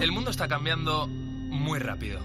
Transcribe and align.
El 0.00 0.12
mundo 0.12 0.30
está 0.30 0.48
cambiando 0.48 1.06
muy 1.06 1.78
rápido. 1.78 2.20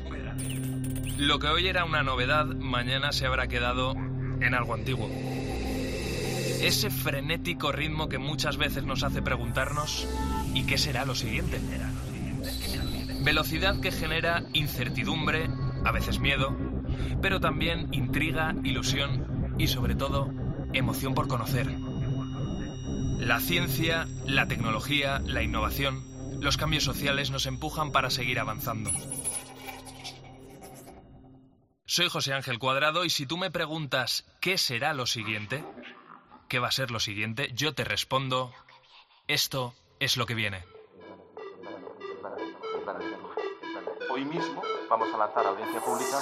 Lo 1.18 1.40
que 1.40 1.48
hoy 1.48 1.68
era 1.68 1.84
una 1.84 2.04
novedad, 2.04 2.46
mañana 2.46 3.12
se 3.12 3.26
habrá 3.26 3.48
quedado 3.48 3.96
en 4.40 4.54
algo 4.54 4.74
antiguo. 4.74 5.10
Ese 6.62 6.90
frenético 6.90 7.74
ritmo 7.74 8.08
que 8.08 8.18
muchas 8.18 8.56
veces 8.56 8.86
nos 8.86 9.04
hace 9.04 9.22
preguntarnos 9.22 10.08
¿y 10.54 10.64
qué 10.64 10.78
será 10.78 11.04
lo 11.04 11.16
siguiente? 11.16 11.60
Velocidad 13.24 13.82
que 13.82 13.92
genera 13.92 14.44
incertidumbre, 14.54 15.50
a 15.84 15.92
veces 15.92 16.20
miedo, 16.20 16.56
pero 17.22 17.42
también 17.42 17.90
intriga, 17.92 18.56
ilusión 18.64 19.56
y 19.58 19.68
sobre 19.68 19.96
todo 19.96 20.32
emoción 20.72 21.14
por 21.14 21.28
conocer. 21.28 21.68
La 23.20 23.42
ciencia, 23.42 24.08
la 24.26 24.48
tecnología, 24.48 25.20
la 25.20 25.44
innovación, 25.44 26.15
los 26.46 26.58
cambios 26.58 26.84
sociales 26.84 27.32
nos 27.32 27.48
empujan 27.48 27.92
para 27.92 28.12
seguir 28.12 28.40
avanzando. 28.40 28.92
Soy 31.88 32.08
José 32.08 32.34
Ángel 32.34 32.60
Cuadrado 32.60 33.04
y 33.04 33.10
si 33.10 33.26
tú 33.26 33.36
me 33.36 33.50
preguntas 33.50 34.26
qué 34.42 34.60
será 34.60 34.94
lo 34.94 35.08
siguiente, 35.08 35.66
qué 36.48 36.60
va 36.60 36.68
a 36.68 36.72
ser 36.72 36.92
lo 36.92 37.00
siguiente, 37.00 37.50
yo 37.56 37.74
te 37.74 37.84
respondo, 37.84 38.54
esto 39.28 39.74
es 40.00 40.18
lo 40.18 40.28
que 40.28 40.36
viene. 40.36 40.64
Hoy 44.12 44.24
mismo 44.24 44.62
vamos 44.88 45.12
a 45.16 45.18
lanzar 45.18 45.48
audiencia 45.48 45.82
pública 45.82 46.22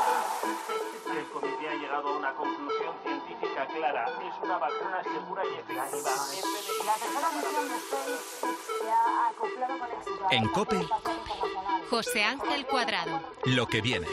el 0.43 1.25
comité 1.29 1.69
ha 1.69 1.75
llegado 1.75 2.09
a 2.09 2.17
una 2.17 2.33
conclusión 2.33 2.95
científica 3.03 3.67
clara. 3.67 4.05
Es 4.27 4.43
una 4.43 4.57
vacuna 4.57 5.03
segura 5.03 5.43
y 5.45 5.53
efectiva. 5.59 6.11
La 6.85 6.93
tercera 6.93 7.29
misión 7.31 7.69
de 7.69 7.79
SpaceX 7.79 8.21
se 8.81 8.89
ha 8.89 9.27
acoplado 9.27 9.79
con 9.79 9.91
éxito. 9.91 10.27
En 10.31 10.47
COPE, 10.47 10.87
José 11.89 12.23
Ángel 12.23 12.65
Cuadrado. 12.65 13.21
Lo 13.45 13.67
que 13.67 13.81
viene. 13.81 14.07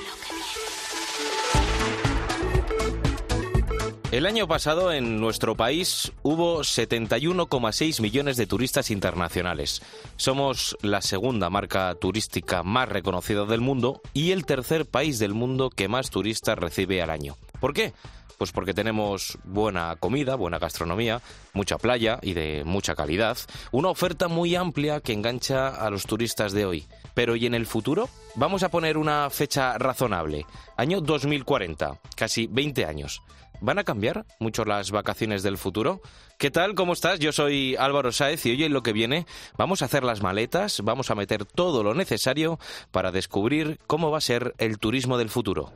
El 4.11 4.25
año 4.25 4.49
pasado 4.49 4.91
en 4.91 5.21
nuestro 5.21 5.55
país 5.55 6.13
hubo 6.23 6.61
71,6 6.61 8.01
millones 8.01 8.39
de 8.39 8.47
turistas 8.47 8.91
internacionales. 8.91 9.83
Somos 10.17 10.79
la 10.81 11.03
segunda 11.03 11.51
marca 11.51 11.95
turística 11.95 12.63
más 12.63 12.89
reconocida 12.89 13.45
del 13.45 13.61
mundo 13.61 14.01
y 14.15 14.31
el 14.31 14.47
tercer 14.47 14.87
país 14.87 15.19
del 15.19 15.35
mundo 15.35 15.69
que 15.69 15.89
más 15.89 16.09
turistas 16.09 16.59
recibe 16.59 17.03
al 17.03 17.11
año. 17.11 17.37
¿Por 17.61 17.75
qué? 17.75 17.93
Pues 18.39 18.51
porque 18.51 18.73
tenemos 18.73 19.37
buena 19.45 19.95
comida, 19.97 20.37
buena 20.37 20.59
gastronomía, 20.59 21.21
mucha 21.53 21.77
playa 21.77 22.19
y 22.23 22.33
de 22.33 22.63
mucha 22.65 22.95
calidad, 22.95 23.37
una 23.73 23.91
oferta 23.91 24.29
muy 24.29 24.55
amplia 24.55 25.01
que 25.01 25.13
engancha 25.13 25.69
a 25.69 25.91
los 25.91 26.07
turistas 26.07 26.53
de 26.53 26.65
hoy. 26.65 26.87
Pero 27.13 27.37
¿y 27.37 27.45
en 27.45 27.53
el 27.53 27.67
futuro? 27.67 28.09
Vamos 28.37 28.63
a 28.63 28.71
poner 28.71 28.97
una 28.97 29.29
fecha 29.29 29.77
razonable, 29.77 30.47
año 30.79 31.03
2040, 31.03 32.01
casi 32.17 32.47
20 32.47 32.87
años. 32.87 33.21
¿Van 33.61 33.79
a 33.79 33.85
cambiar 33.85 34.25
mucho 34.39 34.65
las 34.65 34.93
vacaciones 34.93 35.43
del 35.43 35.59
futuro? 35.59 36.01
¿Qué 36.39 36.51
tal? 36.51 36.75
¿Cómo 36.75 36.93
estás? 36.93 37.19
Yo 37.19 37.33
soy 37.33 37.75
Álvaro 37.77 38.13
Sáez 38.13 38.47
y 38.47 38.53
hoy 38.53 38.65
en 38.65 38.73
lo 38.73 38.83
que 38.83 38.93
viene 38.93 39.27
vamos 39.57 39.83
a 39.83 39.87
hacer 39.87 40.05
las 40.05 40.23
maletas, 40.23 40.81
vamos 40.85 41.11
a 41.11 41.17
meter 41.17 41.45
todo 41.45 41.83
lo 41.83 41.95
necesario 41.95 42.61
para 42.93 43.11
descubrir 43.11 43.81
cómo 43.89 44.11
va 44.13 44.19
a 44.19 44.23
ser 44.23 44.55
el 44.59 44.79
turismo 44.79 45.19
del 45.19 45.29
futuro. 45.29 45.73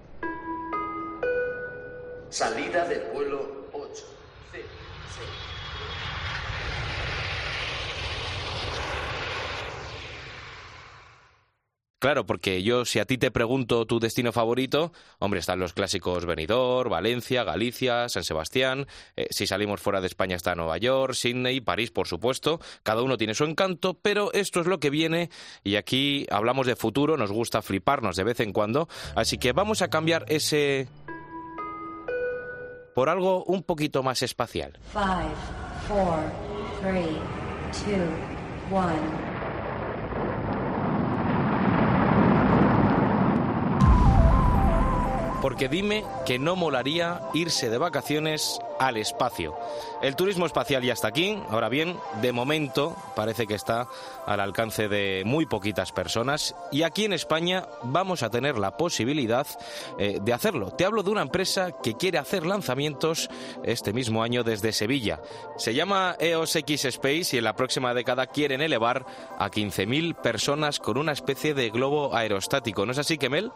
Salida 2.28 2.86
del 2.86 3.02
vuelo 3.12 3.31
Claro, 12.02 12.26
porque 12.26 12.64
yo 12.64 12.84
si 12.84 12.98
a 12.98 13.04
ti 13.04 13.16
te 13.16 13.30
pregunto 13.30 13.86
tu 13.86 14.00
destino 14.00 14.32
favorito, 14.32 14.92
hombre, 15.20 15.38
están 15.38 15.60
los 15.60 15.72
clásicos 15.72 16.26
Benidorm, 16.26 16.90
Valencia, 16.90 17.44
Galicia, 17.44 18.08
San 18.08 18.24
Sebastián. 18.24 18.88
Eh, 19.14 19.28
si 19.30 19.46
salimos 19.46 19.80
fuera 19.80 20.00
de 20.00 20.08
España 20.08 20.34
está 20.34 20.56
Nueva 20.56 20.78
York, 20.78 21.14
Sydney, 21.14 21.60
París, 21.60 21.92
por 21.92 22.08
supuesto. 22.08 22.58
Cada 22.82 23.02
uno 23.02 23.16
tiene 23.16 23.34
su 23.34 23.44
encanto, 23.44 23.94
pero 23.94 24.32
esto 24.32 24.60
es 24.60 24.66
lo 24.66 24.80
que 24.80 24.90
viene 24.90 25.30
y 25.62 25.76
aquí 25.76 26.26
hablamos 26.32 26.66
de 26.66 26.74
futuro, 26.74 27.16
nos 27.16 27.30
gusta 27.30 27.62
fliparnos 27.62 28.16
de 28.16 28.24
vez 28.24 28.40
en 28.40 28.52
cuando, 28.52 28.88
así 29.14 29.38
que 29.38 29.52
vamos 29.52 29.80
a 29.80 29.86
cambiar 29.86 30.24
ese 30.26 30.88
por 32.96 33.10
algo 33.10 33.44
un 33.44 33.62
poquito 33.62 34.02
más 34.02 34.22
espacial. 34.22 34.76
Five, 34.92 35.36
four, 35.86 36.18
three, 36.80 37.16
two, 37.86 38.76
one. 38.76 39.41
Porque 45.42 45.68
dime 45.68 46.04
que 46.24 46.38
no 46.38 46.54
molaría 46.54 47.20
irse 47.34 47.68
de 47.68 47.76
vacaciones 47.76 48.60
al 48.82 48.96
espacio. 48.96 49.56
El 50.02 50.16
turismo 50.16 50.44
espacial 50.44 50.82
ya 50.82 50.92
está 50.92 51.08
aquí, 51.08 51.40
ahora 51.50 51.68
bien, 51.68 51.96
de 52.20 52.32
momento 52.32 52.96
parece 53.14 53.46
que 53.46 53.54
está 53.54 53.86
al 54.26 54.40
alcance 54.40 54.88
de 54.88 55.22
muy 55.24 55.46
poquitas 55.46 55.92
personas 55.92 56.56
y 56.72 56.82
aquí 56.82 57.04
en 57.04 57.12
España 57.12 57.66
vamos 57.84 58.24
a 58.24 58.30
tener 58.30 58.58
la 58.58 58.76
posibilidad 58.76 59.46
eh, 59.98 60.18
de 60.20 60.32
hacerlo. 60.32 60.72
Te 60.72 60.84
hablo 60.84 61.04
de 61.04 61.10
una 61.10 61.22
empresa 61.22 61.70
que 61.80 61.94
quiere 61.94 62.18
hacer 62.18 62.44
lanzamientos 62.44 63.30
este 63.62 63.92
mismo 63.92 64.24
año 64.24 64.42
desde 64.42 64.72
Sevilla. 64.72 65.20
Se 65.56 65.74
llama 65.74 66.16
EOS 66.18 66.56
X 66.56 66.86
Space 66.86 67.36
y 67.36 67.38
en 67.38 67.44
la 67.44 67.54
próxima 67.54 67.94
década 67.94 68.26
quieren 68.26 68.62
elevar 68.62 69.06
a 69.38 69.48
15.000 69.48 70.16
personas 70.16 70.80
con 70.80 70.98
una 70.98 71.12
especie 71.12 71.54
de 71.54 71.70
globo 71.70 72.16
aerostático. 72.16 72.84
¿No 72.84 72.90
es 72.90 72.98
así, 72.98 73.16
Kemel? 73.16 73.52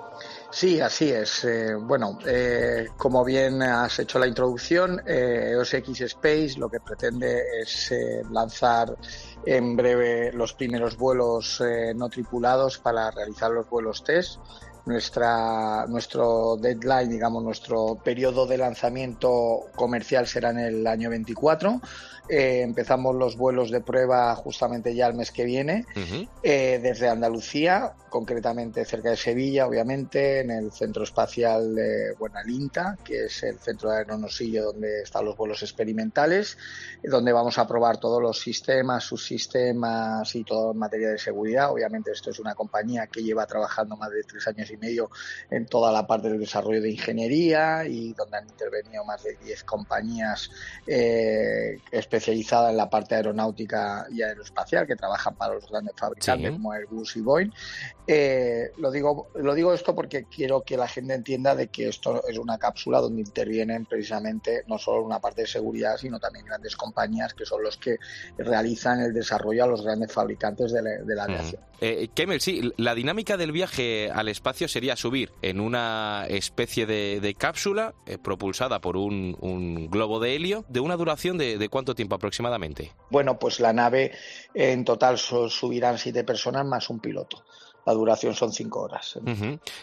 Sí, 0.50 0.80
así 0.80 1.10
es. 1.10 1.44
Eh, 1.44 1.74
bueno, 1.74 2.18
eh, 2.26 2.88
como 2.96 3.24
bien 3.24 3.62
has 3.62 3.98
hecho 3.98 4.20
la 4.20 4.28
introducción, 4.28 5.02
EOS 5.16 5.74
X 5.74 6.00
Space 6.02 6.54
lo 6.58 6.68
que 6.68 6.80
pretende 6.80 7.42
es 7.60 7.92
lanzar 8.30 8.96
en 9.44 9.76
breve 9.76 10.32
los 10.32 10.54
primeros 10.54 10.96
vuelos 10.96 11.60
eh, 11.60 11.94
no 11.94 12.08
tripulados 12.08 12.78
para 12.78 13.10
realizar 13.10 13.50
los 13.50 13.68
vuelos 13.68 14.02
test. 14.02 14.40
Nuestra, 14.86 15.84
nuestro 15.88 16.56
deadline, 16.56 17.10
digamos, 17.10 17.42
nuestro 17.42 17.98
periodo 18.02 18.46
de 18.46 18.56
lanzamiento 18.56 19.66
comercial 19.74 20.26
será 20.28 20.50
en 20.50 20.60
el 20.60 20.86
año 20.86 21.10
24 21.10 21.80
eh, 22.28 22.62
empezamos 22.62 23.14
los 23.14 23.36
vuelos 23.36 23.70
de 23.70 23.80
prueba 23.80 24.34
justamente 24.34 24.94
ya 24.94 25.06
el 25.06 25.14
mes 25.14 25.30
que 25.30 25.44
viene, 25.44 25.86
eh, 26.42 26.80
desde 26.82 27.08
Andalucía, 27.08 27.92
concretamente 28.08 28.84
cerca 28.84 29.10
de 29.10 29.16
Sevilla, 29.16 29.66
obviamente, 29.66 30.40
en 30.40 30.50
el 30.50 30.72
Centro 30.72 31.04
Espacial 31.04 31.74
de 31.74 32.14
Buenalinta, 32.18 32.98
que 33.04 33.26
es 33.26 33.42
el 33.44 33.58
centro 33.58 33.90
de 33.90 33.98
aeronosillo 33.98 34.72
donde 34.72 35.02
están 35.02 35.24
los 35.24 35.36
vuelos 35.36 35.62
experimentales, 35.62 36.58
donde 37.02 37.32
vamos 37.32 37.58
a 37.58 37.66
probar 37.66 37.98
todos 37.98 38.20
los 38.20 38.40
sistemas, 38.40 39.04
subsistemas 39.04 40.34
y 40.34 40.42
todo 40.42 40.72
en 40.72 40.78
materia 40.78 41.10
de 41.10 41.18
seguridad. 41.18 41.70
Obviamente, 41.70 42.10
esto 42.10 42.30
es 42.30 42.40
una 42.40 42.54
compañía 42.54 43.06
que 43.06 43.22
lleva 43.22 43.46
trabajando 43.46 43.96
más 43.96 44.10
de 44.10 44.24
tres 44.24 44.46
años 44.48 44.68
y 44.70 44.75
medio 44.76 45.10
en 45.50 45.66
toda 45.66 45.92
la 45.92 46.06
parte 46.06 46.28
del 46.28 46.40
desarrollo 46.40 46.80
de 46.80 46.90
ingeniería 46.90 47.86
y 47.86 48.12
donde 48.14 48.38
han 48.38 48.48
intervenido 48.48 49.04
más 49.04 49.22
de 49.22 49.36
diez 49.44 49.64
compañías 49.64 50.50
eh, 50.86 51.78
especializada 51.90 52.70
en 52.70 52.76
la 52.76 52.88
parte 52.88 53.14
aeronáutica 53.14 54.06
y 54.10 54.22
aeroespacial, 54.22 54.86
que 54.86 54.96
trabajan 54.96 55.34
para 55.36 55.54
los 55.54 55.68
grandes 55.68 55.94
fabricantes 55.96 56.52
como 56.52 56.72
Airbus 56.72 57.16
y 57.16 57.20
Boeing. 57.20 57.50
Eh, 58.06 58.70
lo, 58.78 58.90
digo, 58.90 59.28
lo 59.34 59.54
digo 59.54 59.74
esto 59.74 59.94
porque 59.94 60.24
quiero 60.24 60.62
que 60.62 60.76
la 60.76 60.86
gente 60.86 61.14
entienda 61.14 61.56
de 61.56 61.68
que 61.68 61.88
esto 61.88 62.22
es 62.28 62.38
una 62.38 62.56
cápsula 62.56 63.00
donde 63.00 63.20
intervienen 63.20 63.84
precisamente 63.84 64.62
no 64.68 64.78
solo 64.78 65.02
una 65.02 65.18
parte 65.18 65.42
de 65.42 65.48
seguridad, 65.48 65.96
sino 65.96 66.20
también 66.20 66.44
grandes 66.44 66.76
compañías 66.76 67.34
que 67.34 67.44
son 67.44 67.62
los 67.62 67.76
que 67.76 67.98
realizan 68.38 69.00
el 69.00 69.12
desarrollo 69.12 69.64
a 69.64 69.66
los 69.66 69.82
grandes 69.82 70.12
fabricantes 70.12 70.72
de 70.72 70.82
la, 71.14 71.24
aviación. 71.24 71.60
Eh, 71.80 72.08
Kemel, 72.14 72.40
sí, 72.40 72.72
la 72.76 72.94
dinámica 72.94 73.36
del 73.36 73.52
viaje 73.52 74.10
al 74.10 74.28
espacio 74.28 74.65
sería 74.68 74.96
subir 74.96 75.32
en 75.42 75.60
una 75.60 76.26
especie 76.28 76.86
de, 76.86 77.34
cápsula 77.38 77.94
eh, 78.06 78.18
propulsada 78.18 78.80
por 78.80 78.96
un, 78.96 79.88
globo 79.90 80.20
de 80.20 80.36
helio 80.36 80.64
de 80.68 80.80
una 80.80 80.96
duración 80.96 81.38
de, 81.38 81.58
de 81.58 81.68
cuánto 81.68 81.94
tiempo 81.94 82.14
aproximadamente? 82.14 82.92
Bueno, 83.10 83.38
pues 83.38 83.60
la 83.60 83.72
nave 83.72 84.12
en 84.54 84.84
total 84.84 85.18
subirán 85.18 85.98
siete 85.98 86.24
personas 86.24 86.64
más 86.64 86.90
un 86.90 87.00
piloto. 87.00 87.44
La 87.86 87.92
duración 87.92 88.34
son 88.34 88.52
cinco 88.52 88.82
horas. 88.82 89.16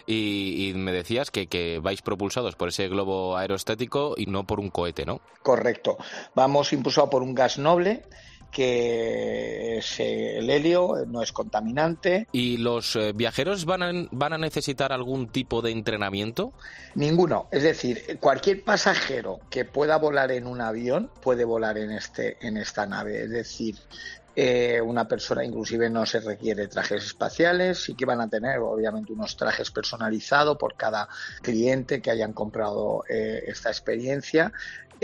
y, 0.05 0.73
me 0.75 0.91
decías 0.91 1.31
que, 1.31 1.47
que, 1.47 1.79
vais 1.79 2.01
propulsados 2.01 2.55
por 2.55 2.67
ese 2.67 2.89
globo 2.89 3.37
aerostático 3.37 4.15
y 4.17 4.25
no 4.25 4.45
por 4.45 4.59
un 4.59 4.69
cohete, 4.69 5.05
¿no? 5.05 5.21
Correcto. 5.41 5.97
Vamos 6.35 6.73
impulsados 6.73 7.09
por 7.09 7.23
un 7.23 7.33
gas 7.33 7.57
noble 7.57 8.03
que 8.53 9.79
el 9.79 10.49
helio 10.49 11.05
no 11.07 11.21
es 11.21 11.33
contaminante. 11.33 12.27
¿Y 12.31 12.57
los 12.57 12.95
eh, 12.95 13.11
viajeros 13.13 13.65
van 13.65 13.83
a, 13.83 13.91
van 14.11 14.33
a 14.33 14.37
necesitar 14.37 14.93
algún 14.93 15.27
tipo 15.27 15.61
de 15.61 15.71
entrenamiento? 15.71 16.53
Ninguno. 16.95 17.47
Es 17.51 17.63
decir, 17.63 18.17
cualquier 18.19 18.63
pasajero 18.63 19.39
que 19.49 19.65
pueda 19.65 19.97
volar 19.97 20.31
en 20.31 20.47
un 20.47 20.61
avión 20.61 21.09
puede 21.21 21.43
volar 21.43 21.77
en, 21.77 21.91
este, 21.91 22.37
en 22.45 22.57
esta 22.57 22.85
nave. 22.85 23.23
Es 23.23 23.31
decir, 23.31 23.75
eh, 24.35 24.81
una 24.81 25.07
persona 25.07 25.43
inclusive 25.43 25.89
no 25.89 26.05
se 26.05 26.19
requiere 26.19 26.67
trajes 26.67 27.03
espaciales, 27.03 27.83
sí 27.83 27.93
que 27.93 28.05
van 28.05 28.19
a 28.19 28.27
tener 28.27 28.59
obviamente 28.59 29.13
unos 29.13 29.37
trajes 29.37 29.69
personalizados 29.69 30.57
por 30.57 30.75
cada 30.75 31.07
cliente 31.41 32.01
que 32.01 32.09
hayan 32.09 32.33
comprado 32.33 33.03
eh, 33.07 33.43
esta 33.47 33.69
experiencia, 33.69 34.51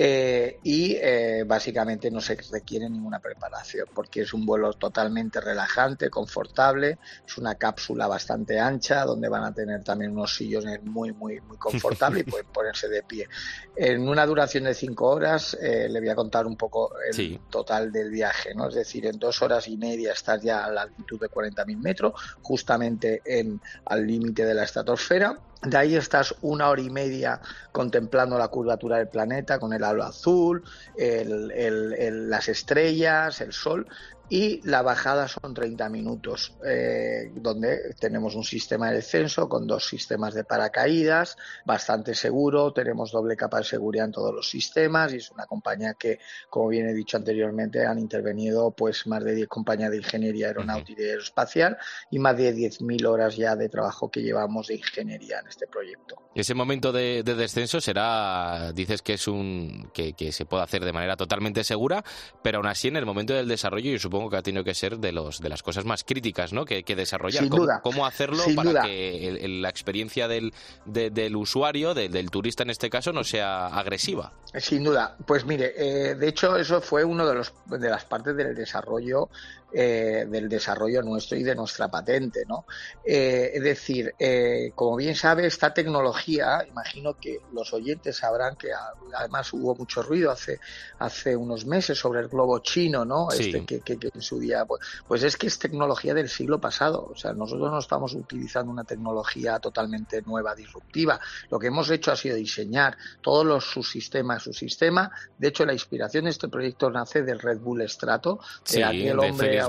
eh, 0.01 0.59
y 0.63 0.95
eh, 0.95 1.43
básicamente 1.45 2.09
no 2.09 2.21
se 2.21 2.37
requiere 2.53 2.89
ninguna 2.89 3.19
preparación 3.19 3.85
porque 3.93 4.21
es 4.21 4.33
un 4.33 4.45
vuelo 4.45 4.71
totalmente 4.71 5.41
relajante, 5.41 6.09
confortable, 6.09 6.99
es 7.27 7.37
una 7.37 7.55
cápsula 7.55 8.07
bastante 8.07 8.57
ancha 8.61 9.03
donde 9.03 9.27
van 9.27 9.43
a 9.43 9.53
tener 9.53 9.83
también 9.83 10.13
unos 10.13 10.33
sillones 10.33 10.81
muy, 10.85 11.11
muy, 11.11 11.41
muy 11.41 11.57
confortables 11.57 12.25
y 12.25 12.31
pueden 12.31 12.47
ponerse 12.47 12.87
de 12.87 13.03
pie. 13.03 13.27
En 13.75 14.07
una 14.07 14.25
duración 14.25 14.63
de 14.63 14.73
cinco 14.73 15.09
horas 15.09 15.57
eh, 15.61 15.89
le 15.89 15.99
voy 15.99 16.07
a 16.07 16.15
contar 16.15 16.47
un 16.47 16.55
poco 16.55 16.93
el 17.11 17.41
total 17.49 17.91
del 17.91 18.09
viaje, 18.09 18.55
¿no? 18.55 18.69
Es 18.69 18.75
decir, 18.75 19.05
en 19.05 19.19
dos 19.19 19.41
horas 19.41 19.67
y 19.67 19.75
media 19.75 20.13
estás 20.13 20.41
ya 20.41 20.63
a 20.63 20.71
la 20.71 20.83
altitud 20.83 21.19
de 21.19 21.27
40.000 21.27 21.75
metros, 21.75 22.13
justamente 22.41 23.21
en, 23.25 23.59
al 23.83 24.07
límite 24.07 24.45
de 24.45 24.53
la 24.53 24.63
estratosfera 24.63 25.37
de 25.61 25.77
ahí 25.77 25.95
estás 25.95 26.33
una 26.41 26.69
hora 26.69 26.81
y 26.81 26.89
media 26.89 27.41
contemplando 27.71 28.37
la 28.37 28.47
curvatura 28.47 28.97
del 28.97 29.09
planeta 29.09 29.59
con 29.59 29.73
el 29.73 29.83
halo 29.83 30.03
azul, 30.03 30.63
las 30.97 32.47
estrellas, 32.47 33.41
el 33.41 33.51
sol, 33.51 33.87
y 34.29 34.61
la 34.67 34.81
bajada 34.81 35.27
son 35.27 35.53
30 35.53 35.89
minutos, 35.89 36.55
eh, 36.65 37.31
donde 37.35 37.95
tenemos 37.99 38.35
un 38.35 38.43
sistema 38.43 38.89
de 38.89 38.97
descenso 38.97 39.49
con 39.49 39.65
dos 39.65 39.87
sistemas 39.87 40.33
de 40.33 40.43
paracaídas, 40.43 41.37
bastante 41.65 42.13
seguro, 42.13 42.71
tenemos 42.71 43.11
doble 43.11 43.35
capa 43.35 43.57
de 43.57 43.63
seguridad 43.63 44.05
en 44.05 44.11
todos 44.11 44.33
los 44.33 44.49
sistemas 44.49 45.13
y 45.13 45.17
es 45.17 45.31
una 45.31 45.45
compañía 45.45 45.95
que, 45.95 46.19
como 46.49 46.69
bien 46.69 46.87
he 46.87 46.93
dicho 46.93 47.17
anteriormente, 47.17 47.85
han 47.85 47.99
intervenido 47.99 48.71
pues 48.71 49.07
más 49.07 49.23
de 49.23 49.35
10 49.35 49.47
compañías 49.47 49.91
de 49.91 49.97
ingeniería 49.97 50.47
aeronáutica 50.47 51.01
y 51.01 51.09
aeroespacial 51.09 51.77
y 52.11 52.19
más 52.19 52.37
de 52.37 52.53
10.000 52.53 53.05
horas 53.07 53.35
ya 53.35 53.55
de 53.55 53.69
trabajo 53.69 54.09
que 54.11 54.21
llevamos 54.21 54.67
de 54.67 54.75
ingeniería 54.75 55.39
en 55.39 55.47
este 55.47 55.67
proyecto. 55.67 56.15
Ese 56.35 56.53
momento 56.53 56.91
de, 56.91 57.23
descenso 57.23 57.81
será, 57.81 58.71
dices 58.73 59.01
que 59.01 59.13
es 59.13 59.27
un 59.27 59.89
que, 59.93 60.13
se 60.31 60.45
puede 60.45 60.63
hacer 60.63 60.85
de 60.85 60.93
manera 60.93 61.15
totalmente 61.17 61.63
segura, 61.63 62.03
pero 62.43 62.59
aún 62.59 62.67
así 62.67 62.87
en 62.87 62.97
el 62.97 63.05
momento 63.05 63.33
del 63.33 63.47
desarrollo 63.47 63.91
yo 63.91 63.99
supongo 63.99 64.18
que 64.27 64.37
ha 64.37 64.41
tenido 64.41 64.63
que 64.63 64.73
ser 64.73 64.97
de 64.97 65.11
los 65.11 65.39
de 65.39 65.49
las 65.49 65.61
cosas 65.61 65.85
más 65.85 66.03
críticas 66.03 66.51
¿no? 66.51 66.65
que, 66.65 66.83
que 66.83 66.95
desarrollar. 66.95 67.43
Sin 67.43 67.49
¿Cómo, 67.49 67.63
duda. 67.63 67.81
¿Cómo, 67.83 68.07
hacerlo 68.07 68.43
para 68.55 68.81
que 68.81 69.45
la 69.47 69.69
experiencia 69.69 70.27
del, 70.27 70.51
del 70.85 71.35
usuario, 71.35 71.93
del 71.93 72.31
turista 72.31 72.63
en 72.63 72.71
este 72.71 72.89
caso, 72.89 73.13
no 73.13 73.23
sea 73.23 73.67
agresiva? 73.67 74.33
Sin 74.55 74.83
duda. 74.83 75.15
Pues 75.27 75.45
mire, 75.45 75.73
eh, 75.77 76.15
de 76.15 76.27
hecho 76.27 76.57
eso 76.57 76.81
fue 76.81 77.03
uno 77.03 77.27
de, 77.27 77.35
los, 77.35 77.53
de 77.67 77.89
las 77.89 78.05
partes 78.05 78.35
del 78.35 78.55
desarrollo 78.55 79.29
eh, 79.71 80.25
del 80.27 80.49
desarrollo 80.49 81.03
nuestro 81.03 81.37
y 81.37 81.43
de 81.43 81.53
nuestra 81.53 81.87
patente, 81.87 82.43
¿no? 82.47 82.65
Eh, 83.05 83.51
es 83.53 83.61
decir, 83.61 84.15
eh, 84.17 84.71
como 84.73 84.95
bien 84.95 85.13
sabe, 85.13 85.45
esta 85.45 85.71
tecnología, 85.75 86.65
imagino 86.67 87.13
que 87.13 87.37
los 87.53 87.71
oyentes 87.71 88.17
sabrán 88.17 88.55
que 88.55 88.69
además 89.15 89.53
hubo 89.53 89.75
mucho 89.75 90.01
ruido 90.01 90.31
hace, 90.31 90.59
hace 90.97 91.35
unos 91.35 91.67
meses 91.67 91.99
sobre 91.99 92.21
el 92.21 92.29
globo 92.29 92.57
chino, 92.59 93.05
¿no? 93.05 93.29
Este, 93.29 93.63
que, 93.63 93.81
que, 93.81 94.08
en 94.13 94.21
su 94.21 94.39
día, 94.39 94.65
pues, 94.65 94.81
pues, 95.07 95.23
es 95.23 95.37
que 95.37 95.47
es 95.47 95.59
tecnología 95.59 96.13
del 96.13 96.29
siglo 96.29 96.59
pasado, 96.59 97.09
o 97.11 97.15
sea, 97.15 97.33
nosotros 97.33 97.71
no 97.71 97.79
estamos 97.79 98.13
utilizando 98.13 98.71
una 98.71 98.83
tecnología 98.83 99.59
totalmente 99.59 100.21
nueva, 100.21 100.55
disruptiva. 100.55 101.19
Lo 101.49 101.59
que 101.59 101.67
hemos 101.67 101.89
hecho 101.89 102.11
ha 102.11 102.15
sido 102.15 102.35
diseñar 102.35 102.97
todos 103.21 103.45
los 103.45 103.65
subsistemas, 103.65 104.43
su 104.43 104.53
sistema. 104.53 105.11
De 105.37 105.49
hecho, 105.49 105.65
la 105.65 105.73
inspiración 105.73 106.25
de 106.25 106.31
este 106.31 106.47
proyecto 106.47 106.89
nace 106.89 107.23
del 107.23 107.39
Red 107.39 107.59
Bull 107.59 107.87
Strato, 107.89 108.39
de 108.71 108.83
aquel 108.83 109.19
hombre 109.19 109.61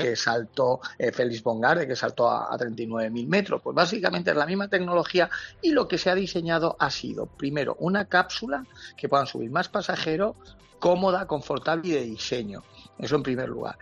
que 0.00 0.16
saltó, 0.16 0.80
eh, 0.98 1.12
Félix 1.12 1.42
Bongarde, 1.42 1.86
que 1.86 1.96
saltó 1.96 2.28
a, 2.28 2.52
a 2.52 2.58
39.000 2.58 3.26
metros. 3.26 3.60
Pues 3.62 3.74
básicamente 3.74 4.30
es 4.30 4.36
la 4.36 4.46
misma 4.46 4.68
tecnología 4.68 5.30
y 5.62 5.72
lo 5.72 5.88
que 5.88 5.98
se 5.98 6.10
ha 6.10 6.14
diseñado 6.14 6.76
ha 6.78 6.90
sido, 6.90 7.26
primero, 7.26 7.76
una 7.80 8.06
cápsula 8.06 8.64
que 8.96 9.08
puedan 9.08 9.26
subir 9.26 9.50
más 9.50 9.68
pasajeros, 9.68 10.36
cómoda, 10.78 11.26
confortable 11.26 11.88
y 11.88 11.92
de 11.92 12.02
diseño. 12.02 12.62
Eso 12.98 13.16
en 13.16 13.22
primer 13.22 13.48
lugar. 13.48 13.78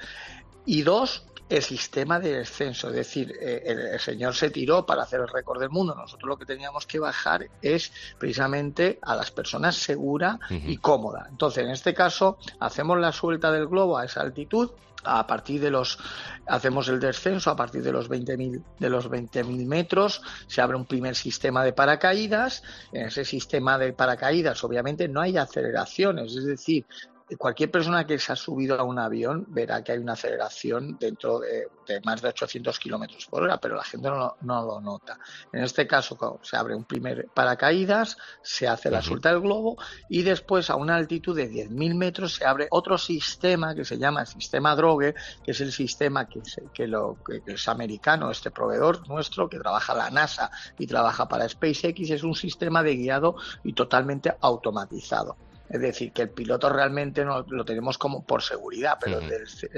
Y 0.65 0.83
dos, 0.83 1.25
el 1.49 1.63
sistema 1.63 2.19
de 2.19 2.39
descenso, 2.39 2.89
es 2.89 2.95
decir, 2.95 3.33
eh, 3.41 3.63
el, 3.93 4.01
señor 4.01 4.35
se 4.35 4.51
tiró 4.51 4.85
para 4.85 5.05
hacer 5.05 5.21
el 5.21 5.29
récord 5.29 5.61
del 5.61 5.71
mundo. 5.71 5.95
Nosotros 5.95 6.29
lo 6.29 6.37
que 6.37 6.45
teníamos 6.45 6.87
que 6.87 6.99
bajar 6.99 7.49
es 7.63 7.93
precisamente 8.19 8.99
a 9.03 9.15
las 9.15 9.31
personas 9.31 9.77
segura 9.77 10.39
y 10.51 10.77
cómoda. 10.79 11.27
Entonces, 11.31 11.65
en 11.65 11.71
este 11.71 11.95
caso, 11.95 12.39
hacemos 12.59 12.99
la 12.99 13.13
suelta 13.13 13.53
del 13.53 13.69
globo 13.69 13.97
a 13.97 14.05
esa 14.05 14.23
altitud. 14.23 14.71
A 15.09 15.25
partir 15.25 15.61
de 15.61 15.71
los 15.71 16.01
hacemos 16.47 16.89
el 16.89 16.99
descenso 16.99 17.51
a 17.51 17.55
partir 17.55 17.81
de 17.81 17.93
los 17.93 18.11
20.000 18.11 18.61
de 18.81 18.91
los 18.91 19.09
20.000 19.09 19.65
metros 19.65 20.21
se 20.49 20.61
abre 20.61 20.77
un 20.77 20.85
primer 20.85 21.15
sistema 21.15 21.63
de 21.63 21.73
paracaídas 21.73 22.65
en 22.91 23.07
ese 23.07 23.25
sistema 23.25 23.79
de 23.79 23.93
paracaídas 23.93 24.65
obviamente 24.65 25.07
no 25.07 25.21
hay 25.21 25.37
aceleraciones 25.37 26.35
es 26.35 26.45
decir 26.45 26.87
cualquier 27.35 27.71
persona 27.71 28.07
que 28.07 28.19
se 28.19 28.33
ha 28.33 28.37
subido 28.37 28.79
a 28.79 28.85
un 28.85 28.99
avión 28.99 29.47
verá 29.49 29.83
que 29.83 29.93
hay 29.93 29.99
una 29.99 30.13
aceleración 30.13 30.97
dentro 30.99 31.41
de, 31.41 31.69
más 32.05 32.23
de 32.23 32.29
800 32.29 32.79
kilómetros 32.79 33.27
por 33.27 33.43
hora, 33.43 33.59
pero 33.59 33.75
la 33.75 33.83
gente 33.83 34.09
no, 34.09 34.37
lo 34.43 34.81
nota. 34.81 35.19
En 35.53 35.65
este 35.65 35.87
caso, 35.87 36.39
se 36.43 36.57
abre 36.57 36.77
un 36.77 36.85
primer 36.85 37.27
paracaídas, 37.35 38.17
se 38.43 38.69
hace 38.69 38.91
la 38.91 39.03
suelta 39.03 39.31
del 39.31 39.41
globo 39.41 39.77
y 40.09 40.23
después 40.23 40.71
a 40.71 40.77
una 40.77 40.95
altitud 40.95 41.35
de 41.35 41.51
10.000 41.51 41.95
metros 41.95 42.35
se 42.37 42.45
abre 42.45 42.69
otro 42.71 42.97
sistema 42.97 43.75
que 43.75 43.85
se 43.85 43.99
llama 43.99 44.21
el 44.21 44.27
sistema 44.29 44.77
Drogue, 44.77 45.15
que 45.43 45.51
es 45.51 45.61
el 45.61 45.73
sistema 45.73 46.29
que, 46.29 46.41
que, 46.73 46.87
lo, 46.87 47.17
que 47.25 47.43
es 47.47 47.69
americano, 47.69 48.31
este 48.31 48.53
proveedor 48.53 49.09
nuestro 49.09 49.49
que 49.49 49.59
trabaja 49.59 49.95
la 49.95 50.11
NASA 50.11 50.51
y 50.79 50.87
trabaja 50.87 51.27
para 51.27 51.49
SpaceX, 51.49 52.11
es 52.11 52.23
un 52.23 52.35
sistema 52.35 52.83
de 52.83 52.97
guiado 52.97 53.37
y 53.65 53.73
totalmente 53.73 54.35
automatizado. 54.41 55.37
Es 55.69 55.81
decir, 55.81 56.13
que 56.13 56.23
el 56.23 56.31
piloto 56.31 56.69
realmente 56.69 57.25
no 57.25 57.45
lo 57.49 57.65
tenemos 57.65 57.99
como 57.99 58.25
por 58.25 58.43
seguridad, 58.43 58.99
pero 59.01 59.21
desde, 59.21 59.69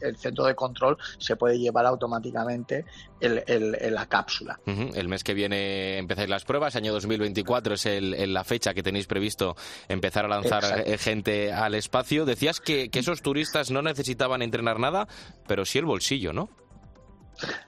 el 0.00 0.16
centro 0.16 0.44
de 0.44 0.54
control 0.54 0.96
se 1.18 1.36
puede 1.36 1.58
llevar 1.58 1.86
automáticamente 1.86 2.84
el, 3.20 3.76
la 3.94 4.06
cápsula. 4.06 4.60
El 4.66 5.08
mes 5.08 5.24
que 5.24 5.34
viene 5.34 5.98
empezáis 5.98 6.28
las 6.28 6.44
pruebas, 6.44 6.76
año 6.76 6.92
2024 6.92 7.74
es 7.74 7.86
la 8.28 8.44
fecha 8.44 8.74
que 8.74 8.82
tenéis 8.82 9.06
previsto 9.06 9.56
empezar 9.88 10.24
a 10.26 10.28
lanzar 10.28 10.84
eh, 10.86 10.98
gente 10.98 11.52
al 11.52 11.74
espacio. 11.74 12.24
Decías 12.24 12.60
que, 12.60 12.90
esos 12.92 13.22
turistas 13.22 13.70
no 13.70 13.82
necesitaban 13.82 14.40
entrenar 14.40 14.78
nada, 14.78 15.06
pero 15.46 15.64
sí 15.64 15.78
el 15.78 15.84
bolsillo, 15.84 16.32
¿no? 16.32 16.48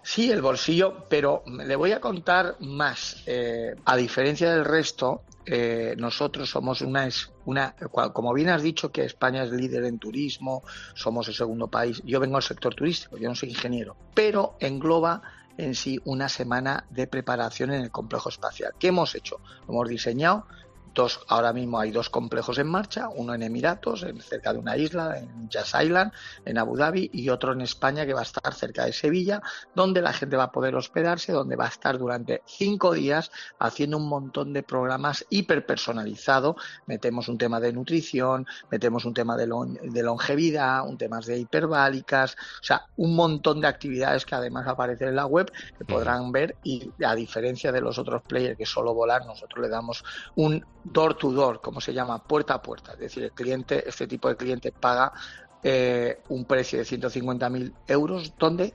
Sí, 0.03 0.31
el 0.31 0.41
bolsillo, 0.41 1.07
pero 1.11 1.43
le 1.47 1.75
voy 1.77 1.93
a 1.93 2.01
contar 2.01 2.57
más. 2.61 3.23
Eh, 3.27 3.75
a 3.85 3.97
diferencia 3.97 4.51
del 4.53 4.65
resto, 4.65 5.23
eh, 5.47 5.95
nosotros 5.97 6.51
somos 6.51 6.83
una, 6.83 7.09
una, 7.45 7.75
como 8.13 8.35
bien 8.35 8.49
has 8.49 8.63
dicho 8.63 8.91
que 8.91 9.05
España 9.05 9.45
es 9.45 9.51
líder 9.51 9.85
en 9.85 9.99
turismo, 9.99 10.63
somos 10.95 11.29
el 11.29 11.35
segundo 11.35 11.69
país, 11.69 12.03
yo 12.05 12.19
vengo 12.19 12.37
del 12.37 12.43
sector 12.43 12.75
turístico, 12.75 13.17
yo 13.17 13.29
no 13.29 13.35
soy 13.35 13.51
ingeniero, 13.51 13.97
pero 14.15 14.57
engloba 14.59 15.23
en 15.57 15.75
sí 15.75 16.01
una 16.05 16.29
semana 16.29 16.87
de 16.91 17.07
preparación 17.07 17.73
en 17.73 17.83
el 17.83 17.91
complejo 17.91 18.29
espacial. 18.29 18.73
¿Qué 18.79 18.89
hemos 18.89 19.15
hecho? 19.15 19.41
hemos 19.69 19.89
diseñado 19.89 20.47
ahora 21.29 21.53
mismo 21.53 21.79
hay 21.79 21.91
dos 21.91 22.11
complejos 22.11 22.59
en 22.59 22.69
marcha, 22.69 23.09
uno 23.09 23.35
en 23.35 23.43
Emiratos, 23.43 24.03
en, 24.03 24.21
cerca 24.21 24.53
de 24.53 24.59
una 24.59 24.77
isla, 24.77 25.19
en 25.19 25.49
Jazz 25.49 25.75
Island, 25.81 26.13
en 26.45 26.59
Abu 26.59 26.77
Dhabi, 26.77 27.11
y 27.13 27.29
otro 27.29 27.53
en 27.53 27.61
España 27.61 28.07
que 28.07 28.15
va 28.15 28.21
a 28.21 28.25
estar 28.25 28.53
cerca 28.55 28.85
de 28.85 28.93
Sevilla, 28.93 29.43
donde 29.75 30.01
la 30.01 30.13
gente 30.13 30.37
va 30.37 30.45
a 30.45 30.53
poder 30.53 30.75
hospedarse, 30.75 31.33
donde 31.33 31.57
va 31.57 31.67
a 31.67 31.69
estar 31.69 31.99
durante 31.99 32.43
cinco 32.47 32.93
días 32.93 33.31
haciendo 33.59 33.97
un 33.97 34.09
montón 34.09 34.53
de 34.53 34.63
programas 34.63 35.25
hiperpersonalizados. 35.31 36.57
Metemos 36.87 37.29
un 37.29 37.39
tema 37.39 37.61
de 37.61 37.73
nutrición, 37.73 38.47
metemos 38.71 39.05
un 39.05 39.15
tema 39.15 39.37
de, 39.37 39.47
de 39.83 40.03
longevidad, 40.03 40.87
un 40.87 40.99
tema 40.99 41.21
de 41.21 41.39
hiperbálicas, 41.39 42.37
o 42.61 42.65
sea, 42.65 42.87
un 42.97 43.15
montón 43.15 43.61
de 43.61 43.69
actividades 43.69 44.25
que 44.25 44.35
además 44.35 44.67
aparecen 44.67 45.09
en 45.09 45.17
la 45.17 45.27
web 45.27 45.51
que 45.79 45.85
podrán 45.85 46.33
ver 46.33 46.57
y 46.63 46.91
a 47.05 47.15
diferencia 47.15 47.73
de 47.73 47.81
los 47.81 47.99
otros 47.99 48.23
players 48.23 48.57
que 48.57 48.67
solo 48.67 48.95
volar, 48.95 49.27
nosotros 49.27 49.63
le 49.63 49.69
damos 49.69 50.05
un 50.35 50.65
door 50.93 51.15
to 51.15 51.33
door, 51.33 51.61
como 51.61 51.81
se 51.81 51.93
llama, 51.93 52.23
puerta 52.23 52.55
a 52.55 52.63
puerta. 52.63 52.93
Es 52.93 52.99
decir, 52.99 53.25
el 53.25 53.33
cliente, 53.33 53.89
este 53.89 54.07
tipo 54.07 54.29
de 54.29 54.37
cliente 54.37 54.73
paga 54.73 55.13
eh, 55.63 56.21
un 56.29 56.45
precio 56.45 56.79
de 56.79 56.85
150.000 56.85 57.73
euros 57.89 58.35
donde 58.39 58.73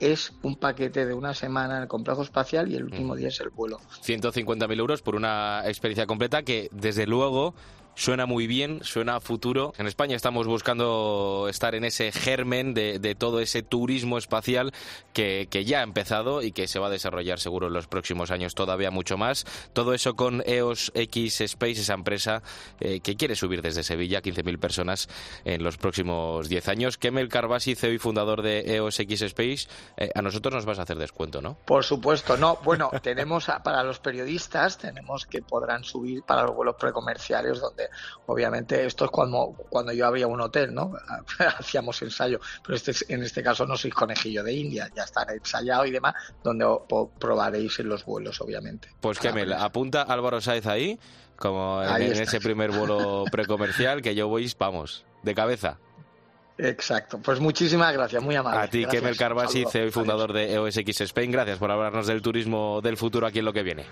es 0.00 0.32
un 0.42 0.56
paquete 0.56 1.06
de 1.06 1.14
una 1.14 1.32
semana 1.32 1.76
en 1.76 1.82
el 1.82 1.88
complejo 1.88 2.22
espacial 2.22 2.70
y 2.70 2.74
el 2.74 2.84
último 2.84 3.14
día 3.14 3.28
es 3.28 3.40
el 3.40 3.50
vuelo. 3.50 3.78
150.000 4.04 4.78
euros 4.78 5.00
por 5.00 5.14
una 5.14 5.62
experiencia 5.66 6.06
completa 6.06 6.42
que, 6.42 6.68
desde 6.72 7.06
luego, 7.06 7.54
suena 7.94 8.26
muy 8.26 8.46
bien, 8.46 8.80
suena 8.82 9.16
a 9.16 9.20
futuro. 9.20 9.72
En 9.78 9.86
España 9.86 10.16
estamos 10.16 10.46
buscando 10.46 11.46
estar 11.48 11.74
en 11.74 11.84
ese 11.84 12.12
germen 12.12 12.74
de, 12.74 13.14
todo 13.18 13.40
ese 13.40 13.62
turismo 13.62 14.18
espacial 14.18 14.72
que, 15.12 15.46
ya 15.64 15.80
ha 15.80 15.82
empezado 15.82 16.42
y 16.42 16.52
que 16.52 16.66
se 16.66 16.78
va 16.78 16.88
a 16.88 16.90
desarrollar 16.90 17.38
seguro 17.38 17.68
en 17.68 17.72
los 17.72 17.86
próximos 17.86 18.30
años 18.30 18.54
todavía 18.54 18.90
mucho 18.90 19.16
más. 19.16 19.44
Todo 19.72 19.94
eso 19.94 20.14
con 20.14 20.42
EOS 20.46 20.92
X 20.94 21.40
Space, 21.42 21.80
esa 21.80 21.94
empresa 21.94 22.42
eh, 22.80 23.00
que 23.00 23.16
quiere 23.16 23.36
subir 23.36 23.62
desde 23.62 23.82
Sevilla 23.82 24.22
15.000 24.22 24.58
personas 24.58 25.08
en 25.44 25.62
los 25.62 25.76
próximos 25.76 26.48
10 26.48 26.68
años. 26.68 26.98
Kemel 26.98 27.28
Carbasi, 27.28 27.74
CEO 27.74 27.92
y 27.92 27.98
fundador 27.98 28.42
de 28.42 28.76
EOS 28.76 29.00
X 29.00 29.22
Space, 29.22 29.68
eh, 29.96 30.10
a 30.14 30.22
nosotros 30.22 30.54
nos 30.54 30.64
vas 30.64 30.78
a 30.78 30.82
hacer 30.82 30.98
descuento, 30.98 31.40
¿no? 31.40 31.56
Por 31.64 31.84
supuesto, 31.84 32.36
no. 32.36 32.58
Bueno, 32.64 32.90
tenemos 33.02 33.46
para 33.62 33.82
los 33.82 33.98
periodistas, 33.98 34.78
tenemos 34.78 35.26
que 35.26 35.42
podrán 35.42 35.84
subir 35.84 36.22
para 36.22 36.42
los 36.42 36.54
vuelos 36.54 36.76
precomerciales 36.78 37.60
donde 37.60 37.81
obviamente 38.26 38.84
esto 38.84 39.04
es 39.06 39.10
cuando, 39.10 39.54
cuando 39.68 39.92
yo 39.92 40.06
abría 40.06 40.26
un 40.26 40.40
hotel, 40.40 40.74
¿no? 40.74 40.92
Hacíamos 41.58 42.00
ensayo, 42.02 42.40
pero 42.64 42.76
este, 42.76 42.92
en 43.12 43.22
este 43.22 43.42
caso 43.42 43.66
no 43.66 43.76
sois 43.76 43.94
conejillo 43.94 44.42
de 44.42 44.52
India, 44.52 44.90
ya 44.94 45.04
está 45.04 45.26
ensayado 45.32 45.86
y 45.86 45.90
demás, 45.90 46.14
donde 46.42 46.66
probaréis 47.18 47.78
en 47.80 47.88
los 47.88 48.04
vuelos, 48.04 48.40
obviamente. 48.40 48.88
Pues 49.00 49.18
me 49.32 49.54
apunta 49.54 50.02
Álvaro 50.02 50.40
Sáez 50.40 50.66
ahí, 50.66 50.98
como 51.36 51.82
en, 51.82 52.12
ese 52.12 52.40
primer 52.40 52.70
vuelo 52.70 53.24
precomercial, 53.30 54.02
que 54.02 54.14
yo 54.14 54.28
voy, 54.28 54.50
vamos, 54.58 55.04
de 55.22 55.34
cabeza. 55.34 55.78
Exacto, 56.58 57.18
pues 57.18 57.40
muchísimas 57.40 57.92
gracias, 57.92 58.22
muy 58.22 58.36
amable. 58.36 58.60
A 58.60 58.68
ti, 58.68 58.84
Kemel 58.86 59.16
Carbasi, 59.16 59.64
CEO 59.64 59.86
y 59.86 59.90
fundador 59.90 60.32
de 60.32 60.52
EOS 60.52 60.76
X 60.76 61.00
Spain, 61.00 61.32
gracias 61.32 61.58
por 61.58 61.70
hablarnos 61.70 62.06
del 62.06 62.22
turismo 62.22 62.80
del 62.82 62.96
futuro 62.96 63.26
aquí 63.26 63.40
en 63.40 63.46
lo 63.46 63.52
que 63.52 63.62
viene. 63.62 63.86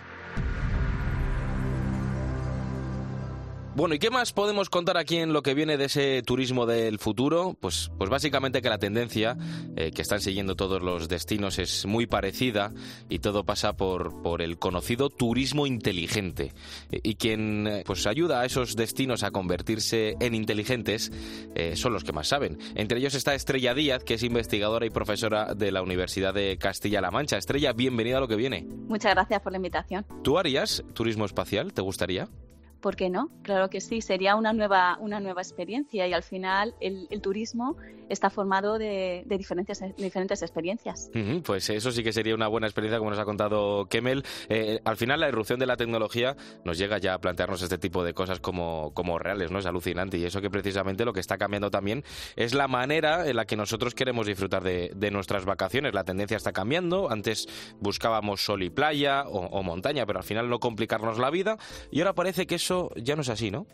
Bueno, 3.76 3.94
¿y 3.94 4.00
qué 4.00 4.10
más 4.10 4.32
podemos 4.32 4.68
contar 4.68 4.96
aquí 4.96 5.18
en 5.18 5.32
lo 5.32 5.42
que 5.42 5.54
viene 5.54 5.76
de 5.76 5.84
ese 5.84 6.22
turismo 6.22 6.66
del 6.66 6.98
futuro? 6.98 7.56
Pues, 7.60 7.92
pues 7.96 8.10
básicamente 8.10 8.62
que 8.62 8.68
la 8.68 8.78
tendencia 8.78 9.36
eh, 9.76 9.92
que 9.92 10.02
están 10.02 10.20
siguiendo 10.20 10.56
todos 10.56 10.82
los 10.82 11.08
destinos 11.08 11.60
es 11.60 11.86
muy 11.86 12.08
parecida 12.08 12.72
y 13.08 13.20
todo 13.20 13.44
pasa 13.44 13.74
por, 13.74 14.22
por 14.22 14.42
el 14.42 14.58
conocido 14.58 15.08
turismo 15.08 15.68
inteligente. 15.68 16.52
Y 16.90 17.14
quien 17.14 17.68
eh, 17.68 17.84
pues 17.86 18.08
ayuda 18.08 18.40
a 18.40 18.44
esos 18.44 18.74
destinos 18.74 19.22
a 19.22 19.30
convertirse 19.30 20.16
en 20.18 20.34
inteligentes 20.34 21.12
eh, 21.54 21.76
son 21.76 21.92
los 21.92 22.02
que 22.02 22.12
más 22.12 22.26
saben. 22.26 22.58
Entre 22.74 22.98
ellos 22.98 23.14
está 23.14 23.36
Estrella 23.36 23.72
Díaz, 23.72 24.02
que 24.02 24.14
es 24.14 24.24
investigadora 24.24 24.84
y 24.84 24.90
profesora 24.90 25.54
de 25.54 25.70
la 25.70 25.80
Universidad 25.80 26.34
de 26.34 26.58
Castilla-La 26.58 27.12
Mancha. 27.12 27.38
Estrella, 27.38 27.72
bienvenida 27.72 28.16
a 28.16 28.20
lo 28.20 28.28
que 28.28 28.36
viene. 28.36 28.66
Muchas 28.88 29.14
gracias 29.14 29.40
por 29.40 29.52
la 29.52 29.58
invitación. 29.58 30.04
¿Tú 30.24 30.38
harías 30.38 30.82
turismo 30.92 31.24
espacial? 31.24 31.72
¿Te 31.72 31.82
gustaría? 31.82 32.28
¿Por 32.80 32.96
qué 32.96 33.10
no? 33.10 33.28
Claro 33.42 33.68
que 33.68 33.80
sí, 33.80 34.00
sería 34.00 34.36
una 34.36 34.52
nueva, 34.52 34.96
una 35.00 35.20
nueva 35.20 35.42
experiencia 35.42 36.06
y 36.06 36.12
al 36.12 36.22
final 36.22 36.74
el, 36.80 37.08
turismo 37.20 37.76
está 38.08 38.30
formado 38.30 38.78
de, 38.78 39.24
diferentes, 39.26 39.82
diferentes 39.96 40.42
experiencias. 40.42 41.10
pues 41.44 41.68
eso 41.68 41.92
sí 41.92 42.02
que 42.02 42.12
sería 42.12 42.34
una 42.34 42.48
buena 42.48 42.66
experiencia, 42.66 42.98
como 42.98 43.10
nos 43.10 43.18
ha 43.18 43.24
contado 43.24 43.86
Kemel. 43.86 44.24
Eh, 44.48 44.80
al 44.84 44.96
final 44.96 45.20
la 45.20 45.28
irrupción 45.28 45.60
de 45.60 45.66
la 45.66 45.76
tecnología 45.76 46.36
nos 46.64 46.78
llega 46.78 46.98
ya 46.98 47.14
a 47.14 47.18
plantearnos 47.18 47.60
este 47.62 47.76
tipo 47.76 48.02
de 48.02 48.14
cosas 48.14 48.40
como, 48.40 48.92
como 48.94 49.18
reales, 49.18 49.50
¿no? 49.50 49.58
Es 49.58 49.66
alucinante 49.66 50.16
y 50.16 50.24
eso 50.24 50.40
que 50.40 50.50
precisamente 50.50 51.04
lo 51.04 51.12
que 51.12 51.20
está 51.20 51.36
cambiando 51.36 51.70
también 51.70 52.02
es 52.36 52.54
la 52.54 52.66
manera 52.66 53.28
en 53.28 53.36
la 53.36 53.44
que 53.44 53.56
nosotros 53.56 53.94
queremos 53.94 54.26
disfrutar 54.26 54.62
de, 54.62 55.10
nuestras 55.10 55.44
vacaciones. 55.44 55.92
La 55.92 56.04
tendencia 56.04 56.36
está 56.36 56.52
cambiando. 56.52 57.10
Antes 57.10 57.48
buscábamos 57.80 58.44
sol 58.44 58.62
y 58.62 58.70
playa 58.70 59.24
o, 59.26 59.46
o 59.46 59.62
montaña, 59.64 60.06
pero 60.06 60.20
al 60.20 60.24
final 60.24 60.48
no 60.48 60.60
complicarnos 60.60 61.18
la 61.18 61.30
vida 61.30 61.58
y 61.90 62.00
ahora 62.00 62.14
parece 62.14 62.46
que 62.46 62.58
eso 62.70 62.90
ya 62.94 63.16
no 63.16 63.22
es 63.22 63.28
así, 63.28 63.50
¿no? 63.50 63.66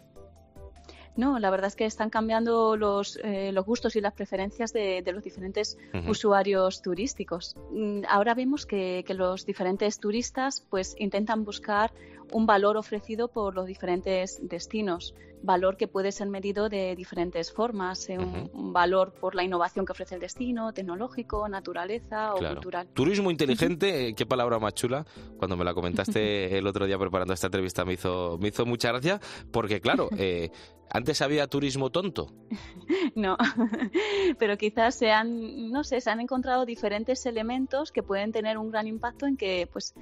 No, 1.16 1.38
la 1.38 1.50
verdad 1.50 1.68
es 1.68 1.76
que 1.76 1.86
están 1.86 2.10
cambiando 2.10 2.76
los, 2.76 3.18
eh, 3.22 3.50
los 3.52 3.64
gustos 3.64 3.96
y 3.96 4.00
las 4.00 4.12
preferencias 4.12 4.72
de, 4.72 5.02
los 5.14 5.22
diferentes 5.22 5.78
usuarios 6.06 6.82
turísticos. 6.82 7.54
Mm, 7.72 8.02
ahora 8.08 8.34
vemos 8.34 8.66
que, 8.66 9.02
que, 9.06 9.14
los 9.14 9.46
diferentes 9.46 9.98
turistas 9.98 10.62
pues 10.68 10.94
intentan 10.98 11.44
buscar 11.44 11.90
un 12.32 12.46
valor 12.46 12.76
ofrecido 12.76 13.28
por 13.28 13.54
los 13.54 13.66
diferentes 13.66 14.40
destinos 14.42 15.14
valor 15.42 15.76
que 15.76 15.88
puede 15.88 16.12
ser 16.12 16.28
medido 16.28 16.68
de 16.68 16.94
diferentes 16.96 17.52
formas, 17.52 18.08
eh, 18.08 18.18
un, 18.18 18.72
valor 18.72 19.12
por 19.12 19.34
la 19.34 19.44
innovación 19.44 19.86
que 19.86 19.92
ofrece 19.92 20.16
el 20.16 20.20
destino, 20.20 20.72
tecnológico, 20.72 21.48
naturaleza 21.48 22.34
o 22.34 22.38
cultural. 22.38 22.88
Turismo 22.92 23.30
inteligente, 23.30 24.08
eh, 24.08 24.14
qué 24.14 24.26
palabra 24.26 24.58
más 24.58 24.74
chula. 24.74 25.06
Cuando 25.38 25.56
me 25.56 25.64
la 25.64 25.72
comentaste 25.72 26.58
el 26.58 26.66
otro 26.66 26.84
día 26.86 26.98
preparando 26.98 27.32
esta 27.32 27.46
entrevista 27.46 27.84
me 27.84 27.94
hizo, 27.94 28.36
me 28.38 28.48
hizo 28.48 28.66
mucha 28.66 28.90
gracia, 28.90 29.20
porque 29.50 29.80
claro, 29.80 30.08
eh, 30.18 30.50
antes 30.96 31.22
había 31.22 31.46
turismo 31.46 31.90
tonto. 31.90 32.32
No, 33.14 33.38
pero 34.38 34.58
quizás 34.58 34.94
se 34.94 35.10
han, 35.10 35.70
no 35.70 35.84
sé, 35.84 36.02
se 36.02 36.10
han 36.10 36.20
encontrado 36.20 36.66
diferentes 36.66 37.24
elementos 37.24 37.90
que 37.90 38.02
pueden 38.02 38.30
tener 38.30 38.58
un 38.58 38.70
gran 38.70 38.86
impacto 38.86 39.26
en 39.26 39.38
que 39.38 39.66
pues 39.72 39.94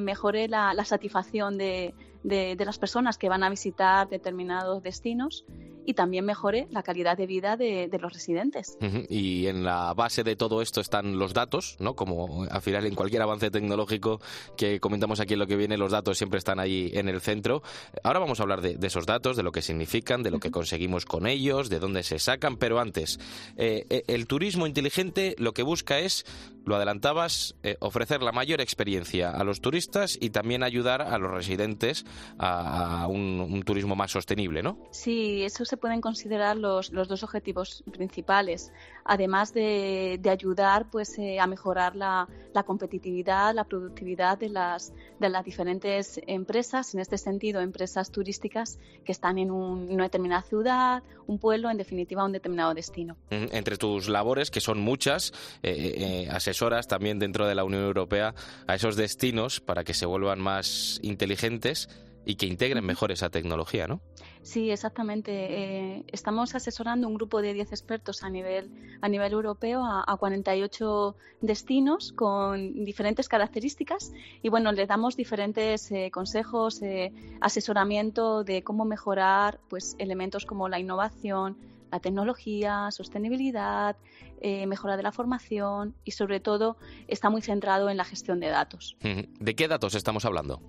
mejore 0.00 0.48
la 0.48 0.84
satisfacción 0.84 1.56
de, 1.56 1.94
de, 2.22 2.64
las 2.64 2.78
personas 2.78 3.18
que 3.18 3.28
van 3.28 3.42
a 3.42 3.50
visitar 3.50 4.08
determinados 4.08 4.82
destinos 4.82 5.44
y 5.88 5.94
también 5.94 6.26
mejore 6.26 6.68
la 6.70 6.82
calidad 6.82 7.16
de 7.16 7.26
vida 7.26 7.56
de, 7.56 7.88
los 7.98 8.12
residentes. 8.12 8.76
Y 9.08 9.46
en 9.46 9.64
la 9.64 9.94
base 9.94 10.22
de 10.22 10.36
todo 10.36 10.60
esto 10.60 10.82
están 10.82 11.18
los 11.18 11.32
datos, 11.32 11.76
¿no? 11.80 11.96
Como 11.96 12.44
al 12.44 12.60
final 12.60 12.84
en 12.84 12.94
cualquier 12.94 13.22
avance 13.22 13.50
tecnológico 13.50 14.20
que 14.58 14.80
comentamos 14.80 15.18
aquí 15.18 15.32
en 15.32 15.38
lo 15.38 15.46
que 15.46 15.56
viene, 15.56 15.78
los 15.78 15.92
datos 15.92 16.18
siempre 16.18 16.36
están 16.36 16.60
ahí 16.60 16.90
en 16.92 17.08
el 17.08 17.22
centro. 17.22 17.62
Ahora 18.02 18.18
vamos 18.18 18.38
a 18.38 18.42
hablar 18.42 18.60
de, 18.60 18.76
esos 18.86 19.06
datos, 19.06 19.38
de 19.38 19.42
lo 19.42 19.50
que 19.50 19.62
significan, 19.62 20.22
de 20.22 20.30
lo 20.30 20.40
que 20.40 20.50
conseguimos 20.50 21.06
con 21.06 21.26
ellos, 21.26 21.70
de 21.70 21.78
dónde 21.78 22.02
se 22.02 22.18
sacan, 22.18 22.58
pero 22.58 22.80
antes, 22.80 23.18
eh, 23.56 23.86
eh, 23.88 24.02
el 24.08 24.26
turismo 24.26 24.66
inteligente 24.66 25.36
lo 25.38 25.54
que 25.54 25.62
busca 25.62 26.00
es, 26.00 26.26
lo 26.66 26.76
adelantabas, 26.76 27.54
eh, 27.62 27.76
ofrecer 27.80 28.22
la 28.22 28.30
mayor 28.30 28.60
experiencia 28.60 29.30
a 29.30 29.42
los 29.42 29.62
turistas 29.62 30.18
y 30.20 30.30
también 30.30 30.62
ayudar 30.62 31.00
a 31.00 31.16
los 31.16 31.30
residentes 31.30 32.04
a, 32.38 33.06
un, 33.08 33.62
turismo 33.64 33.96
más 33.96 34.12
sostenible, 34.12 34.62
¿no? 34.62 34.78
Sí, 34.92 35.42
eso 35.42 35.64
se 35.64 35.77
pueden 35.78 36.00
considerar 36.00 36.56
los, 36.56 36.92
los 36.92 37.08
dos 37.08 37.22
objetivos 37.22 37.82
principales, 37.92 38.72
además 39.04 39.54
de, 39.54 40.18
de 40.20 40.30
ayudar 40.30 40.90
pues, 40.90 41.18
eh, 41.18 41.40
a 41.40 41.46
mejorar 41.46 41.96
la, 41.96 42.28
la, 42.52 42.62
competitividad, 42.62 43.54
la 43.54 43.64
productividad 43.64 44.38
de 44.38 44.50
las, 44.50 44.92
de 45.18 45.28
las 45.28 45.44
diferentes 45.44 46.20
empresas, 46.26 46.94
en 46.94 47.00
este 47.00 47.16
sentido, 47.18 47.60
empresas 47.60 48.10
turísticas 48.10 48.78
que 49.04 49.12
están 49.12 49.38
en, 49.38 49.50
una 49.50 50.04
determinada 50.04 50.42
ciudad, 50.42 51.02
un 51.26 51.38
pueblo, 51.38 51.70
en 51.70 51.76
definitiva, 51.76 52.24
un 52.24 52.32
determinado 52.32 52.74
destino. 52.74 53.16
Entre 53.30 53.76
tus 53.76 54.08
labores, 54.08 54.50
que 54.50 54.60
son 54.60 54.80
muchas, 54.80 55.32
eh, 55.62 56.26
eh, 56.26 56.28
asesoras 56.30 56.86
también 56.86 57.18
dentro 57.18 57.46
de 57.46 57.54
la 57.54 57.64
Unión 57.64 57.84
Europea 57.84 58.34
a 58.66 58.74
esos 58.74 58.96
destinos 58.96 59.60
para 59.60 59.84
que 59.84 59.94
se 59.94 60.06
vuelvan 60.06 60.40
más 60.40 60.98
inteligentes 61.02 61.88
y 62.28 62.34
que 62.34 62.44
integren 62.44 62.84
mejor 62.84 63.10
esa 63.10 63.30
tecnología, 63.30 63.86
¿no? 63.86 64.02
Sí, 64.42 64.70
exactamente. 64.70 65.32
Eh, 65.32 66.04
estamos 66.12 66.54
asesorando 66.54 67.08
un 67.08 67.14
grupo 67.14 67.40
de 67.40 67.54
10 67.54 67.72
expertos 67.72 68.22
a 68.22 68.28
nivel, 68.28 68.70
a 69.00 69.08
nivel 69.08 69.32
europeo 69.32 69.82
a, 69.82 70.04
a, 70.06 70.16
48 70.18 71.16
destinos 71.40 72.12
con 72.12 72.84
diferentes 72.84 73.30
características 73.30 74.12
y 74.42 74.50
bueno, 74.50 74.72
les 74.72 74.86
damos 74.86 75.16
diferentes 75.16 75.90
eh, 75.90 76.10
consejos, 76.12 76.82
eh, 76.82 77.14
asesoramiento 77.40 78.44
de 78.44 78.62
cómo 78.62 78.84
mejorar 78.84 79.58
pues 79.70 79.96
elementos 79.98 80.44
como 80.44 80.68
la 80.68 80.78
innovación, 80.78 81.56
la 81.90 82.00
tecnología, 82.00 82.90
sostenibilidad, 82.90 83.96
mejora 84.42 84.96
de 84.96 85.02
la 85.02 85.10
formación 85.10 85.94
y 86.04 86.12
sobre 86.12 86.38
todo 86.38 86.76
está 87.08 87.28
muy 87.28 87.40
centrado 87.42 87.88
en 87.90 87.96
la 87.96 88.04
gestión 88.04 88.38
de 88.38 88.48
datos. 88.48 88.96
¿De 89.00 89.56
qué 89.56 89.66
datos 89.66 89.96
estamos 89.96 90.24
hablando? 90.26 90.60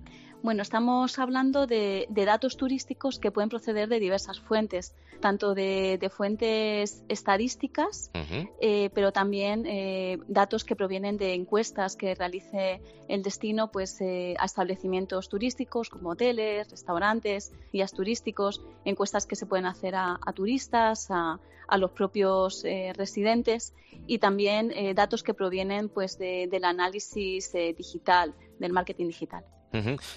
Bueno, 0.42 0.62
estamos 0.62 1.20
hablando 1.20 1.68
de, 1.68 2.08
datos 2.10 2.56
turísticos 2.56 3.20
que 3.20 3.30
pueden 3.30 3.50
proceder 3.50 3.90
de 3.90 4.00
diversas 4.00 4.40
fuentes, 4.40 4.96
tanto 5.20 5.54
de, 5.54 6.12
fuentes 6.16 7.04
estadísticas, 7.10 8.10
eh, 8.62 8.90
pero 8.94 9.12
también 9.12 9.66
eh, 9.66 10.18
datos 10.30 10.64
que 10.64 10.78
provienen 10.78 11.18
de 11.18 11.34
encuestas 11.34 11.98
que 11.98 12.16
realice 12.16 12.82
el 13.10 13.22
destino 13.22 13.70
pues, 13.70 14.00
eh, 14.00 14.36
a 14.40 14.46
establecimientos 14.46 15.28
turísticos 15.28 15.90
como 15.90 16.12
hoteles, 16.12 16.70
restaurantes, 16.72 17.52
guías 17.74 17.92
turísticos, 17.92 18.62
encuestas 18.86 19.26
que 19.26 19.36
se 19.36 19.46
pueden 19.46 19.66
hacer 19.66 19.96
a, 19.96 20.18
turistas, 20.34 21.12
a, 21.12 21.38
los 21.78 21.92
propios 21.92 22.64
residentes 22.96 23.76
y 24.08 24.18
también 24.18 24.74
datos 24.96 25.22
que 25.22 25.36
provienen 25.36 25.90
pues, 25.90 26.18
del 26.18 26.64
análisis 26.64 27.54
digital, 27.78 28.34
del 28.58 28.74
marketing 28.74 29.08
digital. 29.08 29.46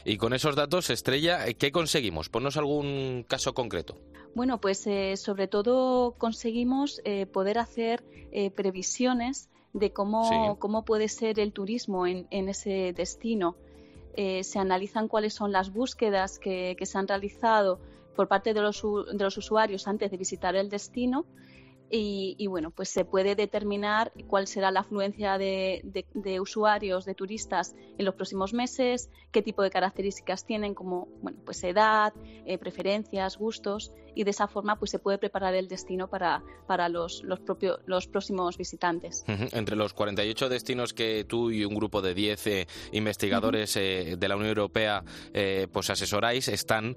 Y 0.04 0.16
con 0.16 0.32
esos 0.32 0.56
datos, 0.56 0.90
Estrella, 0.90 1.44
¿qué 1.54 1.72
conseguimos? 1.72 2.28
Ponnos 2.28 2.56
algún 2.56 3.24
caso 3.28 3.54
concreto. 3.54 3.96
Bueno, 4.34 4.60
pues 4.60 4.86
eh, 4.86 5.16
sobre 5.16 5.46
todo 5.46 6.14
conseguimos 6.16 7.00
eh, 7.04 7.26
poder 7.26 7.58
hacer 7.58 8.02
eh, 8.32 8.50
previsiones 8.50 9.50
de 9.74 9.92
cómo, 9.92 10.58
cómo 10.58 10.84
puede 10.84 11.08
ser 11.08 11.38
el 11.38 11.52
turismo 11.52 12.06
en, 12.06 12.26
ese 12.30 12.92
destino. 12.94 13.56
se 14.14 14.58
analizan 14.58 15.08
cuáles 15.08 15.32
son 15.32 15.50
las 15.50 15.72
búsquedas 15.72 16.38
que, 16.38 16.76
se 16.82 16.98
han 16.98 17.08
realizado 17.08 17.80
por 18.14 18.28
parte 18.28 18.52
de 18.52 18.60
los, 18.60 18.82
de 18.82 19.24
los 19.24 19.36
usuarios 19.38 19.88
antes 19.88 20.10
de 20.10 20.18
visitar 20.18 20.54
el 20.56 20.68
destino 20.68 21.24
y, 21.94 22.46
bueno, 22.46 22.70
pues 22.70 22.88
se 22.88 23.04
puede 23.04 23.34
determinar 23.34 24.12
cuál 24.26 24.46
será 24.46 24.70
la 24.70 24.80
afluencia 24.80 25.36
de, 25.36 25.82
usuarios, 26.40 27.04
de 27.04 27.14
turistas 27.14 27.74
en 27.98 28.06
los 28.06 28.14
próximos 28.14 28.54
meses, 28.54 29.10
qué 29.30 29.42
tipo 29.42 29.62
de 29.62 29.68
características 29.68 30.46
tienen, 30.46 30.72
como 30.72 31.08
bueno, 31.20 31.38
pues 31.44 31.62
edad, 31.64 32.14
eh, 32.46 32.56
preferencias, 32.56 33.36
gustos, 33.36 33.92
y 34.14 34.24
de 34.24 34.30
esa 34.30 34.48
forma 34.48 34.78
pues 34.78 34.90
se 34.90 34.98
puede 34.98 35.18
preparar 35.18 35.54
el 35.54 35.68
destino 35.68 36.08
para, 36.08 36.42
para 36.66 36.88
los, 36.88 37.22
los, 37.24 37.40
propios, 37.40 37.80
los 37.84 38.06
próximos 38.06 38.56
visitantes. 38.56 39.24
Entre 39.26 39.76
los 39.76 39.92
48 39.92 40.48
destinos 40.48 40.94
que 40.94 41.24
tú 41.24 41.50
y 41.50 41.66
un 41.66 41.74
grupo 41.74 42.00
de 42.00 42.14
10 42.14 42.46
eh, 42.46 42.66
investigadores 42.92 43.76
eh, 43.76 44.16
de 44.18 44.28
la 44.28 44.36
Unión 44.36 44.48
Europea 44.48 45.04
pues 45.70 45.90
asesoráis, 45.90 46.48
están 46.48 46.96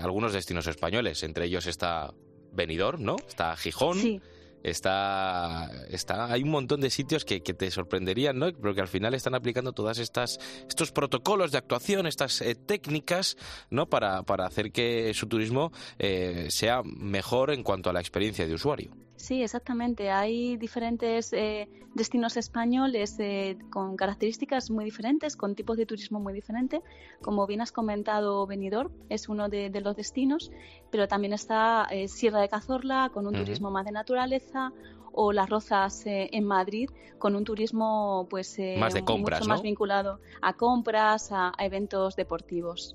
algunos 0.00 0.32
destinos 0.32 0.66
españoles. 0.66 1.22
Entre 1.22 1.46
ellos 1.46 1.66
está 1.66 2.12
Benidorm, 2.52 3.02
¿no? 3.02 3.16
Está 3.26 3.56
Gijón. 3.56 4.22
Está, 4.64 5.70
está, 5.88 6.32
hay 6.32 6.42
un 6.42 6.50
montón 6.50 6.80
de 6.80 6.90
sitios 6.90 7.24
que, 7.24 7.40
te 7.40 7.70
sorprenderían, 7.70 8.38
¿no? 8.38 8.52
Porque 8.52 8.80
al 8.80 8.88
final 8.88 9.14
están 9.14 9.34
aplicando 9.34 9.72
todas 9.72 9.98
estas, 9.98 10.40
estos 10.68 10.90
protocolos 10.90 11.52
de 11.52 11.58
actuación, 11.58 12.06
estas 12.06 12.40
eh, 12.40 12.56
técnicas, 12.56 13.36
¿no? 13.70 13.88
Para, 13.88 14.24
para 14.24 14.46
hacer 14.46 14.72
que 14.72 15.14
su 15.14 15.28
turismo 15.28 15.72
eh, 15.98 16.48
sea 16.50 16.82
mejor 16.82 17.52
en 17.52 17.62
cuanto 17.62 17.88
a 17.88 17.92
la 17.92 18.00
experiencia 18.00 18.46
de 18.46 18.54
usuario. 18.54 18.90
Sí, 19.18 19.42
exactamente. 19.42 20.10
Hay 20.10 20.56
diferentes 20.56 21.32
eh, 21.32 21.68
destinos 21.94 22.36
españoles 22.36 23.16
eh, 23.18 23.58
con 23.68 23.96
características 23.96 24.70
muy 24.70 24.84
diferentes, 24.84 25.36
con 25.36 25.56
tipos 25.56 25.76
de 25.76 25.86
turismo 25.86 26.20
muy 26.20 26.32
diferentes. 26.32 26.82
Como 27.20 27.44
bien 27.48 27.60
has 27.60 27.72
comentado, 27.72 28.46
Benidorm 28.46 28.92
es 29.08 29.28
uno 29.28 29.48
de, 29.48 29.70
los 29.80 29.96
destinos, 29.96 30.52
pero 30.92 31.08
también 31.08 31.32
está 31.32 31.88
eh, 31.90 32.06
Sierra 32.06 32.40
de 32.40 32.48
Cazorla 32.48 33.10
con 33.12 33.26
un 33.26 33.34
turismo 33.34 33.72
más 33.72 33.84
de 33.84 33.92
naturaleza 33.92 34.72
o 35.12 35.32
Las 35.32 35.50
Rozas 35.50 36.04
en 36.06 36.44
Madrid 36.44 36.88
con 37.18 37.34
un 37.34 37.42
turismo 37.42 38.28
pues 38.30 38.56
más 38.78 38.94
de 38.94 39.04
compras, 39.04 39.40
mucho 39.40 39.48
más 39.48 39.62
vinculado 39.62 40.20
a 40.40 40.52
compras, 40.52 41.30
a, 41.32 41.52
eventos 41.58 42.14
deportivos. 42.14 42.94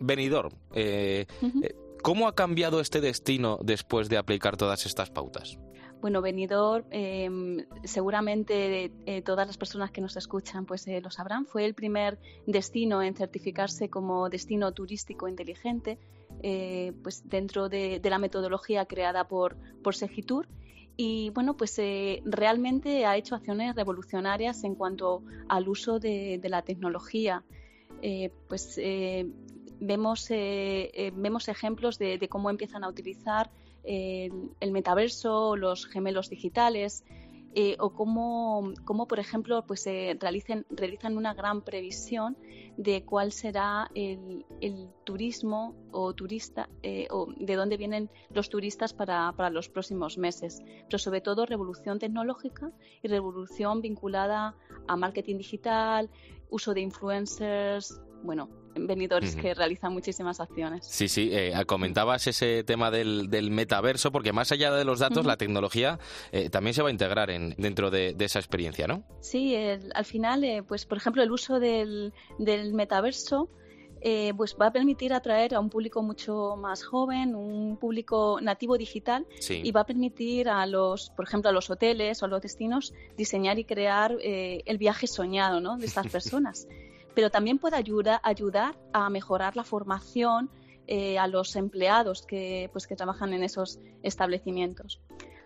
Benidorm. 0.00 0.50
¿Cómo 2.02 2.28
ha 2.28 2.34
cambiado 2.34 2.80
este 2.80 3.00
destino 3.00 3.58
después 3.62 4.08
de 4.08 4.18
aplicar 4.18 4.56
todas 4.56 4.86
estas 4.86 5.10
pautas? 5.10 5.58
Bueno, 6.00 6.22
Benidorm, 6.22 6.84
em, 6.90 7.66
seguramente 7.82 8.92
eh, 9.06 9.22
todas 9.22 9.48
las 9.48 9.58
personas 9.58 9.90
que 9.90 10.00
nos 10.00 10.16
escuchan 10.16 10.64
pues 10.64 10.86
eh, 10.86 11.00
lo 11.00 11.10
sabrán, 11.10 11.44
fue 11.44 11.64
el 11.64 11.74
primer 11.74 12.20
destino 12.46 13.02
en 13.02 13.16
certificarse 13.16 13.88
como 13.88 14.28
destino 14.28 14.70
turístico 14.72 15.26
inteligente, 15.26 15.98
eh, 16.42 16.92
pues 17.02 17.28
dentro 17.28 17.68
de, 17.68 18.00
la 18.04 18.18
metodología 18.18 18.86
creada 18.86 19.26
por, 19.26 19.56
por 19.82 19.96
Segitur. 19.96 20.46
Y 20.96 21.30
bueno, 21.30 21.56
pues 21.56 21.80
realmente 22.24 23.06
ha 23.06 23.16
hecho 23.16 23.36
acciones 23.36 23.76
revolucionarias 23.76 24.64
en 24.64 24.74
cuanto 24.74 25.22
al 25.48 25.68
uso 25.68 26.00
de 26.00 26.40
la 26.44 26.62
tecnología. 26.62 27.44
pues 28.48 28.80
vemos, 29.80 30.30
eh, 30.30 30.90
eh, 30.94 31.12
vemos 31.14 31.48
ejemplos 31.48 31.98
de, 31.98 32.26
cómo 32.28 32.50
empiezan 32.50 32.84
a 32.84 32.88
utilizar 32.88 33.50
eh, 33.84 34.30
el 34.60 34.72
metaverso, 34.72 35.56
los 35.56 35.86
gemelos 35.86 36.30
digitales, 36.30 37.04
o 37.80 37.90
cómo, 37.90 38.72
cómo, 38.84 39.08
por 39.08 39.18
ejemplo, 39.18 39.64
pues 39.66 39.84
realicen, 39.84 40.64
realizan 40.70 41.16
una 41.16 41.34
gran 41.34 41.62
previsión 41.62 42.36
de 42.76 43.02
cuál 43.02 43.32
será 43.32 43.90
el, 43.96 44.44
turismo 45.02 45.74
o 45.90 46.14
turista, 46.14 46.68
o 47.10 47.26
de 47.36 47.56
dónde 47.56 47.76
vienen 47.76 48.10
los 48.30 48.48
turistas 48.48 48.92
para, 48.92 49.32
para, 49.32 49.50
los 49.50 49.68
próximos 49.68 50.18
meses. 50.18 50.62
Pero 50.84 50.98
sobre 50.98 51.20
todo 51.20 51.46
revolución 51.46 51.98
tecnológica 51.98 52.70
y 53.02 53.08
revolución 53.08 53.80
vinculada 53.82 54.54
a 54.86 54.96
marketing 54.96 55.38
digital, 55.38 56.08
uso 56.50 56.74
de 56.74 56.82
influencers, 56.82 58.00
bueno, 58.22 58.48
venidores 58.86 59.36
que 59.36 59.54
realizan 59.54 59.92
muchísimas 59.92 60.40
acciones. 60.40 60.86
Sí, 60.86 61.08
sí, 61.08 61.30
eh, 61.32 61.52
comentabas 61.66 62.26
ese 62.26 62.64
tema 62.64 62.90
del, 62.90 63.50
metaverso, 63.50 64.12
porque 64.12 64.32
más 64.32 64.52
allá 64.52 64.72
de 64.72 64.84
los 64.84 64.98
datos, 64.98 65.26
la 65.26 65.36
tecnología 65.36 65.98
eh, 66.32 66.50
también 66.50 66.74
se 66.74 66.82
va 66.82 66.88
a 66.88 66.92
integrar 66.92 67.30
en, 67.30 67.54
dentro 67.58 67.90
de, 67.90 68.14
esa 68.18 68.38
experiencia, 68.38 68.86
¿no? 68.86 69.04
Sí, 69.20 69.56
al 69.56 70.04
final, 70.04 70.44
eh, 70.44 70.62
pues 70.62 70.84
por 70.84 70.98
ejemplo, 70.98 71.22
el 71.22 71.30
uso 71.30 71.60
del, 71.60 72.12
metaverso 72.38 73.48
pues 74.36 74.56
va 74.60 74.66
a 74.66 74.72
permitir 74.72 75.12
atraer 75.12 75.56
a 75.56 75.60
un 75.60 75.70
público 75.70 76.02
mucho 76.02 76.54
más 76.56 76.84
joven, 76.84 77.34
un 77.34 77.76
público 77.78 78.38
nativo 78.40 78.78
digital 78.78 79.26
y 79.48 79.72
va 79.72 79.80
a 79.80 79.86
permitir 79.86 80.48
a 80.48 80.64
los, 80.66 81.10
por 81.10 81.26
ejemplo, 81.26 81.50
a 81.50 81.52
los 81.52 81.68
hoteles 81.68 82.22
o 82.22 82.26
a 82.26 82.28
los 82.28 82.40
destinos 82.40 82.94
diseñar 83.16 83.58
y 83.58 83.64
crear 83.64 84.16
el 84.22 84.78
viaje 84.78 85.08
soñado 85.08 85.60
¿no? 85.60 85.78
de 85.78 85.86
estas 85.86 86.06
personas 86.12 86.68
pero 87.14 87.30
también 87.30 87.58
puede 87.58 87.76
ayudar, 87.76 88.20
ayudar 88.22 88.78
a 88.92 89.10
mejorar 89.10 89.56
la 89.56 89.64
formación 89.64 90.50
eh, 90.86 91.18
a 91.18 91.26
los 91.26 91.54
empleados 91.56 92.22
que, 92.22 92.70
pues, 92.72 92.86
que 92.86 92.96
trabajan 92.96 93.32
en 93.34 93.42
esos 93.42 93.78
establecimientos. 94.02 95.00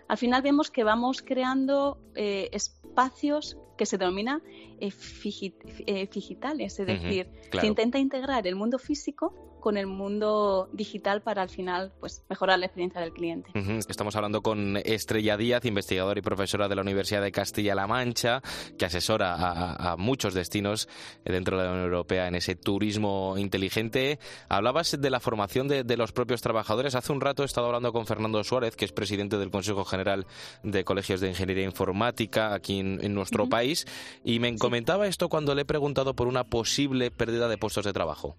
Al 0.09 0.19
final 0.19 0.43
vemos 0.43 0.71
que 0.71 0.85
vamos 0.85 1.23
creando 1.23 1.99
eh, 2.15 2.49
espacios 2.53 3.57
que 3.77 3.87
se 3.87 3.99
denominan 3.99 4.43
eh, 4.79 6.09
digitales, 6.13 6.79
es 6.79 6.87
decir, 6.87 7.31
se 7.59 7.67
intenta 7.67 7.99
integrar 7.99 8.47
el 8.47 8.55
mundo 8.55 8.79
físico 8.79 9.52
con 9.63 9.77
el 9.77 9.87
mundo 9.87 10.69
digital 10.73 11.23
para 11.23 11.41
al 11.41 11.49
final 11.49 11.93
pues 12.01 12.25
mejorar 12.29 12.59
la 12.59 12.67
experiencia 12.67 13.01
del 13.01 13.13
cliente. 13.13 13.51
Estamos 13.89 14.15
hablando 14.17 14.43
con 14.43 14.77
Estrella 14.85 15.37
Díaz, 15.37 15.65
investigadora 15.65 16.19
y 16.19 16.23
profesora 16.23 16.69
de 16.69 16.75
la 16.75 16.83
Universidad 16.83 17.23
de 17.23 17.31
Castilla-La 17.31 17.87
Mancha, 17.87 18.43
que 18.77 18.85
asesora 18.85 19.37
a, 19.39 19.97
muchos 19.97 20.35
destinos 20.35 20.89
dentro 21.25 21.57
de 21.57 21.65
la 21.65 21.71
Unión 21.71 21.85
Europea 21.85 22.27
en 22.27 22.35
ese 22.35 22.57
turismo 22.57 23.37
inteligente. 23.39 24.19
Hablabas 24.49 25.01
de 25.01 25.11
la 25.11 25.21
formación 25.21 25.69
de, 25.69 25.97
los 25.97 26.11
propios 26.11 26.43
trabajadores. 26.43 26.97
Hace 26.97 27.13
un 27.13 27.21
rato 27.21 27.45
he 27.45 27.47
estado 27.47 27.67
hablando 27.67 27.93
con 27.93 28.07
Fernando 28.07 28.43
Suárez, 28.43 28.75
que 28.75 28.85
es 28.85 28.93
presidente 28.93 29.39
del 29.39 29.51
Consejo 29.51 29.85
General 29.85 30.27
de 30.65 30.85
Colegios 30.85 31.21
de 31.21 31.29
Ingeniería 31.29 31.65
Informática 31.65 32.53
aquí 32.53 32.81
en, 32.81 33.15
nuestro 33.15 33.49
país, 33.49 33.87
y 34.25 34.41
me 34.41 34.57
comentaba 34.59 35.07
esto 35.07 35.29
cuando 35.29 35.55
le 35.55 35.63
he 35.63 35.67
preguntado 35.67 36.15
por 36.15 36.27
una 36.27 36.43
posible 36.43 37.13
pérdida 37.13 37.47
de 37.47 37.59
puestos 37.59 37.85
de 37.85 37.93
trabajo. 37.93 38.37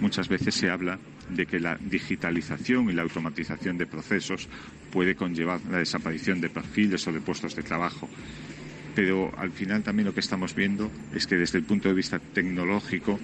Muchas 0.00 0.28
veces 0.28 0.54
se 0.54 0.70
habla 0.70 0.98
de 1.28 1.46
que 1.46 1.60
la 1.60 1.76
digitalización 1.76 2.88
y 2.88 2.92
la 2.92 3.02
automatización 3.02 3.76
de 3.78 3.86
procesos 3.86 4.48
puede 4.92 5.14
conllevar 5.14 5.60
la 5.70 5.78
desaparición 5.78 6.40
de 6.40 6.50
perfiles 6.50 7.06
o 7.06 7.12
de 7.12 7.20
puestos 7.20 7.54
de 7.56 7.62
trabajo. 7.62 8.08
Pero 8.94 9.32
al 9.36 9.52
final 9.52 9.82
también 9.82 10.06
lo 10.06 10.14
que 10.14 10.20
estamos 10.20 10.54
viendo 10.54 10.90
es 11.14 11.26
que 11.26 11.36
desde 11.36 11.58
el 11.58 11.64
punto 11.64 11.88
de 11.88 11.94
vista 11.94 12.18
tecnológico 12.18 13.18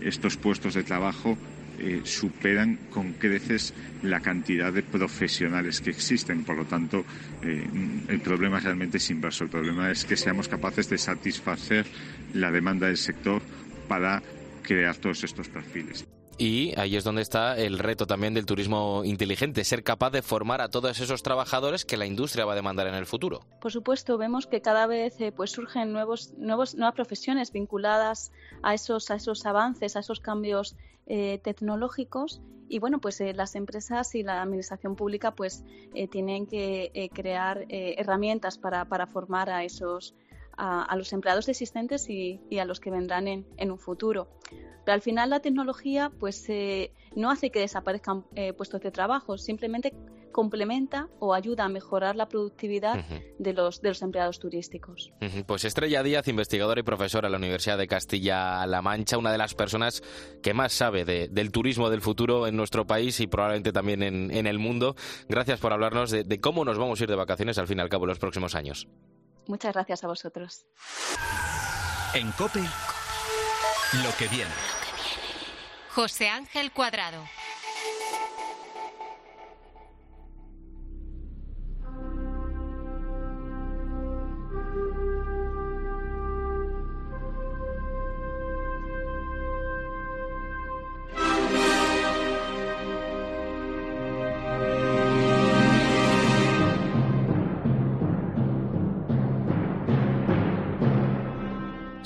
estos 0.00 0.36
puestos 0.36 0.74
de 0.74 0.82
trabajo 0.82 1.36
eh, 1.78 2.02
superan 2.04 2.76
con 2.90 3.14
creces 3.14 3.72
la 4.02 4.20
cantidad 4.20 4.72
de 4.72 4.82
profesionales 4.82 5.80
que 5.80 5.90
existen. 5.90 6.44
Por 6.44 6.56
lo 6.56 6.64
tanto, 6.66 7.04
eh, 7.42 7.66
el 8.08 8.20
problema 8.20 8.60
realmente 8.60 8.98
es 8.98 9.10
inverso. 9.10 9.44
El 9.44 9.50
problema 9.50 9.90
es 9.90 10.04
que 10.04 10.16
seamos 10.16 10.48
capaces 10.48 10.90
de 10.90 10.98
satisfacer 10.98 11.86
la 12.34 12.50
demanda 12.50 12.86
del 12.86 12.98
sector 12.98 13.40
para 13.88 14.22
crear 14.62 14.96
todos 14.96 15.24
estos 15.24 15.48
perfiles. 15.48 16.06
Y 16.40 16.72
ahí 16.80 16.96
es 16.96 17.04
donde 17.04 17.20
está 17.20 17.54
el 17.58 17.78
reto 17.78 18.06
también 18.06 18.32
del 18.32 18.46
turismo 18.46 19.02
inteligente, 19.04 19.62
ser 19.62 19.84
capaz 19.84 20.08
de 20.08 20.22
formar 20.22 20.62
a 20.62 20.70
todos 20.70 20.98
esos 20.98 21.22
trabajadores 21.22 21.84
que 21.84 21.98
la 21.98 22.06
industria 22.06 22.46
va 22.46 22.54
a 22.54 22.56
demandar 22.56 22.86
en 22.86 22.94
el 22.94 23.04
futuro. 23.04 23.42
Por 23.60 23.70
supuesto, 23.70 24.16
vemos 24.16 24.46
que 24.46 24.62
cada 24.62 24.86
vez 24.86 25.20
eh, 25.20 25.32
pues 25.32 25.50
surgen 25.50 25.92
nuevos, 25.92 26.32
nuevos, 26.38 26.74
nuevas 26.74 26.94
profesiones 26.94 27.52
vinculadas 27.52 28.32
a 28.62 28.72
esos, 28.72 29.10
a 29.10 29.16
esos 29.16 29.44
avances, 29.44 29.96
a 29.96 30.00
esos 30.00 30.20
cambios 30.20 30.76
eh, 31.06 31.40
tecnológicos 31.44 32.40
y 32.70 32.78
bueno 32.78 33.02
pues 33.02 33.20
eh, 33.20 33.34
las 33.34 33.54
empresas 33.54 34.14
y 34.14 34.22
la 34.22 34.40
administración 34.40 34.96
pública 34.96 35.34
pues 35.34 35.62
tienen 36.10 36.46
que 36.46 37.10
crear 37.12 37.66
herramientas 37.68 38.56
para, 38.56 38.86
para 38.86 39.06
formar 39.06 39.50
a 39.50 39.64
esos 39.64 40.14
a, 40.56 40.94
los 40.96 41.12
empleados 41.12 41.48
existentes 41.48 42.08
y, 42.10 42.40
a 42.58 42.64
los 42.64 42.80
que 42.80 42.90
vendrán 42.90 43.28
en, 43.28 43.46
en, 43.56 43.70
un 43.70 43.78
futuro. 43.78 44.28
Pero 44.84 44.94
al 44.94 45.02
final 45.02 45.30
la 45.30 45.40
tecnología 45.40 46.10
pues 46.18 46.48
eh, 46.48 46.92
no 47.14 47.30
hace 47.30 47.50
que 47.50 47.60
desaparezcan 47.60 48.24
eh, 48.34 48.52
puestos 48.52 48.80
de 48.80 48.90
trabajo, 48.90 49.38
simplemente 49.38 49.94
complementa 50.30 51.08
o 51.18 51.34
ayuda 51.34 51.64
a 51.64 51.68
mejorar 51.68 52.16
la 52.16 52.28
productividad 52.28 53.04
de, 53.38 53.52
los, 53.52 53.80
de 53.82 53.88
los 53.88 54.02
empleados 54.02 54.38
turísticos. 54.38 55.12
Pues 55.46 55.64
Estrella 55.64 56.02
Díaz, 56.02 56.28
investigadora 56.28 56.80
y 56.80 56.84
profesora 56.84 57.28
en 57.28 57.32
la 57.32 57.38
Universidad 57.38 57.76
de 57.78 57.88
Castilla-La 57.88 58.82
Mancha, 58.82 59.18
una 59.18 59.32
de 59.32 59.38
las 59.38 59.54
personas 59.54 60.02
que 60.42 60.54
más 60.54 60.72
sabe 60.72 61.04
del 61.04 61.50
turismo 61.50 61.90
del 61.90 62.00
futuro 62.00 62.46
en 62.46 62.56
nuestro 62.56 62.86
país 62.86 63.18
y 63.20 63.26
probablemente 63.26 63.72
también 63.72 64.02
en, 64.02 64.30
en 64.30 64.46
el 64.46 64.58
mundo. 64.58 64.94
Gracias 65.28 65.58
por 65.58 65.72
hablarnos 65.72 66.10
de, 66.10 66.24
de 66.24 66.40
cómo 66.40 66.64
nos 66.64 66.78
vamos 66.78 67.00
a 67.00 67.04
ir 67.04 67.10
de 67.10 67.16
vacaciones 67.16 67.58
al 67.58 67.66
fin 67.66 67.78
y 67.78 67.80
al 67.80 67.88
cabo 67.88 68.04
en 68.04 68.10
los 68.10 68.18
próximos 68.18 68.54
años. 68.54 68.88
Muchas 69.46 69.74
gracias 69.74 70.04
a 70.04 70.06
vosotros. 70.06 70.66
En 72.14 72.30
COPE, 72.32 72.60
lo 74.02 74.16
que 74.18 74.28
viene. 74.28 74.50
José 75.94 76.28
Ángel 76.28 76.72
Cuadrado. 76.72 77.22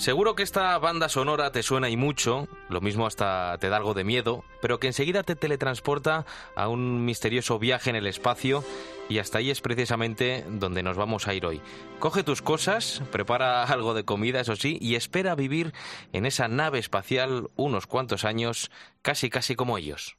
Seguro 0.04 0.34
que 0.34 0.42
esta 0.42 0.78
banda 0.78 1.08
sonora 1.08 1.50
te 1.50 1.62
suena 1.62 1.88
y 1.88 1.96
mucho, 1.96 2.46
lo 2.68 2.82
mismo 2.82 3.06
hasta 3.06 3.56
te 3.56 3.70
da 3.70 3.78
algo 3.78 3.94
de 3.94 4.04
miedo, 4.04 4.44
pero 4.60 4.78
que 4.78 4.88
enseguida 4.88 5.22
te 5.22 5.34
teletransporta 5.34 6.26
a 6.54 6.68
un 6.68 7.06
misterioso 7.06 7.58
viaje 7.58 7.88
en 7.88 7.96
el 7.96 8.06
espacio 8.06 8.62
y 9.08 9.16
hasta 9.16 9.38
ahí 9.38 9.50
es 9.50 9.62
precisamente 9.62 10.44
donde 10.46 10.82
nos 10.82 10.98
vamos 10.98 11.26
a 11.26 11.32
ir 11.32 11.46
hoy. 11.46 11.62
Coge 12.00 12.22
tus 12.22 12.42
cosas, 12.42 13.00
prepara 13.12 13.64
algo 13.72 13.94
de 13.94 14.04
comida, 14.04 14.40
eso 14.40 14.56
sí, 14.56 14.76
y 14.78 14.96
espera 14.96 15.34
vivir 15.34 15.72
en 16.12 16.26
esa 16.26 16.48
nave 16.48 16.80
espacial 16.80 17.48
unos 17.56 17.86
cuantos 17.86 18.26
años, 18.26 18.70
casi 19.00 19.30
casi 19.30 19.56
como 19.56 19.78
ellos. 19.78 20.18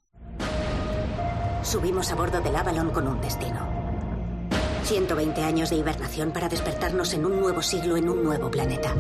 Subimos 1.62 2.12
a 2.12 2.16
bordo 2.16 2.42
del 2.42 2.56
Avalon 2.56 2.90
con 2.90 3.08
un 3.08 3.22
destino. 3.22 3.75
120 4.86 5.42
años 5.42 5.70
de 5.70 5.78
hibernación 5.78 6.32
para 6.32 6.48
despertarnos 6.48 7.14
en 7.14 7.26
un 7.26 7.40
nuevo 7.40 7.62
siglo 7.62 7.98
en 7.98 8.08
un 8.08 8.24
nuevo 8.24 8.52
planeta. 8.52 8.94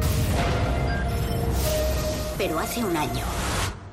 Pero 2.37 2.59
hace 2.59 2.83
un 2.83 2.97
año, 2.97 3.23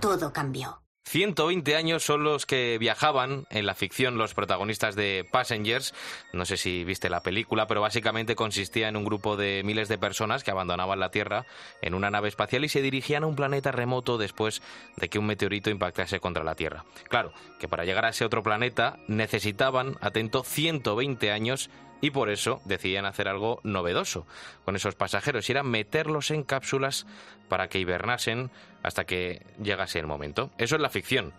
todo 0.00 0.32
cambió. 0.32 0.81
120 1.12 1.76
años 1.76 2.02
son 2.02 2.24
los 2.24 2.46
que 2.46 2.78
viajaban 2.78 3.44
en 3.50 3.66
la 3.66 3.74
ficción 3.74 4.16
los 4.16 4.32
protagonistas 4.32 4.96
de 4.96 5.28
Passengers. 5.30 5.92
No 6.32 6.46
sé 6.46 6.56
si 6.56 6.84
viste 6.84 7.10
la 7.10 7.22
película, 7.22 7.66
pero 7.66 7.82
básicamente 7.82 8.34
consistía 8.34 8.88
en 8.88 8.96
un 8.96 9.04
grupo 9.04 9.36
de 9.36 9.60
miles 9.62 9.90
de 9.90 9.98
personas 9.98 10.42
que 10.42 10.50
abandonaban 10.50 11.00
la 11.00 11.10
Tierra 11.10 11.44
en 11.82 11.92
una 11.92 12.10
nave 12.10 12.28
espacial 12.28 12.64
y 12.64 12.70
se 12.70 12.80
dirigían 12.80 13.24
a 13.24 13.26
un 13.26 13.36
planeta 13.36 13.72
remoto 13.72 14.16
después 14.16 14.62
de 14.96 15.10
que 15.10 15.18
un 15.18 15.26
meteorito 15.26 15.68
impactase 15.68 16.18
contra 16.18 16.44
la 16.44 16.54
Tierra. 16.54 16.86
Claro, 17.10 17.34
que 17.60 17.68
para 17.68 17.84
llegar 17.84 18.06
a 18.06 18.08
ese 18.08 18.24
otro 18.24 18.42
planeta 18.42 18.96
necesitaban, 19.06 19.98
atento, 20.00 20.44
120 20.44 21.30
años 21.30 21.68
y 22.02 22.10
por 22.10 22.28
eso 22.28 22.60
decidían 22.66 23.06
hacer 23.06 23.28
algo 23.28 23.60
novedoso 23.62 24.26
con 24.66 24.76
esos 24.76 24.94
pasajeros 24.94 25.48
y 25.48 25.52
era 25.52 25.62
meterlos 25.62 26.30
en 26.30 26.42
cápsulas 26.42 27.06
para 27.48 27.68
que 27.68 27.78
hibernasen 27.78 28.50
hasta 28.82 29.04
que 29.04 29.46
llegase 29.62 30.00
el 30.00 30.06
momento. 30.06 30.50
Eso 30.58 30.74
es 30.76 30.82
la 30.82 30.90
ficción. 30.90 31.32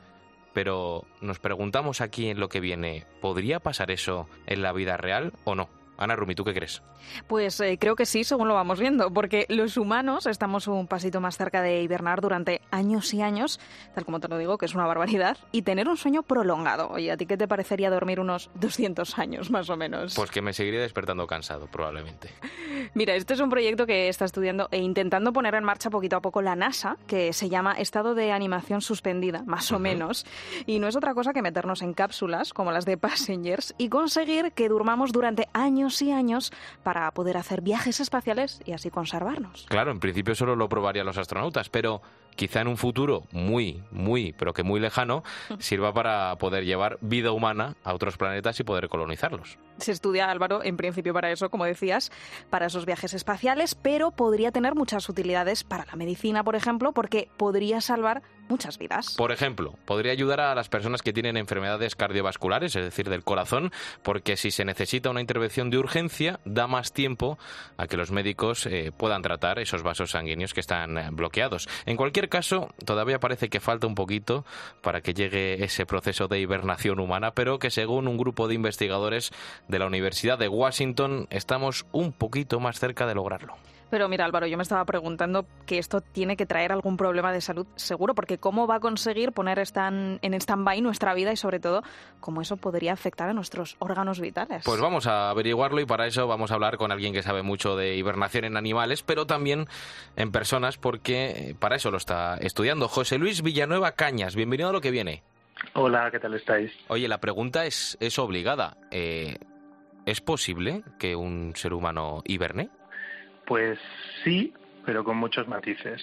Pero 0.53 1.05
nos 1.19 1.39
preguntamos 1.39 1.99
aquí 1.99 2.29
en 2.29 2.39
lo 2.39 2.47
que 2.47 2.59
viene, 2.59 3.05
¿podría 3.21 3.59
pasar 3.59 3.91
eso 3.91 4.29
en 4.45 4.61
la 4.61 4.71
vida 4.71 4.97
real 4.97 5.33
o 5.43 5.55
no? 5.55 5.67
Ana 5.97 6.15
Rumi, 6.15 6.35
¿tú 6.35 6.43
qué 6.43 6.53
crees? 6.53 6.81
Pues 7.27 7.59
eh, 7.59 7.77
creo 7.79 7.95
que 7.95 8.05
sí, 8.05 8.23
según 8.23 8.47
lo 8.47 8.55
vamos 8.55 8.79
viendo, 8.79 9.11
porque 9.11 9.45
los 9.49 9.77
humanos 9.77 10.25
estamos 10.25 10.67
un 10.67 10.87
pasito 10.87 11.21
más 11.21 11.37
cerca 11.37 11.61
de 11.61 11.81
hibernar 11.81 12.21
durante 12.21 12.61
años 12.71 13.13
y 13.13 13.21
años, 13.21 13.59
tal 13.93 14.05
como 14.05 14.19
te 14.19 14.27
lo 14.27 14.37
digo, 14.37 14.57
que 14.57 14.65
es 14.65 14.73
una 14.73 14.87
barbaridad, 14.87 15.37
y 15.51 15.61
tener 15.61 15.87
un 15.87 15.97
sueño 15.97 16.23
prolongado. 16.23 16.89
Oye, 16.89 17.11
¿a 17.11 17.17
ti 17.17 17.25
qué 17.25 17.37
te 17.37 17.47
parecería 17.47 17.89
dormir 17.89 18.19
unos 18.19 18.49
200 18.55 19.19
años 19.19 19.51
más 19.51 19.69
o 19.69 19.77
menos? 19.77 20.15
Pues 20.15 20.31
que 20.31 20.41
me 20.41 20.53
seguiría 20.53 20.81
despertando 20.81 21.27
cansado, 21.27 21.67
probablemente. 21.67 22.29
Mira, 22.95 23.15
este 23.15 23.35
es 23.35 23.39
un 23.39 23.49
proyecto 23.49 23.85
que 23.85 24.09
está 24.09 24.25
estudiando 24.25 24.67
e 24.71 24.79
intentando 24.79 25.31
poner 25.31 25.55
en 25.55 25.63
marcha 25.63 25.89
poquito 25.89 26.15
a 26.15 26.21
poco 26.21 26.41
la 26.41 26.55
NASA, 26.55 26.97
que 27.07 27.33
se 27.33 27.49
llama 27.49 27.73
Estado 27.73 28.15
de 28.15 28.31
Animación 28.31 28.81
Suspendida, 28.81 29.43
más 29.45 29.71
o 29.71 29.79
menos, 29.79 30.25
y 30.65 30.79
no 30.79 30.87
es 30.87 30.95
otra 30.95 31.13
cosa 31.13 31.33
que 31.33 31.41
meternos 31.41 31.81
en 31.81 31.93
cápsulas, 31.93 32.53
como 32.53 32.71
las 32.71 32.85
de 32.85 32.97
Passengers, 33.03 33.75
y 33.77 33.89
conseguir 33.89 34.53
que 34.53 34.69
durmamos 34.69 35.11
durante 35.11 35.47
años 35.53 35.82
y 36.01 36.11
años 36.11 36.51
para 36.83 37.09
poder 37.11 37.37
hacer 37.37 37.61
viajes 37.61 37.99
espaciales 37.99 38.61
y 38.65 38.71
así 38.71 38.89
conservarnos. 38.89 39.65
Claro, 39.69 39.91
en 39.91 39.99
principio 39.99 40.35
solo 40.35 40.55
lo 40.55 40.69
probarían 40.69 41.05
los 41.05 41.17
astronautas, 41.17 41.69
pero 41.69 42.01
quizá 42.35 42.61
en 42.61 42.67
un 42.67 42.77
futuro 42.77 43.27
muy, 43.31 43.83
muy, 43.91 44.33
pero 44.33 44.53
que 44.53 44.63
muy 44.63 44.79
lejano, 44.79 45.23
sirva 45.59 45.93
para 45.93 46.35
poder 46.37 46.65
llevar 46.65 46.97
vida 47.01 47.31
humana 47.31 47.75
a 47.83 47.93
otros 47.93 48.17
planetas 48.17 48.59
y 48.59 48.63
poder 48.63 48.89
colonizarlos. 48.89 49.57
Se 49.77 49.91
estudia, 49.91 50.29
Álvaro, 50.29 50.63
en 50.63 50.77
principio 50.77 51.13
para 51.13 51.31
eso, 51.31 51.49
como 51.49 51.65
decías, 51.65 52.11
para 52.49 52.67
esos 52.67 52.85
viajes 52.85 53.13
espaciales, 53.13 53.75
pero 53.75 54.11
podría 54.11 54.51
tener 54.51 54.75
muchas 54.75 55.09
utilidades 55.09 55.63
para 55.63 55.85
la 55.85 55.95
medicina, 55.95 56.43
por 56.43 56.55
ejemplo, 56.55 56.91
porque 56.91 57.29
podría 57.37 57.81
salvar 57.81 58.21
muchas 58.49 58.77
vidas. 58.77 59.15
Por 59.17 59.31
ejemplo, 59.31 59.75
podría 59.85 60.11
ayudar 60.11 60.39
a 60.41 60.55
las 60.55 60.69
personas 60.69 61.01
que 61.01 61.13
tienen 61.13 61.37
enfermedades 61.37 61.95
cardiovasculares, 61.95 62.75
es 62.75 62.83
decir, 62.83 63.09
del 63.09 63.23
corazón, 63.23 63.71
porque 64.01 64.37
si 64.37 64.51
se 64.51 64.65
necesita 64.65 65.09
una 65.09 65.21
intervención 65.21 65.69
de 65.69 65.77
urgencia, 65.77 66.39
da 66.45 66.67
más 66.67 66.93
tiempo 66.93 67.37
a 67.77 67.87
que 67.87 67.97
los 67.97 68.11
médicos 68.11 68.65
eh, 68.65 68.91
puedan 68.95 69.21
tratar 69.21 69.59
esos 69.59 69.83
vasos 69.83 70.11
sanguíneos 70.11 70.53
que 70.53 70.59
están 70.59 70.97
eh, 70.97 71.09
bloqueados. 71.11 71.67
En 71.85 71.97
cualquier 71.97 72.29
caso, 72.29 72.73
todavía 72.85 73.19
parece 73.19 73.49
que 73.49 73.59
falta 73.59 73.87
un 73.87 73.95
poquito 73.95 74.45
para 74.81 75.01
que 75.01 75.13
llegue 75.13 75.63
ese 75.63 75.85
proceso 75.85 76.27
de 76.27 76.39
hibernación 76.39 76.99
humana, 76.99 77.31
pero 77.31 77.59
que 77.59 77.71
según 77.71 78.07
un 78.07 78.17
grupo 78.17 78.47
de 78.47 78.55
investigadores 78.55 79.31
de 79.67 79.79
la 79.79 79.87
Universidad 79.87 80.37
de 80.37 80.47
Washington 80.47 81.27
estamos 81.29 81.85
un 81.91 82.11
poquito 82.11 82.59
más 82.59 82.79
cerca 82.79 83.05
de 83.07 83.15
lograrlo. 83.15 83.55
Pero 83.93 84.09
mira, 84.09 84.25
Álvaro, 84.25 84.47
yo 84.47 84.57
me 84.57 84.63
estaba 84.63 84.83
preguntando 84.85 85.45
que 85.67 85.77
esto 85.77 86.01
tiene 86.01 86.35
que 86.35 86.47
traer 86.47 86.71
algún 86.71 86.97
problema 86.97 87.31
de 87.31 87.41
salud 87.41 87.67
seguro, 87.75 88.15
porque 88.15 88.39
¿cómo 88.39 88.65
va 88.65 88.77
a 88.77 88.79
conseguir 88.79 89.33
poner 89.33 89.59
en 89.59 90.33
stand-by 90.33 90.81
nuestra 90.81 91.13
vida 91.13 91.31
y 91.31 91.37
sobre 91.37 91.59
todo 91.59 91.83
cómo 92.19 92.41
eso 92.41 92.57
podría 92.57 92.93
afectar 92.93 93.29
a 93.29 93.33
nuestros 93.33 93.75
órganos 93.77 94.19
vitales? 94.19 94.63
Pues 94.65 94.81
vamos 94.81 95.05
a 95.05 95.29
averiguarlo 95.29 95.79
y 95.79 95.85
para 95.85 96.07
eso 96.07 96.25
vamos 96.25 96.49
a 96.49 96.55
hablar 96.55 96.77
con 96.77 96.91
alguien 96.91 97.13
que 97.13 97.21
sabe 97.21 97.43
mucho 97.43 97.75
de 97.75 97.95
hibernación 97.95 98.45
en 98.45 98.57
animales, 98.57 99.03
pero 99.03 99.27
también 99.27 99.67
en 100.15 100.31
personas, 100.31 100.79
porque 100.79 101.55
para 101.59 101.75
eso 101.75 101.91
lo 101.91 101.97
está 101.97 102.37
estudiando. 102.37 102.87
José 102.87 103.19
Luis 103.19 103.43
Villanueva 103.43 103.91
Cañas, 103.91 104.35
bienvenido 104.35 104.69
a 104.69 104.73
lo 104.73 104.81
que 104.81 104.89
viene. 104.89 105.21
Hola, 105.73 106.09
¿qué 106.09 106.19
tal 106.19 106.33
estáis? 106.33 106.71
Oye, 106.87 107.07
la 107.07 107.19
pregunta 107.19 107.67
es, 107.67 107.95
es 107.99 108.17
obligada. 108.17 108.75
Eh, 108.89 109.37
¿Es 110.07 110.19
posible 110.19 110.81
que 110.97 111.15
un 111.15 111.53
ser 111.55 111.73
humano 111.73 112.23
hiberne? 112.25 112.71
Pues 113.45 113.79
sí, 114.23 114.53
pero 114.85 115.03
con 115.03 115.17
muchos 115.17 115.47
matices. 115.47 116.01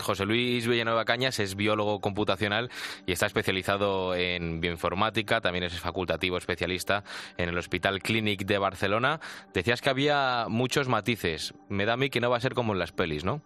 José 0.00 0.24
Luis 0.24 0.66
Villanueva 0.66 1.04
Cañas 1.04 1.38
es 1.38 1.54
biólogo 1.54 2.00
computacional 2.00 2.70
y 3.04 3.12
está 3.12 3.26
especializado 3.26 4.14
en 4.14 4.60
bioinformática, 4.60 5.40
también 5.40 5.64
es 5.64 5.78
facultativo 5.78 6.38
especialista 6.38 7.04
en 7.36 7.48
el 7.48 7.58
Hospital 7.58 8.00
Clínic 8.00 8.46
de 8.46 8.58
Barcelona. 8.58 9.20
Decías 9.52 9.82
que 9.82 9.90
había 9.90 10.46
muchos 10.48 10.88
matices. 10.88 11.54
Me 11.68 11.84
da 11.84 11.94
a 11.94 11.96
mí 11.96 12.10
que 12.10 12.20
no 12.20 12.30
va 12.30 12.38
a 12.38 12.40
ser 12.40 12.54
como 12.54 12.72
en 12.72 12.78
las 12.78 12.92
pelis, 12.92 13.24
¿no? 13.24 13.42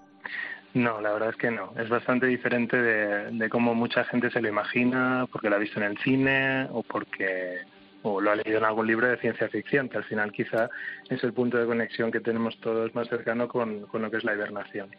No, 0.72 1.00
la 1.00 1.12
verdad 1.12 1.30
es 1.30 1.36
que 1.36 1.50
no. 1.50 1.72
Es 1.76 1.88
bastante 1.88 2.26
diferente 2.26 2.76
de, 2.76 3.32
de 3.32 3.48
cómo 3.48 3.74
mucha 3.74 4.04
gente 4.04 4.30
se 4.30 4.40
lo 4.40 4.48
imagina, 4.48 5.26
porque 5.32 5.50
lo 5.50 5.56
ha 5.56 5.58
visto 5.58 5.80
en 5.80 5.86
el 5.86 5.98
cine 5.98 6.68
o 6.70 6.84
porque 6.84 7.58
o 8.02 8.20
lo 8.20 8.30
ha 8.30 8.36
leído 8.36 8.58
en 8.58 8.64
algún 8.64 8.86
libro 8.86 9.08
de 9.08 9.16
ciencia 9.18 9.48
ficción, 9.48 9.88
que 9.88 9.98
al 9.98 10.04
final 10.04 10.32
quizá 10.32 10.70
es 11.08 11.22
el 11.22 11.32
punto 11.32 11.58
de 11.58 11.66
conexión 11.66 12.10
que 12.10 12.20
tenemos 12.20 12.58
todos 12.60 12.94
más 12.94 13.08
cercano 13.08 13.48
con, 13.48 13.86
lo 13.92 14.10
que 14.10 14.16
es 14.16 14.24
la 14.24 14.34
hibernación. 14.34 14.90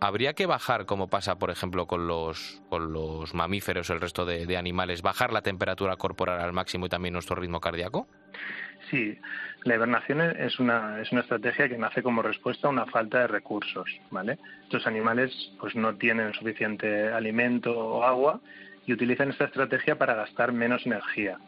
¿Habría 0.00 0.34
que 0.34 0.46
bajar, 0.46 0.86
como 0.86 1.08
pasa, 1.08 1.38
por 1.38 1.50
ejemplo, 1.50 1.86
con 1.86 2.06
los, 2.06 2.62
con 2.68 2.92
los 2.92 3.34
mamíferos 3.34 3.88
o 3.90 3.94
el 3.94 4.00
resto 4.00 4.24
de, 4.24 4.56
animales, 4.56 5.02
bajar 5.02 5.32
la 5.32 5.42
temperatura 5.42 5.96
corporal 5.96 6.40
al 6.40 6.52
máximo 6.52 6.86
y 6.86 6.88
también 6.88 7.12
nuestro 7.12 7.36
ritmo 7.36 7.60
cardíaco? 7.60 8.08
Sí, 8.90 9.18
la 9.64 9.74
hibernación 9.74 10.20
es 10.20 10.58
una, 10.58 11.00
es 11.00 11.12
una 11.12 11.20
estrategia 11.20 11.68
que 11.68 11.76
nace 11.76 12.02
como 12.02 12.22
respuesta 12.22 12.68
a 12.68 12.70
una 12.70 12.86
falta 12.86 13.20
de 13.20 13.26
recursos, 13.26 13.88
¿vale? 14.10 14.38
Estos 14.62 14.86
animales 14.86 15.52
pues 15.60 15.76
no 15.76 15.94
tienen 15.96 16.32
suficiente 16.32 17.12
alimento 17.12 17.78
o 17.78 18.02
agua 18.02 18.40
y 18.86 18.92
utilizan 18.92 19.30
esta 19.30 19.44
estrategia 19.44 19.98
para 19.98 20.14
gastar 20.14 20.52
menos 20.52 20.86
energía. 20.86 21.38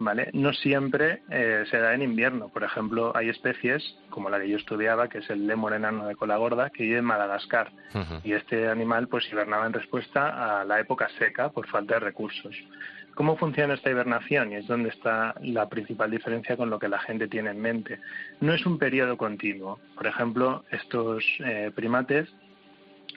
¿Vale? 0.00 0.30
No 0.32 0.52
siempre 0.52 1.22
eh, 1.30 1.64
se 1.70 1.78
da 1.78 1.94
en 1.94 2.02
invierno. 2.02 2.48
Por 2.48 2.64
ejemplo, 2.64 3.12
hay 3.14 3.28
especies, 3.28 3.96
como 4.08 4.28
la 4.28 4.40
que 4.40 4.48
yo 4.48 4.56
estudiaba, 4.56 5.08
que 5.08 5.18
es 5.18 5.30
el 5.30 5.46
lemur 5.46 5.74
enano 5.74 6.06
de 6.06 6.16
cola 6.16 6.36
gorda, 6.38 6.70
que 6.70 6.82
vive 6.82 6.98
en 6.98 7.04
Madagascar. 7.04 7.70
Y 8.24 8.32
este 8.32 8.68
animal 8.68 9.08
pues 9.08 9.30
hibernaba 9.30 9.66
en 9.66 9.72
respuesta 9.72 10.60
a 10.60 10.64
la 10.64 10.80
época 10.80 11.08
seca 11.18 11.50
por 11.50 11.68
falta 11.68 11.94
de 11.94 12.00
recursos. 12.00 12.56
¿Cómo 13.14 13.36
funciona 13.36 13.74
esta 13.74 13.90
hibernación? 13.90 14.52
Y 14.52 14.56
es 14.56 14.66
donde 14.66 14.88
está 14.88 15.34
la 15.42 15.68
principal 15.68 16.10
diferencia 16.10 16.56
con 16.56 16.70
lo 16.70 16.78
que 16.78 16.88
la 16.88 17.00
gente 17.00 17.28
tiene 17.28 17.50
en 17.50 17.60
mente. 17.60 17.98
No 18.40 18.54
es 18.54 18.64
un 18.64 18.78
periodo 18.78 19.16
continuo. 19.16 19.78
Por 19.94 20.06
ejemplo, 20.06 20.64
estos 20.70 21.24
eh, 21.44 21.70
primates 21.74 22.28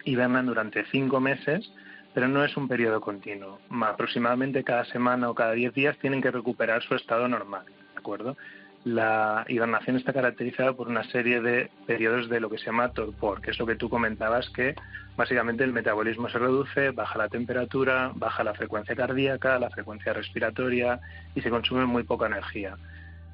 hibernan 0.03 0.47
durante 0.47 0.83
cinco 0.91 1.21
meses 1.21 1.71
pero 2.13 2.27
no 2.27 2.43
es 2.43 2.55
un 2.55 2.67
periodo 2.67 3.01
continuo. 3.01 3.59
Aproximadamente 3.69 4.63
cada 4.63 4.85
semana 4.85 5.29
o 5.29 5.35
cada 5.35 5.53
diez 5.53 5.73
días 5.73 5.97
tienen 5.99 6.21
que 6.21 6.31
recuperar 6.31 6.83
su 6.83 6.95
estado 6.95 7.27
normal, 7.27 7.65
¿de 7.65 7.99
acuerdo? 7.99 8.37
La 8.85 9.45
hibernación 9.47 9.95
está 9.95 10.11
caracterizada 10.11 10.73
por 10.73 10.89
una 10.89 11.05
serie 11.05 11.39
de 11.39 11.71
periodos 11.87 12.27
de 12.27 12.41
lo 12.41 12.49
que 12.49 12.57
se 12.57 12.65
llama 12.65 12.91
torpor, 12.91 13.41
que 13.41 13.51
es 13.51 13.59
lo 13.59 13.65
que 13.65 13.77
tú 13.77 13.87
comentabas, 13.87 14.49
que 14.49 14.75
básicamente 15.15 15.63
el 15.63 15.71
metabolismo 15.71 16.27
se 16.27 16.37
reduce, 16.37 16.91
baja 16.91 17.17
la 17.17 17.29
temperatura, 17.29 18.11
baja 18.13 18.43
la 18.43 18.53
frecuencia 18.53 18.93
cardíaca, 18.93 19.57
la 19.57 19.69
frecuencia 19.69 20.11
respiratoria 20.11 20.99
y 21.33 21.41
se 21.41 21.49
consume 21.49 21.85
muy 21.85 22.03
poca 22.03 22.25
energía. 22.25 22.75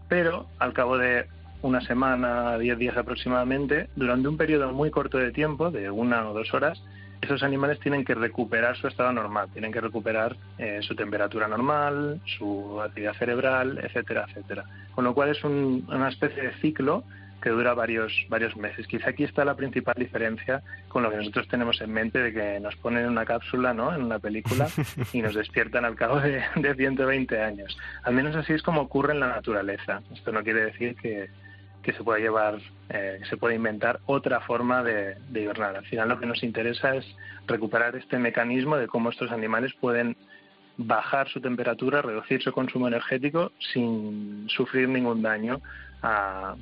Pero 0.08 0.48
al 0.60 0.74
cabo 0.74 1.00
de 1.00 1.26
una 1.64 1.82
semana, 1.82 2.58
diez 2.60 2.78
días 2.78 2.96
aproximadamente, 2.96 3.90
durante 3.96 4.28
un 4.28 4.38
periodo 4.38 4.72
muy 4.72 4.92
corto 4.92 5.18
de 5.18 5.32
tiempo, 5.32 5.72
de 5.72 5.90
una 5.90 6.30
o 6.30 6.34
dos 6.34 6.54
horas, 6.54 6.80
esos 7.22 7.44
animales 7.44 7.80
tienen 7.80 8.06
que 8.06 8.16
recuperar 8.16 8.78
su 8.78 8.88
estado 8.88 9.12
normal, 9.12 9.50
tienen 9.52 9.72
que 9.72 9.82
recuperar 9.82 10.38
eh, 10.58 10.80
su 10.82 10.96
temperatura 10.96 11.48
normal, 11.48 12.22
su 12.26 12.82
actividad 12.82 13.14
cerebral, 13.14 13.80
etcétera, 13.84 14.26
etcétera. 14.30 14.64
Con 14.96 15.04
lo 15.04 15.14
cual 15.14 15.30
es 15.30 15.44
una 15.44 16.10
especie 16.10 16.44
de 16.44 16.54
ciclo 16.56 17.04
que 17.42 17.50
dura 17.50 17.74
varios, 17.74 18.26
varios 18.30 18.56
meses. 18.58 18.86
Quizá 18.88 19.10
aquí 19.10 19.24
está 19.24 19.46
la 19.46 19.56
principal 19.56 19.96
diferencia 19.98 20.62
con 20.88 21.04
lo 21.04 21.10
que 21.10 21.18
nosotros 21.18 21.48
tenemos 21.48 21.80
en 21.82 21.92
mente 21.92 22.20
de 22.20 22.34
que 22.34 22.60
nos 22.60 22.76
ponen 22.76 23.06
en 23.06 23.10
una 23.10 23.26
cápsula, 23.26 23.74
¿no? 23.74 23.94
En 23.94 24.04
una 24.04 24.20
película 24.20 24.68
y 25.14 25.22
nos 25.22 25.36
despiertan 25.36 25.86
al 25.86 25.96
cabo 25.96 26.20
de, 26.20 26.44
de 26.56 26.76
120 26.76 27.42
años. 27.42 27.78
Al 28.04 28.14
menos 28.14 28.36
así 28.36 28.54
es 28.54 28.62
como 28.62 28.82
ocurre 28.82 29.14
en 29.14 29.22
la 29.22 29.28
naturaleza. 29.28 30.02
Esto 30.14 30.32
no 30.32 30.44
quiere 30.44 30.66
decir 30.66 30.96
que, 30.96 31.30
que 31.90 31.98
se 31.98 32.04
pueda 32.04 32.20
llevar, 32.20 32.60
eh, 32.90 33.20
se 33.28 33.38
pueda 33.38 33.56
inventar 33.56 34.00
otra 34.06 34.42
forma 34.42 34.84
de, 34.84 35.18
hibernar. 35.34 35.76
Al 35.76 35.86
final 35.86 36.10
lo 36.10 36.20
que 36.20 36.28
nos 36.28 36.44
interesa 36.44 36.96
es 36.96 37.06
recuperar 37.48 37.96
este 37.96 38.20
mecanismo 38.20 38.78
de 38.78 38.88
cómo 38.88 39.10
estos 39.10 39.32
animales 39.32 39.74
pueden 39.80 40.16
bajar 40.78 41.28
su 41.30 41.42
temperatura, 41.42 42.04
reducir 42.04 42.44
su 42.44 42.52
consumo 42.52 42.88
energético 42.88 43.52
sin 43.74 44.48
sufrir 44.50 44.88
ningún 44.88 45.24
daño 45.24 45.62
a, 46.04 46.56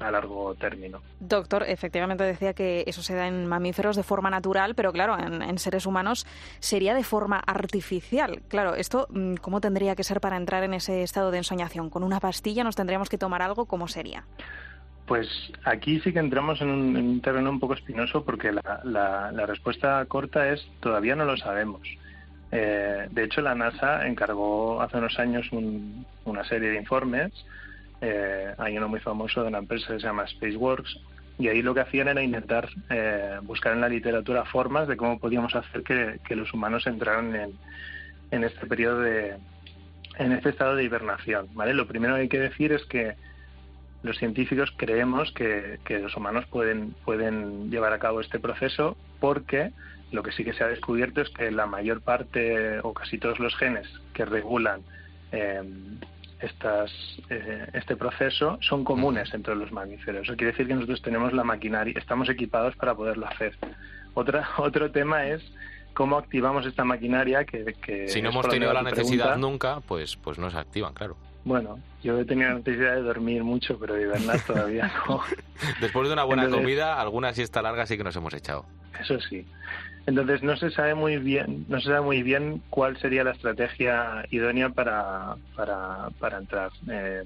a 0.00 0.10
largo 0.10 0.54
término. 0.54 1.02
Doctor, 1.20 1.64
efectivamente 1.66 2.24
decía 2.24 2.54
que 2.54 2.84
eso 2.86 3.02
se 3.02 3.14
da 3.14 3.28
en 3.28 3.46
mamíferos 3.46 3.96
de 3.96 4.02
forma 4.02 4.30
natural, 4.30 4.74
pero 4.74 4.92
claro, 4.92 5.18
en, 5.18 5.58
seres 5.58 5.84
humanos 5.84 6.26
sería 6.58 6.94
de 6.94 7.04
forma 7.04 7.38
artificial. 7.38 8.40
Claro, 8.48 8.74
esto, 8.74 9.06
mm, 9.10 9.34
¿cómo 9.34 9.60
tendría 9.60 9.94
que 9.94 10.04
ser 10.04 10.20
para 10.20 10.38
entrar 10.38 10.64
en 10.64 10.74
ese 10.74 11.02
estado 11.02 11.30
de 11.30 11.38
ensoñación? 11.38 11.90
¿Con 11.90 12.02
una 12.02 12.18
pastilla 12.18 12.64
nos 12.64 12.76
tendríamos 12.76 13.10
que 13.10 13.18
tomar 13.18 13.42
algo? 13.42 13.66
¿Cómo 13.66 13.88
sería? 13.88 14.24
Pues 15.10 15.26
aquí 15.64 15.98
sí 15.98 16.12
que 16.12 16.20
entramos 16.20 16.60
en 16.60 16.70
un, 16.70 17.20
terreno 17.20 17.50
un 17.50 17.58
poco 17.58 17.74
espinoso 17.74 18.24
porque 18.24 18.52
la, 18.52 19.32
respuesta 19.44 20.04
corta 20.06 20.52
es 20.52 20.64
todavía 20.78 21.16
no 21.16 21.24
lo 21.24 21.36
sabemos. 21.36 21.82
Eh, 22.52 23.08
de 23.10 23.24
hecho, 23.24 23.40
la 23.40 23.56
NASA 23.56 24.06
encargó 24.06 24.80
hace 24.80 24.98
unos 24.98 25.18
años 25.18 25.50
una 26.24 26.44
serie 26.44 26.70
de 26.70 26.76
informes 26.76 27.32
eh, 28.00 28.54
hay 28.56 28.78
uno 28.78 28.88
muy 28.88 29.00
famoso 29.00 29.42
de 29.42 29.48
una 29.48 29.58
empresa 29.58 29.88
que 29.88 30.00
se 30.00 30.06
llama 30.06 30.28
Spaceworks, 30.28 30.96
y 31.40 31.48
ahí 31.48 31.60
lo 31.60 31.74
que 31.74 31.80
hacían 31.80 32.06
era 32.06 32.22
intentar 32.22 32.68
eh, 32.88 33.40
buscar 33.42 33.72
en 33.72 33.80
la 33.80 33.88
literatura 33.88 34.44
formas 34.44 34.86
de 34.86 34.96
cómo 34.96 35.18
podíamos 35.18 35.56
hacer 35.56 35.82
que, 35.82 36.36
los 36.36 36.54
humanos 36.54 36.86
entraran 36.86 37.34
en, 37.34 37.52
en, 38.30 38.44
este 38.44 38.64
periodo 38.64 39.00
de 39.00 39.34
en 40.20 40.30
este 40.30 40.50
estado 40.50 40.76
de 40.76 40.84
hibernación 40.84 41.48
vale 41.54 41.74
lo 41.74 41.86
primero 41.86 42.14
que 42.14 42.20
hay 42.22 42.28
que 42.28 42.38
decir 42.38 42.72
es 42.72 42.84
que 42.84 43.16
los 44.02 44.18
científicos 44.18 44.72
creemos 44.76 45.30
que, 45.32 45.78
que 45.84 45.98
los 45.98 46.16
humanos 46.16 46.46
pueden 46.46 46.94
pueden 47.04 47.70
llevar 47.70 47.92
a 47.92 47.98
cabo 47.98 48.20
este 48.20 48.38
proceso 48.38 48.96
porque 49.20 49.72
lo 50.12 50.22
que 50.22 50.32
sí 50.32 50.44
que 50.44 50.52
se 50.52 50.64
ha 50.64 50.68
descubierto 50.68 51.20
es 51.20 51.30
que 51.30 51.50
la 51.50 51.66
mayor 51.66 52.00
parte 52.00 52.80
o 52.80 52.92
casi 52.92 53.18
todos 53.18 53.38
los 53.38 53.54
genes 53.56 53.86
que 54.12 54.24
regulan 54.24 54.80
eh, 55.32 55.62
estas, 56.40 56.90
eh, 57.28 57.66
este 57.74 57.96
proceso 57.96 58.58
son 58.60 58.82
comunes 58.82 59.32
entre 59.34 59.54
los 59.54 59.70
mamíferos. 59.72 60.22
Eso 60.22 60.36
quiere 60.36 60.52
decir 60.52 60.66
que 60.66 60.74
nosotros 60.74 61.02
tenemos 61.02 61.32
la 61.32 61.44
maquinaria, 61.44 61.94
estamos 61.96 62.28
equipados 62.28 62.74
para 62.76 62.94
poderlo 62.94 63.26
hacer. 63.26 63.56
Otra, 64.14 64.48
otro 64.58 64.90
tema 64.90 65.26
es 65.26 65.42
cómo 65.94 66.16
activamos 66.16 66.66
esta 66.66 66.84
maquinaria 66.84 67.44
que... 67.44 67.74
que 67.74 68.08
si 68.08 68.22
no 68.22 68.30
hemos 68.30 68.48
tenido 68.48 68.72
la 68.72 68.82
necesidad 68.82 69.36
nunca, 69.36 69.80
pues, 69.80 70.16
pues 70.16 70.38
no 70.38 70.50
se 70.50 70.58
activan, 70.58 70.94
claro. 70.94 71.16
Bueno, 71.44 71.78
yo 72.02 72.18
he 72.18 72.24
tenido 72.24 72.50
la 72.50 72.56
necesidad 72.56 72.94
de 72.94 73.02
dormir 73.02 73.42
mucho, 73.44 73.78
pero 73.78 73.94
de 73.94 74.02
hibernar 74.02 74.40
todavía 74.46 74.92
no. 75.08 75.22
Después 75.80 76.08
de 76.08 76.12
una 76.12 76.24
buena 76.24 76.48
comida, 76.48 77.00
alguna 77.00 77.32
siesta 77.32 77.62
larga 77.62 77.86
sí 77.86 77.96
que 77.96 78.04
nos 78.04 78.16
hemos 78.16 78.34
echado. 78.34 78.66
Eso 79.00 79.20
sí. 79.20 79.46
Entonces 80.06 80.42
no 80.42 80.56
se 80.56 80.70
sabe 80.70 80.94
muy 80.94 81.18
bien, 81.18 81.66
no 81.68 81.78
se 81.80 81.88
sabe 81.88 82.00
muy 82.00 82.22
bien 82.22 82.62
cuál 82.70 82.96
sería 82.98 83.22
la 83.22 83.32
estrategia 83.32 84.24
idónea 84.30 84.70
para, 84.70 85.36
para, 85.54 86.08
para 86.18 86.38
entrar. 86.38 86.70
Eh, 86.90 87.24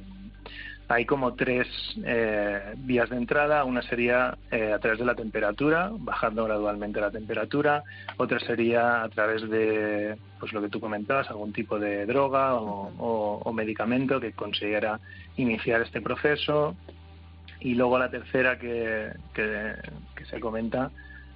hay 0.88 1.04
como 1.06 1.34
tres 1.34 1.66
eh, 2.04 2.74
vías 2.76 3.10
de 3.10 3.16
entrada. 3.16 3.64
Una 3.64 3.82
sería 3.82 4.36
eh, 4.50 4.72
a 4.72 4.78
través 4.78 4.98
de 4.98 5.06
la 5.06 5.14
temperatura, 5.14 5.90
bajando 5.92 6.44
gradualmente 6.44 7.00
la 7.00 7.10
temperatura. 7.10 7.82
Otra 8.16 8.38
sería 8.40 9.02
a 9.02 9.08
través 9.08 9.48
de, 9.48 10.16
pues 10.38 10.52
lo 10.52 10.60
que 10.60 10.68
tú 10.68 10.80
comentabas, 10.80 11.30
algún 11.30 11.52
tipo 11.52 11.78
de 11.78 12.06
droga 12.06 12.54
o, 12.54 13.52
medicamento 13.52 14.20
que 14.20 14.32
consiguiera 14.32 14.98
iniciar 15.36 15.82
este 15.82 16.00
proceso. 16.00 16.76
Y 17.60 17.74
luego 17.74 17.98
la 17.98 18.10
tercera 18.10 18.58
que, 18.58 19.10
que 19.32 20.24
se 20.26 20.40
comenta 20.40 20.90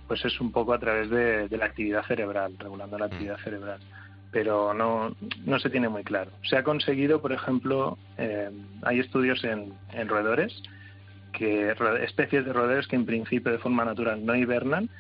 pues 0.09 0.25
es 0.25 0.41
un 0.41 0.51
poco 0.51 0.73
a 0.73 0.79
través 0.79 1.11
de, 1.11 1.57
la 1.57 1.67
actividad 1.67 2.05
cerebral, 2.07 2.55
regulando 2.59 2.99
la 2.99 3.07
mm. 3.07 3.13
actividad 3.13 3.37
cerebral. 3.45 3.79
Pero 4.31 4.75
no, 4.75 5.15
no 5.45 5.59
se 5.59 5.71
tiene 5.71 5.89
muy 5.89 6.05
claro. 6.05 6.31
Se 6.43 6.57
ha 6.57 6.63
conseguido, 6.63 7.23
por 7.23 7.33
ejemplo, 7.33 7.97
eh, 8.19 8.51
hay 8.83 9.01
estudios 9.01 9.43
en, 9.45 9.73
roedores, 10.07 10.63
que 11.33 11.75
especies 12.03 12.45
de 12.45 12.53
roedores 12.53 12.87
que 12.87 12.97
en 12.97 13.07
principio 13.07 13.53
de 13.53 13.59
forma 13.59 13.85
natural 13.85 14.25
no 14.25 14.35
hibernan 14.35 14.91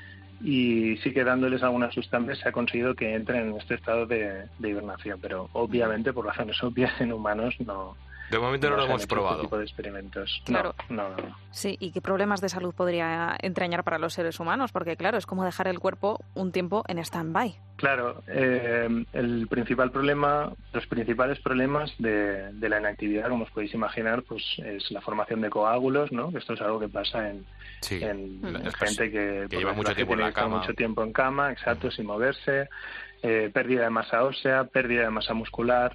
y 0.40 0.96
sí 0.98 1.12
que 1.12 1.24
dándoles 1.24 1.62
algunas 1.62 1.92
sustancias 1.92 2.38
se 2.38 2.48
ha 2.48 2.52
conseguido 2.52 2.94
que 2.94 3.14
entren 3.14 3.48
en 3.48 3.56
este 3.56 3.74
estado 3.74 4.06
de, 4.06 4.44
de 4.58 4.68
hibernación, 4.68 5.18
pero 5.20 5.50
obviamente 5.52 6.12
por 6.12 6.26
razones 6.26 6.62
obvias 6.62 7.00
en 7.00 7.12
humanos 7.12 7.56
no, 7.60 7.96
de 8.30 8.38
momento 8.38 8.68
no, 8.70 8.76
lo 8.76 8.84
hemos 8.84 9.06
probado. 9.06 9.42
Tipo 9.42 9.58
de 9.58 9.64
experimentos. 9.64 10.42
Claro. 10.44 10.74
No, 10.88 11.08
no, 11.10 11.36
Sí, 11.50 11.76
¿y 11.80 11.92
qué 11.92 12.00
problemas 12.00 12.40
de 12.40 12.48
salud 12.48 12.74
podría 12.74 13.36
entrañar 13.40 13.84
para 13.84 13.98
los 13.98 14.12
seres 14.12 14.38
humanos? 14.38 14.70
Porque, 14.72 14.96
claro, 14.96 15.18
es 15.18 15.26
como 15.26 15.44
dejar 15.44 15.66
el 15.68 15.78
cuerpo 15.78 16.20
un 16.34 16.52
tiempo 16.52 16.84
en 16.88 16.98
stand-by. 16.98 17.56
Claro, 17.76 18.22
eh, 18.26 18.88
el 19.12 19.46
principal 19.48 19.90
problema, 19.90 20.52
los 20.72 20.86
principales 20.86 21.38
problemas 21.40 21.92
de, 21.98 22.52
la 22.60 22.78
inactividad, 22.80 23.28
como 23.28 23.44
os 23.44 23.50
podéis 23.50 23.72
imaginar, 23.72 24.22
pues 24.22 24.42
es 24.58 24.90
la 24.90 25.00
formación 25.00 25.40
de 25.40 25.48
coágulos, 25.48 26.12
¿no? 26.12 26.30
Esto 26.36 26.54
es 26.54 26.60
algo 26.60 26.80
que 26.80 26.88
pasa 26.88 27.30
en, 27.30 27.46
gente 27.80 29.10
que, 29.10 29.46
lleva 29.48 29.72
mucho 29.72 29.94
tiempo 29.94 30.14
en 30.14 30.20
la 30.20 30.32
cama. 30.32 30.58
Mucho 30.58 30.74
tiempo 30.74 31.02
en 31.02 31.12
cama, 31.12 31.52
exacto, 31.52 31.90
sin 31.90 32.06
moverse. 32.06 32.68
Eh, 33.22 33.50
pérdida 33.52 33.82
de 33.82 33.90
masa 33.90 34.22
ósea, 34.22 34.64
pérdida 34.64 35.02
de 35.02 35.10
masa 35.10 35.34
muscular, 35.34 35.92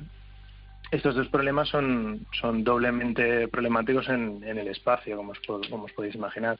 estos 0.93 1.15
dos 1.15 1.27
problemas 1.27 1.69
son, 1.69 2.25
son 2.39 2.63
doblemente 2.63 3.47
problemáticos 3.47 4.08
en, 4.10 4.43
el 4.43 4.67
espacio, 4.67 5.17
como 5.17 5.32
os, 5.32 5.39
como 5.69 5.86
os 5.86 5.91
podéis 5.91 6.15
imaginar. 6.15 6.60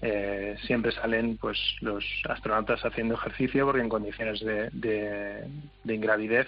Eh, 0.00 0.56
siempre 0.66 0.90
salen 0.92 1.36
pues 1.36 1.58
los 1.80 2.04
astronautas 2.28 2.84
haciendo 2.84 3.14
ejercicio 3.14 3.66
porque 3.66 3.82
en 3.82 3.88
condiciones 3.88 4.40
de, 4.40 4.70
de, 4.72 5.94
ingravidez 5.94 6.46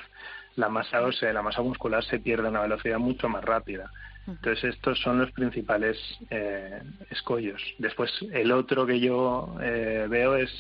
la 0.57 0.69
masa 0.69 1.03
ósea, 1.03 1.33
la 1.33 1.43
masa 1.43 1.63
muscular 1.63 2.03
se 2.05 2.19
pierde 2.19 2.47
a 2.47 2.51
una 2.51 2.63
velocidad 2.63 2.99
mucho 2.99 3.29
más 3.29 3.45
rápida. 3.45 3.91
Entonces 4.27 4.75
estos 4.75 4.99
son 5.01 5.21
los 5.21 5.31
principales 5.31 5.99
eh, 6.31 6.81
escollos. 7.11 7.63
Después 7.79 8.11
el 8.33 8.51
otro 8.51 8.87
que 8.87 8.99
yo 8.99 9.55
eh, 9.61 10.07
veo 10.09 10.37
es 10.37 10.51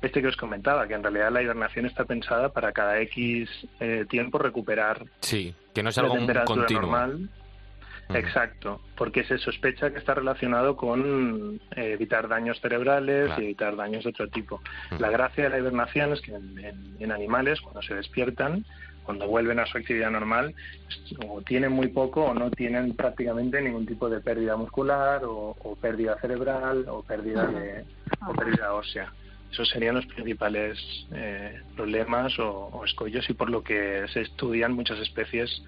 este 0.00 0.22
que 0.22 0.28
os 0.28 0.36
comentaba, 0.36 0.86
que 0.86 0.94
en 0.94 1.02
realidad 1.02 1.32
la 1.32 1.42
hibernación 1.42 1.86
está 1.86 2.04
pensada 2.04 2.50
para 2.50 2.72
cada 2.72 3.00
X 3.00 3.48
eh, 3.80 4.04
tiempo 4.08 4.38
recuperar 4.38 5.04
sí, 5.20 5.54
que 5.78 5.82
no 5.84 5.90
es 5.90 5.98
algo 5.98 6.14
temperatura 6.14 6.66
normal. 6.70 7.28
Exacto, 8.12 8.80
porque 8.96 9.22
se 9.24 9.38
sospecha 9.38 9.92
que 9.92 9.98
está 9.98 10.14
relacionado 10.14 10.74
con 10.76 11.60
eh, 11.76 11.92
evitar 11.92 12.26
daños 12.26 12.58
cerebrales 12.60 13.30
y 13.38 13.42
evitar 13.44 13.76
daños 13.76 14.02
de 14.02 14.10
otro 14.10 14.28
tipo. 14.28 14.60
La 14.98 15.08
gracia 15.10 15.44
de 15.44 15.50
la 15.50 15.58
hibernación 15.58 16.14
es 16.14 16.20
que 16.22 16.32
en, 16.34 17.12
animales, 17.12 17.60
cuando 17.60 17.80
se 17.82 17.94
despiertan, 17.94 18.64
cuando 19.04 19.28
vuelven 19.28 19.60
a 19.60 19.66
su 19.66 19.78
actividad 19.78 20.10
normal, 20.10 20.52
o 21.28 21.42
tienen 21.42 21.70
muy 21.70 21.88
poco 21.88 22.24
o 22.24 22.34
no 22.34 22.50
tienen 22.50 22.96
prácticamente 22.96 23.62
ningún 23.62 23.86
tipo 23.86 24.08
de 24.08 24.20
pérdida 24.20 24.56
muscular 24.56 25.20
o, 25.24 25.54
pérdida 25.80 26.18
cerebral 26.18 26.86
o 26.88 27.02
pérdida, 27.02 27.46
de, 27.46 27.84
o 28.26 28.32
pérdida 28.32 28.74
ósea. 28.74 29.12
Esos 29.52 29.68
serían 29.68 29.94
los 29.94 30.06
principales 30.06 30.78
eh, 31.12 31.60
problemas 31.76 32.38
o, 32.38 32.82
escollos 32.84 33.28
y 33.30 33.34
por 33.34 33.50
lo 33.50 33.62
que 33.62 34.06
se 34.12 34.22
estudian 34.22 34.72
muchas 34.72 34.98
especies 34.98 35.62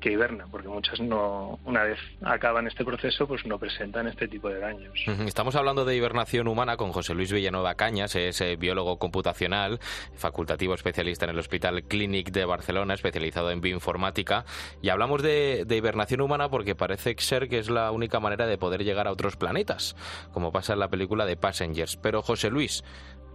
que 0.00 0.12
hibernan, 0.12 0.50
porque 0.50 0.68
muchas 0.68 0.98
no, 0.98 1.58
una 1.64 1.82
vez 1.82 1.98
acaban 2.22 2.66
este 2.66 2.84
proceso, 2.84 3.28
pues 3.28 3.44
no 3.44 3.58
presentan 3.58 4.08
este 4.08 4.26
tipo 4.28 4.48
de 4.48 4.58
daños. 4.58 4.98
Estamos 5.26 5.54
hablando 5.56 5.84
de 5.84 5.94
hibernación 5.94 6.48
humana 6.48 6.76
con 6.76 6.92
José 6.92 7.14
Luis 7.14 7.30
Villanueva 7.30 7.74
Cañas, 7.74 8.16
es 8.16 8.40
eh, 8.40 8.56
biólogo 8.56 8.98
computacional, 8.98 9.78
facultativo 10.14 10.74
especialista 10.74 11.26
en 11.26 11.32
el 11.32 11.38
Hospital 11.38 11.84
Clínic 11.84 12.30
de 12.30 12.46
Barcelona, 12.46 12.94
especializado 12.94 13.50
en 13.50 13.60
bioinformática, 13.60 14.46
y 14.80 14.88
hablamos 14.88 15.22
de, 15.22 15.64
de 15.66 15.76
hibernación 15.76 16.22
humana 16.22 16.48
porque 16.48 16.74
parece 16.74 17.14
ser 17.18 17.48
que 17.48 17.58
es 17.58 17.68
la 17.68 17.90
única 17.90 18.20
manera 18.20 18.46
de 18.46 18.56
poder 18.56 18.84
llegar 18.84 19.06
a 19.06 19.12
otros 19.12 19.36
planetas, 19.36 19.96
como 20.32 20.50
pasa 20.50 20.72
en 20.72 20.78
la 20.78 20.88
película 20.88 21.26
de 21.26 21.36
Passengers. 21.36 21.98
Pero 21.98 22.22
José 22.22 22.48
Luis, 22.48 22.84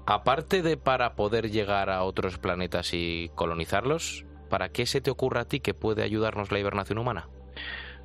aparte 0.05 0.61
de 0.61 0.77
para 0.77 1.15
poder 1.15 1.49
llegar 1.49 1.89
a 1.89 2.03
otros 2.03 2.37
planetas 2.37 2.93
y 2.93 3.29
colonizarlos, 3.35 4.25
¿para 4.49 4.69
qué 4.69 4.85
se 4.85 5.01
te 5.01 5.11
ocurre 5.11 5.39
a 5.39 5.45
ti 5.45 5.59
que 5.59 5.73
puede 5.73 6.03
ayudarnos 6.03 6.51
la 6.51 6.59
hibernación 6.59 6.97
humana? 6.97 7.27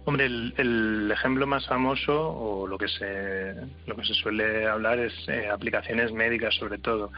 Hombre, 0.06 0.26
el, 0.26 1.10
ejemplo 1.12 1.46
más 1.46 1.66
famoso 1.66 2.30
o 2.30 2.66
lo 2.66 2.78
que 2.78 2.88
se 2.88 3.54
lo 3.86 3.96
que 3.96 4.04
se 4.04 4.14
suele 4.14 4.66
hablar 4.66 4.98
es 4.98 5.12
eh, 5.28 5.48
aplicaciones 5.48 6.12
médicas 6.12 6.54
sobre 6.54 6.78
todo. 6.78 7.12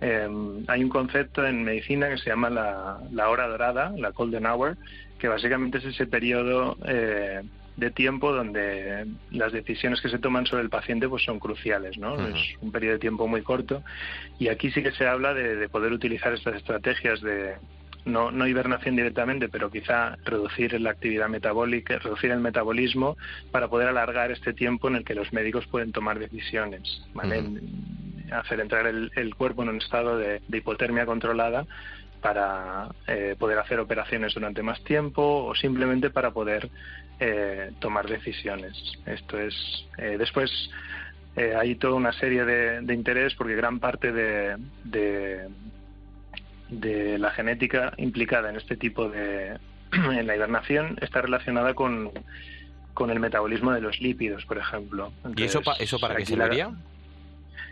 Em, 0.00 0.62
hay 0.68 0.84
un 0.84 0.90
concepto 0.90 1.46
en 1.46 1.64
medicina 1.64 2.10
que 2.10 2.18
se 2.18 2.28
llama 2.28 2.50
la, 2.50 3.28
hora 3.30 3.48
dorada, 3.48 3.92
la 3.96 4.10
golden 4.10 4.46
hour, 4.46 4.76
que 5.18 5.28
básicamente 5.28 5.78
es 5.78 5.86
ese 5.86 6.06
periodo 6.06 6.76
eh, 6.86 7.42
de 7.76 7.90
tiempo 7.90 8.32
donde 8.32 9.06
las 9.30 9.52
decisiones 9.52 10.00
que 10.00 10.08
se 10.08 10.18
toman 10.18 10.46
sobre 10.46 10.62
el 10.62 10.70
paciente 10.70 11.08
pues 11.08 11.24
son 11.24 11.38
cruciales, 11.38 11.98
¿no? 11.98 12.14
Es 12.26 12.54
un 12.60 12.72
periodo 12.72 12.94
de 12.94 12.98
tiempo 12.98 13.28
muy 13.28 13.42
corto 13.42 13.82
y 14.38 14.48
aquí 14.48 14.70
sí 14.70 14.82
que 14.82 14.92
se 14.92 15.06
habla 15.06 15.34
de, 15.34 15.68
poder 15.68 15.92
utilizar 15.92 16.32
estas 16.32 16.56
estrategias 16.56 17.20
de 17.20 17.54
no, 18.06 18.30
no 18.30 18.46
hibernación 18.46 18.96
directamente, 18.96 19.48
pero 19.48 19.70
quizá 19.70 20.16
reducir 20.24 20.80
la 20.80 20.90
actividad 20.90 21.28
metabólica, 21.28 21.98
reducir 21.98 22.30
el 22.30 22.40
metabolismo 22.40 23.16
para 23.50 23.68
poder 23.68 23.88
alargar 23.88 24.30
este 24.30 24.52
tiempo 24.52 24.88
en 24.88 24.96
el 24.96 25.04
que 25.04 25.14
los 25.14 25.32
médicos 25.32 25.66
pueden 25.66 25.92
tomar 25.92 26.18
decisiones, 26.18 27.02
¿vale? 27.14 27.44
Hacer 28.30 28.60
entrar 28.60 28.86
el, 28.86 29.34
cuerpo 29.34 29.64
en 29.64 29.70
un 29.70 29.78
estado 29.78 30.18
de 30.18 30.40
hipotermia 30.50 31.04
controlada 31.04 31.66
para 32.26 32.88
eh, 33.06 33.36
poder 33.38 33.56
hacer 33.56 33.78
operaciones 33.78 34.34
durante 34.34 34.60
más 34.60 34.82
tiempo 34.82 35.44
o 35.44 35.54
simplemente 35.54 36.10
para 36.10 36.32
poder 36.32 36.68
eh, 37.20 37.70
tomar 37.78 38.08
decisiones. 38.08 38.76
Esto 39.06 39.38
es 39.38 39.54
eh, 39.96 40.16
después 40.18 40.50
hay 41.36 41.76
toda 41.76 41.94
una 41.94 42.12
serie 42.12 42.44
de, 42.44 42.80
de 42.80 42.94
interés 42.94 43.34
porque 43.34 43.54
gran 43.54 43.78
parte 43.78 44.10
de, 44.10 44.56
de, 46.68 47.18
la 47.18 47.30
genética 47.30 47.92
implicada 47.98 48.48
en 48.50 48.56
este 48.56 48.76
tipo 48.76 49.08
de 49.08 49.58
en 49.92 50.26
la 50.26 50.34
hibernación 50.34 50.98
está 51.02 51.20
relacionada 51.20 51.74
con, 51.74 52.10
con 52.94 53.10
el 53.10 53.20
metabolismo 53.20 53.70
de 53.70 53.82
los 53.82 54.00
lípidos, 54.00 54.46
por 54.46 54.58
ejemplo. 54.58 55.12
¿Y 55.36 55.44
eso, 55.44 55.60
eso 55.78 56.00
para 56.00 56.16
qué 56.16 56.26
serviría? 56.26 56.72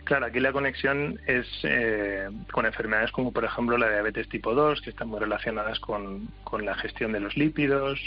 Claro, 0.05 0.27
aquí 0.27 0.39
la 0.39 0.53
conexión 0.53 1.19
es 1.25 1.47
eh, 1.63 2.29
con 2.51 2.67
enfermedades 2.67 3.11
como 3.11 3.31
por 3.31 3.43
ejemplo 3.43 3.75
la 3.75 3.89
diabetes 3.89 4.29
tipo 4.29 4.53
2, 4.53 4.81
que 4.81 4.91
están 4.91 5.09
muy 5.09 5.19
relacionadas 5.19 5.79
con, 5.79 6.29
la 6.61 6.75
gestión 6.75 7.11
de 7.11 7.19
los 7.19 7.35
lípidos, 7.35 7.99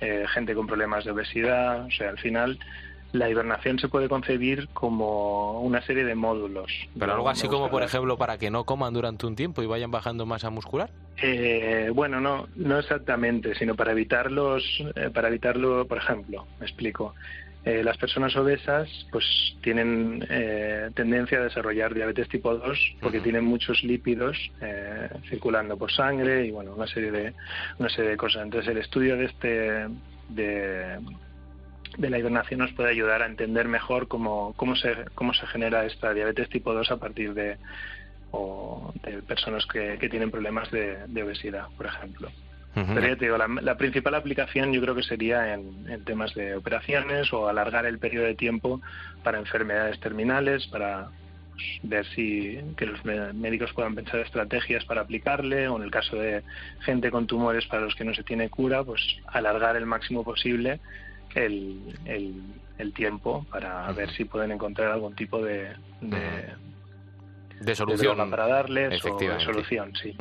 eh, 0.00 0.26
gente 0.28 0.54
con 0.54 0.66
problemas 0.66 1.06
de 1.06 1.12
obesidad, 1.12 1.86
o 1.86 1.90
sea, 1.90 2.10
al 2.10 2.18
final 2.18 2.58
la 3.12 3.30
hibernación 3.30 3.78
se 3.78 3.88
puede 3.88 4.10
concebir 4.10 4.68
como 4.74 5.62
una 5.62 5.80
serie 5.80 6.04
de 6.04 6.14
módulos. 6.14 6.70
Pero 6.98 7.14
algo 7.14 7.30
así 7.30 7.48
como, 7.48 7.70
por 7.70 7.82
ejemplo, 7.82 8.18
para 8.18 8.36
que 8.36 8.50
no 8.50 8.64
coman 8.64 8.92
durante 8.92 9.24
un 9.24 9.34
tiempo 9.34 9.62
y 9.62 9.66
vayan 9.66 9.90
bajando 9.90 10.26
masa 10.26 10.50
muscular. 10.50 10.90
Eh, 11.22 11.90
bueno, 11.94 12.20
no, 12.20 12.46
no 12.56 12.78
exactamente, 12.78 13.54
sino 13.54 13.74
para 13.74 13.92
evitarlos, 13.92 14.84
para 15.14 15.28
evitarlo, 15.28 15.86
por 15.86 15.96
ejemplo, 15.96 16.46
me 16.60 16.66
explico. 16.66 17.14
Eh, 17.64 17.82
las 17.82 17.98
personas 17.98 18.34
obesas 18.36 18.88
pues 19.10 19.24
tienen 19.62 20.24
eh, 20.30 20.90
tendencia 20.94 21.38
a 21.38 21.42
desarrollar 21.42 21.92
diabetes 21.92 22.28
tipo 22.28 22.54
2 22.54 22.96
porque 23.00 23.20
tienen 23.20 23.44
muchos 23.44 23.82
lípidos 23.82 24.38
eh, 24.60 25.08
circulando 25.28 25.76
por 25.76 25.90
sangre 25.92 26.46
y 26.46 26.50
bueno 26.52 26.74
una 26.74 26.86
serie 26.86 27.10
de 27.10 27.34
una 27.78 27.88
serie 27.88 28.12
de 28.12 28.16
cosas. 28.16 28.44
Entonces 28.44 28.70
el 28.70 28.78
estudio 28.78 29.16
de 29.16 29.24
este 29.24 29.88
de, 30.28 31.00
la 31.98 32.18
hibernación 32.18 32.60
nos 32.60 32.72
puede 32.72 32.90
ayudar 32.90 33.22
a 33.22 33.26
entender 33.26 33.66
mejor 33.66 34.06
cómo, 34.06 34.54
cómo 34.56 34.76
se 34.76 34.94
cómo 35.14 35.34
se 35.34 35.46
genera 35.48 35.84
esta 35.84 36.14
diabetes 36.14 36.48
tipo 36.48 36.72
2 36.72 36.92
a 36.92 36.96
partir 36.98 37.34
de 37.34 37.56
o 38.30 38.92
de 39.02 39.20
personas 39.22 39.66
que, 39.66 39.98
tienen 40.08 40.30
problemas 40.30 40.70
de 40.70 41.22
obesidad 41.22 41.66
por 41.76 41.86
ejemplo 41.86 42.30
pero 42.74 43.00
ya 43.00 43.16
te 43.16 43.24
digo, 43.24 43.36
la, 43.38 43.76
principal 43.76 44.14
aplicación 44.14 44.72
yo 44.72 44.80
creo 44.80 44.94
que 44.94 45.02
sería 45.02 45.54
en, 45.54 46.04
temas 46.04 46.34
de 46.34 46.54
operaciones 46.54 47.32
o 47.32 47.48
alargar 47.48 47.86
el 47.86 47.98
periodo 47.98 48.26
de 48.26 48.34
tiempo 48.34 48.80
para 49.24 49.38
enfermedades 49.38 49.98
terminales, 50.00 50.66
para 50.68 51.08
pues, 51.54 51.64
ver 51.82 52.06
si 52.14 52.60
que 52.76 52.86
los 52.86 53.04
médicos 53.34 53.72
puedan 53.72 53.94
pensar 53.94 54.20
estrategias 54.20 54.84
para 54.84 55.00
aplicarle 55.00 55.66
o 55.68 55.76
en 55.76 55.82
el 55.82 55.90
caso 55.90 56.16
de 56.16 56.42
gente 56.80 57.10
con 57.10 57.26
tumores 57.26 57.66
para 57.66 57.82
los 57.82 57.94
que 57.96 58.04
no 58.04 58.14
se 58.14 58.22
tiene 58.22 58.48
cura, 58.48 58.84
pues 58.84 59.02
alargar 59.26 59.76
el 59.76 59.86
máximo 59.86 60.22
posible 60.22 60.78
el, 61.34 61.80
el, 62.78 62.92
tiempo 62.92 63.44
para 63.50 63.90
ver 63.92 64.10
si 64.12 64.24
pueden 64.24 64.50
encontrar 64.52 64.92
algún 64.92 65.14
tipo 65.14 65.42
de 65.42 65.68
de 66.00 66.67
solución. 67.74 68.30
para 68.30 68.46
darles 68.46 69.04
o 69.04 69.16
de 69.16 69.40
solución, 69.40 69.92
sí. 70.00 70.16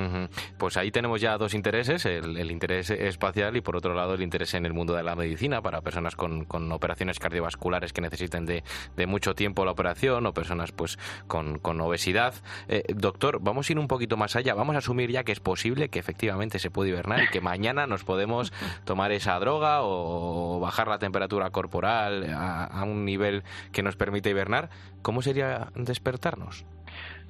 Pues 0.58 0.78
ahí 0.78 0.91
tenemos 0.91 1.21
ya 1.21 1.38
dos 1.38 1.54
intereses, 1.54 2.06
el, 2.06 2.52
interés 2.52 2.89
espacial 2.89 3.56
y 3.58 3.62
por 3.62 3.76
otro 3.76 3.93
lado 3.93 4.13
el 4.13 4.21
interés 4.21 4.54
en 4.54 4.65
el 4.65 4.73
mundo 4.73 4.93
de 4.93 5.04
la 5.04 5.15
medicina 5.15 5.62
para 5.62 5.82
personas 5.82 6.15
con, 6.15 6.45
con 6.45 6.71
operaciones 6.71 7.19
cardiovasculares 7.19 7.93
que 7.93 8.02
necesiten 8.02 8.45
de, 8.45 8.63
de, 8.95 9.08
mucho 9.08 9.36
tiempo 9.36 9.65
la 9.65 9.71
operación 9.71 10.26
o 10.26 10.34
personas 10.34 10.71
pues 10.71 10.97
con, 11.28 11.60
con 11.60 11.80
obesidad. 11.82 12.34
Eh, 12.67 12.84
doctor, 12.95 13.39
vamos 13.41 13.69
a 13.69 13.73
ir 13.73 13.80
un 13.80 13.88
poquito 13.88 14.17
más 14.17 14.36
allá, 14.36 14.54
vamos 14.54 14.76
a 14.76 14.80
asumir 14.80 15.12
ya 15.12 15.23
que 15.23 15.32
es 15.32 15.39
posible 15.39 15.89
que 15.89 16.00
efectivamente 16.00 16.60
se 16.60 16.71
puede 16.71 16.89
hibernar 16.89 17.23
y 17.23 17.28
que 17.30 17.41
mañana 17.41 17.88
nos 17.88 18.04
podemos 18.04 18.52
tomar 18.86 19.12
esa 19.12 19.39
droga 19.39 19.80
o 19.82 20.60
bajar 20.60 20.88
la 20.88 21.00
temperatura 21.00 21.50
corporal 21.50 22.30
a, 22.34 22.65
a 22.65 22.84
un 22.84 23.06
nivel 23.06 23.43
que 23.71 23.84
nos 23.84 23.95
permite 23.95 24.30
hibernar. 24.30 24.69
¿Cómo 25.02 25.21
sería 25.21 25.69
despertarnos? 25.76 26.65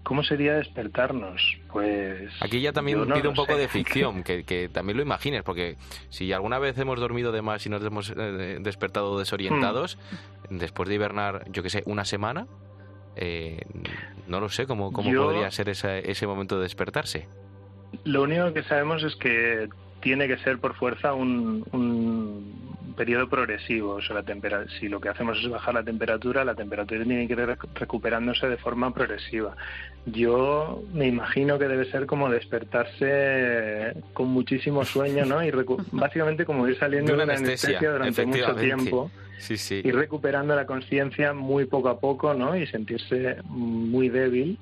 ¿Cómo 0.08 0.24
sería 0.24 0.54
despertarnos? 0.54 1.58
Pues. 1.70 2.32
Aquí 2.40 2.62
ya 2.62 2.72
también 2.72 3.06
pido 3.12 3.30
un 3.30 3.36
poco 3.36 3.58
de 3.58 3.68
ficción, 3.68 4.24
que, 4.24 4.70
también 4.72 4.96
lo 4.96 5.04
imagines, 5.04 5.44
porque 5.44 5.76
si 6.10 6.32
alguna 6.32 6.60
vez 6.60 6.78
hemos 6.78 6.98
dormido 6.98 7.34
de 7.34 7.42
más 7.42 7.66
y 7.66 7.70
nos 7.70 7.84
hemos 7.84 8.14
eh, 8.16 8.60
despertado 8.62 9.20
desorientados, 9.20 9.98
hmm. 10.50 10.60
después 10.60 10.88
de 10.88 10.96
hibernar, 10.96 11.44
yo 11.52 11.62
que 11.62 11.70
sé, 11.70 11.84
una 11.86 12.06
semana, 12.06 12.48
eh, 13.18 13.60
no 14.30 14.40
lo 14.40 14.48
sé 14.48 14.66
cómo, 14.66 14.94
cómo 14.94 15.12
podría 15.12 15.52
ser 15.52 15.68
ese 15.68 16.26
momento 16.26 16.56
de 16.56 16.64
despertarse. 16.64 17.28
Lo 18.06 18.24
único 18.24 18.54
que 18.54 18.64
sabemos 18.64 19.04
es 19.04 19.14
que 19.18 19.68
tiene 20.00 20.30
que 20.30 20.38
ser 20.38 20.60
por 20.60 20.74
fuerza 20.76 21.16
un, 21.16 21.66
un 21.74 22.77
periodo 22.98 23.30
progresivo. 23.30 23.94
O 23.94 24.02
sea, 24.02 24.22
la 24.22 24.66
si 24.80 24.90
lo 24.90 25.00
que 25.00 25.08
hacemos 25.08 25.38
es 25.42 25.50
bajar 25.50 25.76
la 25.76 25.84
temperatura, 25.84 26.44
la 26.44 26.56
temperatura 26.56 27.04
tiene 27.06 27.28
que 27.28 27.34
ir 27.34 27.58
recuperándose 27.76 28.50
de 28.50 28.58
forma 28.58 28.94
progresiva. 28.94 29.56
Yo 30.06 30.84
me 30.94 31.08
imagino 31.08 31.58
que 31.58 31.68
debe 31.68 31.90
ser 31.90 32.06
como 32.06 32.30
despertarse 32.30 33.94
con 34.14 34.28
muchísimo 34.28 34.84
sueño, 34.84 35.26
¿no? 35.26 35.44
Y 35.44 35.52
básicamente 35.92 36.44
como 36.44 36.68
ir 36.68 36.78
saliendo 36.78 37.16
de 37.16 37.24
una, 37.24 37.34
anestesia, 37.34 37.80
durante 37.80 38.26
mucho 38.26 38.56
tiempo. 38.56 39.12
Sí, 39.38 39.56
sí. 39.58 39.82
Y 39.84 39.92
recuperando 39.92 40.56
la 40.56 40.66
conciencia 40.66 41.32
muy 41.32 41.66
poco 41.66 41.90
a 41.90 42.00
poco, 42.00 42.34
¿no? 42.34 42.58
Y 42.58 42.66
sentirse 42.68 43.38
muy 43.46 44.10
débil 44.10 44.58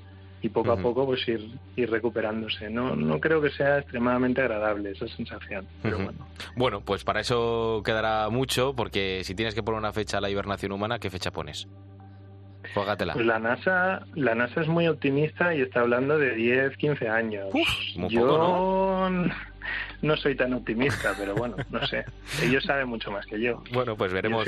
y 0.45 0.49
poco 0.49 0.71
a 0.73 0.77
poco 0.77 1.07
pues 1.07 1.27
ir, 1.27 1.49
ir 1.75 1.89
recuperándose. 1.89 2.69
No, 2.69 2.95
no 2.95 3.19
creo 3.19 3.41
que 3.41 3.49
sea 3.49 3.79
extremadamente 3.79 4.41
agradable 4.41 4.91
esa 4.91 5.07
sensación, 5.07 5.65
pero 5.81 5.97
bueno. 5.97 6.27
Bueno, 6.55 6.81
pues 6.81 7.03
para 7.03 7.21
eso 7.21 7.81
quedará 7.83 8.29
mucho, 8.29 8.75
porque 8.75 9.23
si 9.23 9.33
tienes 9.33 9.55
que 9.55 9.63
poner 9.63 9.79
una 9.79 9.91
fecha 9.91 10.19
a 10.19 10.21
la 10.21 10.29
hibernación 10.29 10.71
humana, 10.71 10.99
¿qué 10.99 11.09
fecha 11.09 11.31
pones? 11.31 11.67
Juégatela. 12.75 13.13
Pues 13.13 13.25
la 13.25 13.39
NASA, 13.39 14.05
la 14.13 14.35
NASA 14.35 14.61
es 14.61 14.67
muy 14.67 14.87
optimista 14.87 15.55
y 15.55 15.61
está 15.61 15.79
hablando 15.79 16.19
de 16.19 16.35
10, 16.35 16.77
15 16.77 17.09
años. 17.09 17.47
Yo 18.09 18.37
no 18.37 19.09
soy 20.17 20.35
tan 20.35 20.53
optimista, 20.53 21.13
pero 21.17 21.35
bueno, 21.35 21.55
no 21.69 21.85
sé. 21.87 22.05
Ellos 22.41 22.63
saben 22.63 22.87
mucho 22.87 23.11
más 23.11 23.25
que 23.25 23.41
yo. 23.41 23.63
Bueno, 23.73 23.95
pues 23.95 24.13
veremos. 24.13 24.45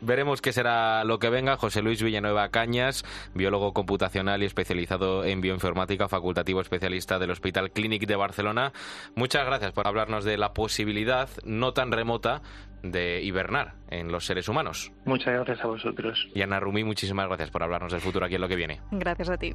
Veremos 0.00 0.42
qué 0.42 0.52
será 0.52 1.04
lo 1.04 1.18
que 1.18 1.30
venga. 1.30 1.56
José 1.56 1.82
Luis 1.82 2.02
Villanueva 2.02 2.48
Cañas, 2.48 3.04
biólogo 3.34 3.72
computacional 3.72 4.42
y 4.42 4.46
especializado 4.46 5.24
en 5.24 5.40
bioinformática, 5.40 6.08
facultativo 6.08 6.60
especialista 6.60 7.18
del 7.18 7.30
Hospital 7.30 7.70
Clínic 7.70 8.06
de 8.06 8.16
Barcelona. 8.16 8.72
Muchas 9.14 9.46
gracias 9.46 9.72
por 9.72 9.86
hablarnos 9.86 10.24
de 10.24 10.36
la 10.36 10.52
posibilidad 10.52 11.28
no 11.44 11.72
tan 11.72 11.92
remota 11.92 12.42
de 12.82 13.22
hibernar 13.22 13.74
en 13.90 14.10
los 14.10 14.26
seres 14.26 14.48
humanos. 14.48 14.92
Muchas 15.04 15.34
gracias 15.34 15.60
a 15.60 15.68
vosotros. 15.68 16.28
Y 16.34 16.42
Ana 16.42 16.60
Rumi, 16.60 16.84
muchísimas 16.84 17.28
gracias 17.28 17.50
por 17.50 17.62
hablarnos 17.62 17.92
del 17.92 18.00
futuro 18.00 18.26
aquí 18.26 18.34
en 18.34 18.40
lo 18.40 18.48
que 18.48 18.56
viene. 18.56 18.80
Gracias 18.90 19.30
a 19.30 19.36
ti. 19.36 19.52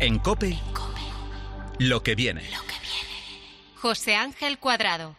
En 0.00 0.18
COPE, 0.18 0.58
Lo 1.78 2.02
que 2.02 2.14
viene. 2.14 2.42
José 3.82 4.14
Ángel 4.14 4.58
Cuadrado. 4.58 5.16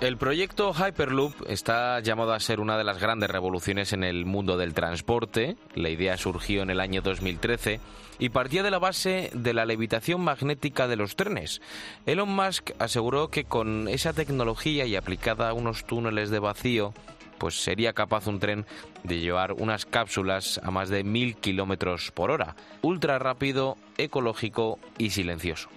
El 0.00 0.16
proyecto 0.16 0.74
Hyperloop 0.74 1.48
está 1.48 2.00
llamado 2.00 2.32
a 2.32 2.40
ser 2.40 2.58
una 2.58 2.76
de 2.76 2.82
las 2.82 2.98
grandes 2.98 3.30
revoluciones 3.30 3.92
en 3.92 4.02
el 4.02 4.24
mundo 4.24 4.56
del 4.56 4.74
transporte. 4.74 5.56
La 5.76 5.90
idea 5.90 6.16
surgió 6.16 6.62
en 6.62 6.70
el 6.70 6.80
año 6.80 7.02
2013 7.02 7.78
y 8.18 8.30
partía 8.30 8.64
de 8.64 8.72
la 8.72 8.80
base 8.80 9.30
de 9.32 9.54
la 9.54 9.64
levitación 9.64 10.22
magnética 10.22 10.88
de 10.88 10.96
los 10.96 11.14
trenes. 11.14 11.62
Elon 12.04 12.34
Musk 12.34 12.72
aseguró 12.80 13.28
que 13.28 13.44
con 13.44 13.86
esa 13.86 14.12
tecnología 14.14 14.86
y 14.86 14.96
aplicada 14.96 15.50
a 15.50 15.54
unos 15.54 15.84
túneles 15.84 16.30
de 16.30 16.40
vacío, 16.40 16.94
pues 17.42 17.60
sería 17.60 17.92
capaz 17.92 18.28
un 18.28 18.38
tren 18.38 18.66
de 19.02 19.18
llevar 19.18 19.54
unas 19.54 19.84
cápsulas 19.84 20.60
a 20.62 20.70
más 20.70 20.90
de 20.90 21.02
mil 21.02 21.34
kilómetros 21.34 22.12
por 22.12 22.30
hora, 22.30 22.54
ultra 22.82 23.18
rápido, 23.18 23.76
ecológico 23.98 24.78
y 24.96 25.10
silencioso. 25.10 25.68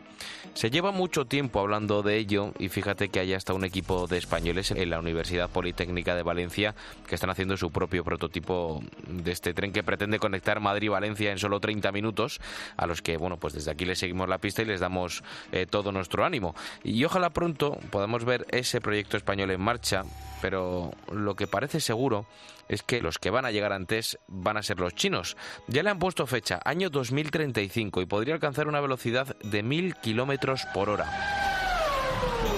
Se 0.55 0.69
lleva 0.69 0.91
mucho 0.91 1.25
tiempo 1.25 1.59
hablando 1.59 2.01
de 2.01 2.15
ello 2.15 2.53
y 2.57 2.69
fíjate 2.69 3.09
que 3.09 3.19
hay 3.19 3.33
hasta 3.33 3.53
un 3.53 3.65
equipo 3.65 4.07
de 4.07 4.17
españoles 4.17 4.71
en 4.71 4.89
la 4.89 4.99
Universidad 4.99 5.49
Politécnica 5.49 6.15
de 6.15 6.23
Valencia 6.23 6.73
que 7.05 7.15
están 7.15 7.29
haciendo 7.29 7.57
su 7.57 7.71
propio 7.71 8.05
prototipo 8.05 8.81
de 9.05 9.33
este 9.33 9.53
tren 9.53 9.73
que 9.73 9.83
pretende 9.83 10.17
conectar 10.17 10.61
Madrid 10.61 10.85
y 10.85 10.87
Valencia 10.87 11.33
en 11.33 11.39
solo 11.39 11.59
30 11.59 11.91
minutos, 11.91 12.39
a 12.77 12.87
los 12.87 13.01
que, 13.01 13.17
bueno, 13.17 13.35
pues 13.35 13.53
desde 13.53 13.69
aquí 13.69 13.83
les 13.83 13.99
seguimos 13.99 14.29
la 14.29 14.37
pista 14.37 14.61
y 14.61 14.65
les 14.65 14.79
damos 14.79 15.25
eh, 15.51 15.65
todo 15.69 15.91
nuestro 15.91 16.23
ánimo. 16.23 16.55
Y 16.85 17.03
ojalá 17.03 17.31
pronto 17.31 17.77
podamos 17.89 18.23
ver 18.23 18.45
ese 18.49 18.79
proyecto 18.79 19.17
español 19.17 19.51
en 19.51 19.59
marcha, 19.59 20.03
pero 20.41 20.93
lo 21.11 21.35
que 21.35 21.47
parece 21.47 21.81
seguro 21.81 22.27
es 22.69 22.83
que 22.83 23.01
los 23.01 23.17
que 23.17 23.29
van 23.29 23.45
a 23.45 23.51
llegar 23.51 23.73
antes 23.73 24.17
van 24.27 24.57
a 24.57 24.63
ser 24.63 24.79
los 24.79 24.95
chinos. 24.95 25.37
Ya 25.67 25.83
le 25.83 25.89
han 25.89 25.99
puesto 25.99 26.27
fecha, 26.27 26.59
año 26.65 26.89
2035, 26.89 28.01
y 28.01 28.05
podría 28.05 28.33
alcanzar 28.33 28.67
una 28.67 28.81
velocidad 28.81 29.35
de 29.43 29.63
1000 29.63 29.95
kilómetros 29.95 30.65
por 30.73 30.89
hora. 30.89 31.05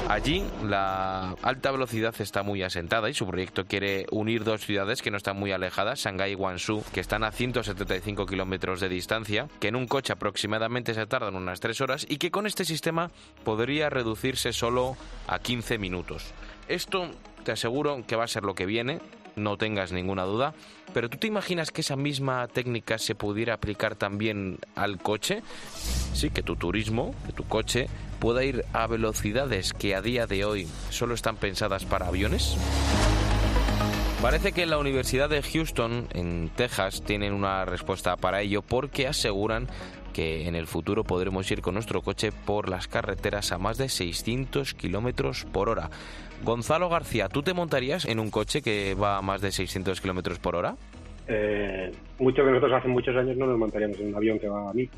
Allí 0.10 0.41
la 0.64 1.36
alta 1.41 1.70
velocidad 1.72 2.16
está 2.20 2.41
muy 2.41 2.64
asentada 2.64 3.10
y 3.10 3.14
su 3.14 3.28
proyecto 3.28 3.66
quiere 3.66 4.05
unir 4.10 4.45
dos 4.45 4.62
ciudades 4.62 5.01
que 5.01 5.12
no 5.12 5.18
están 5.18 5.38
muy 5.38 5.51
alejadas, 5.51 5.99
Shanghái 5.99 6.32
y 6.32 6.36
Guangzhou, 6.36 6.82
que 6.93 7.01
están 7.01 7.26
a 7.26 7.32
175 7.32 8.26
kilómetros 8.26 8.80
de 8.80 8.88
distancia, 8.88 9.49
que 9.60 9.68
en 9.68 9.76
un 9.76 9.86
coche 9.86 10.14
aproximadamente 10.14 10.93
se 10.93 11.05
tardan 11.08 11.36
unas 11.36 11.60
3 11.60 11.82
horas 11.82 12.05
y 12.08 12.18
que 12.18 12.32
con 12.32 12.47
este 12.47 12.64
sistema 12.64 13.12
podría 13.43 13.89
reducirse 13.89 14.53
solo 14.53 14.95
a 15.28 15.39
15 15.39 15.78
minutos. 15.78 16.34
Esto 16.70 17.12
te 17.43 17.51
aseguro 17.51 18.01
que 18.08 18.16
va 18.16 18.24
a 18.24 18.30
ser 18.30 18.43
lo 18.43 18.55
que 18.55 18.66
viene, 18.66 18.99
no 19.38 19.58
tengas 19.58 19.92
ninguna 19.92 20.24
duda. 20.24 20.54
Pero 20.94 21.10
¿tú 21.10 21.18
te 21.18 21.28
imaginas 21.28 21.72
que 21.72 21.82
esa 21.82 21.96
misma 21.96 22.48
técnica 22.48 22.98
se 22.98 23.16
pudiera 23.16 23.54
aplicar 23.54 23.96
también 23.96 24.58
al 24.76 24.98
coche? 24.98 25.42
Sí, 26.14 26.30
que 26.30 26.44
tu 26.44 26.56
turismo, 26.56 27.14
que 27.26 27.34
tu 27.34 27.44
coche 27.44 27.88
pueda 28.20 28.44
ir 28.44 28.66
a 28.74 28.88
velocidades 28.88 29.74
que 29.74 29.96
a 29.96 30.02
día 30.02 30.28
de 30.28 30.46
hoy 30.46 30.68
solo 30.90 31.14
están 31.14 31.38
pensadas 31.38 31.86
para 31.86 32.08
aviones. 32.08 32.58
Parece 34.22 34.52
que 34.52 34.64
en 34.64 34.72
la 34.72 34.80
Universidad 34.80 35.30
de 35.30 35.44
Houston, 35.44 36.08
en 36.14 36.50
Texas, 36.56 37.04
tienen 37.06 37.34
una 37.34 37.66
respuesta 37.66 38.16
para 38.18 38.42
ello 38.42 38.64
porque 38.64 39.08
aseguran 39.08 39.68
que 40.18 40.47
en 40.47 40.55
el 40.55 40.65
futuro 40.65 41.03
podremos 41.03 41.51
ir 41.51 41.61
con 41.61 41.76
nuestro 41.76 42.01
coche 42.01 42.32
por 42.32 42.70
las 42.70 42.88
carreteras 42.88 43.51
a 43.51 43.59
más 43.59 43.78
de 43.78 43.88
600 43.88 44.74
kilómetros 44.74 45.45
por 45.45 45.70
hora. 45.70 45.91
Gonzalo 46.43 46.89
García, 46.89 47.30
¿tú 47.30 47.43
te 47.43 47.53
montarías 47.53 48.03
en 48.03 48.20
un 48.20 48.32
coche 48.32 48.63
que 48.63 48.95
va 48.95 49.20
a 49.20 49.22
más 49.22 49.41
de 49.41 49.51
600 49.51 50.01
kilómetros 50.01 50.39
por 50.39 50.55
hora? 50.55 50.76
Eh, 51.28 51.91
muchos 52.18 52.43
de 52.43 52.51
nosotros 52.51 52.80
hace 52.80 52.88
muchos 52.88 53.15
años 53.15 53.38
no 53.38 53.45
nos 53.45 53.59
montaríamos 53.59 53.99
en 53.99 54.07
un 54.07 54.15
avión 54.15 54.39
que 54.39 54.47
va 54.47 54.72
a 54.72 54.74
mí. 54.74 54.89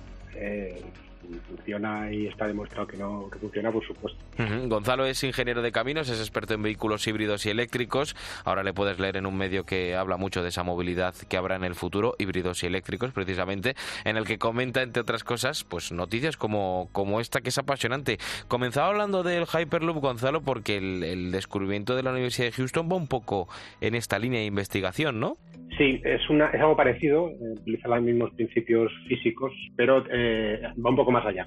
Funciona 1.48 2.12
y 2.12 2.28
está 2.28 2.48
demostrado 2.48 2.88
que 2.88 2.98
no 2.98 3.30
que 3.30 3.40
funciona, 3.40 3.72
por 3.72 3.86
supuesto. 3.86 4.20
Gonzalo 4.68 5.06
es 5.06 5.24
ingeniero 5.24 5.62
de 5.62 5.72
caminos, 5.72 6.10
es 6.10 6.20
experto 6.20 6.54
en 6.54 6.62
vehículos 6.62 7.08
híbridos 7.08 7.46
y 7.46 7.50
eléctricos. 7.50 8.16
Ahora 8.46 8.64
le 8.64 8.74
puedes 8.74 9.00
leer 9.00 9.18
en 9.18 9.26
un 9.26 9.38
medio 9.38 9.66
que 9.66 9.96
habla 9.96 10.18
mucho 10.18 10.42
de 10.44 10.50
esa 10.50 10.64
movilidad 10.64 11.14
que 11.28 11.38
habrá 11.38 11.56
en 11.56 11.64
el 11.64 11.76
futuro, 11.76 12.16
híbridos 12.18 12.64
y 12.64 12.68
eléctricos, 12.68 13.12
precisamente, 13.12 13.76
en 14.06 14.18
el 14.18 14.26
que 14.26 14.38
comenta, 14.38 14.82
entre 14.82 15.02
otras 15.02 15.24
cosas, 15.24 15.64
pues 15.64 15.92
noticias 15.92 16.38
como, 16.38 16.90
como 16.92 17.20
esta 17.20 17.42
que 17.42 17.50
es 17.50 17.58
apasionante. 17.58 18.18
Comenzaba 18.48 18.88
hablando 18.88 19.24
del 19.24 19.46
Hyperloop, 19.46 19.98
Gonzalo, 19.98 20.42
porque 20.42 20.78
el, 20.78 21.04
el 21.04 21.32
descubrimiento 21.32 21.96
de 21.96 22.04
la 22.04 22.12
Universidad 22.12 22.48
de 22.48 22.54
Houston 22.54 22.90
va 22.92 22.96
un 22.96 23.08
poco 23.08 23.48
en 23.82 23.96
esta 23.96 24.20
línea 24.20 24.40
de 24.40 24.46
investigación, 24.46 25.20
¿no? 25.20 25.38
Sí, 25.78 26.02
es, 26.04 26.30
una, 26.30 26.48
es 26.48 26.60
algo 26.60 26.76
parecido, 26.76 27.30
eh, 27.30 27.54
utiliza 27.62 27.88
los 27.88 28.02
mismos 28.02 28.32
principios 28.34 28.92
físicos, 29.08 29.54
pero 29.76 30.04
eh, 30.12 30.62
va 30.84 30.90
un 30.90 30.96
poco 30.96 31.12
más 31.12 31.19
allá. 31.26 31.46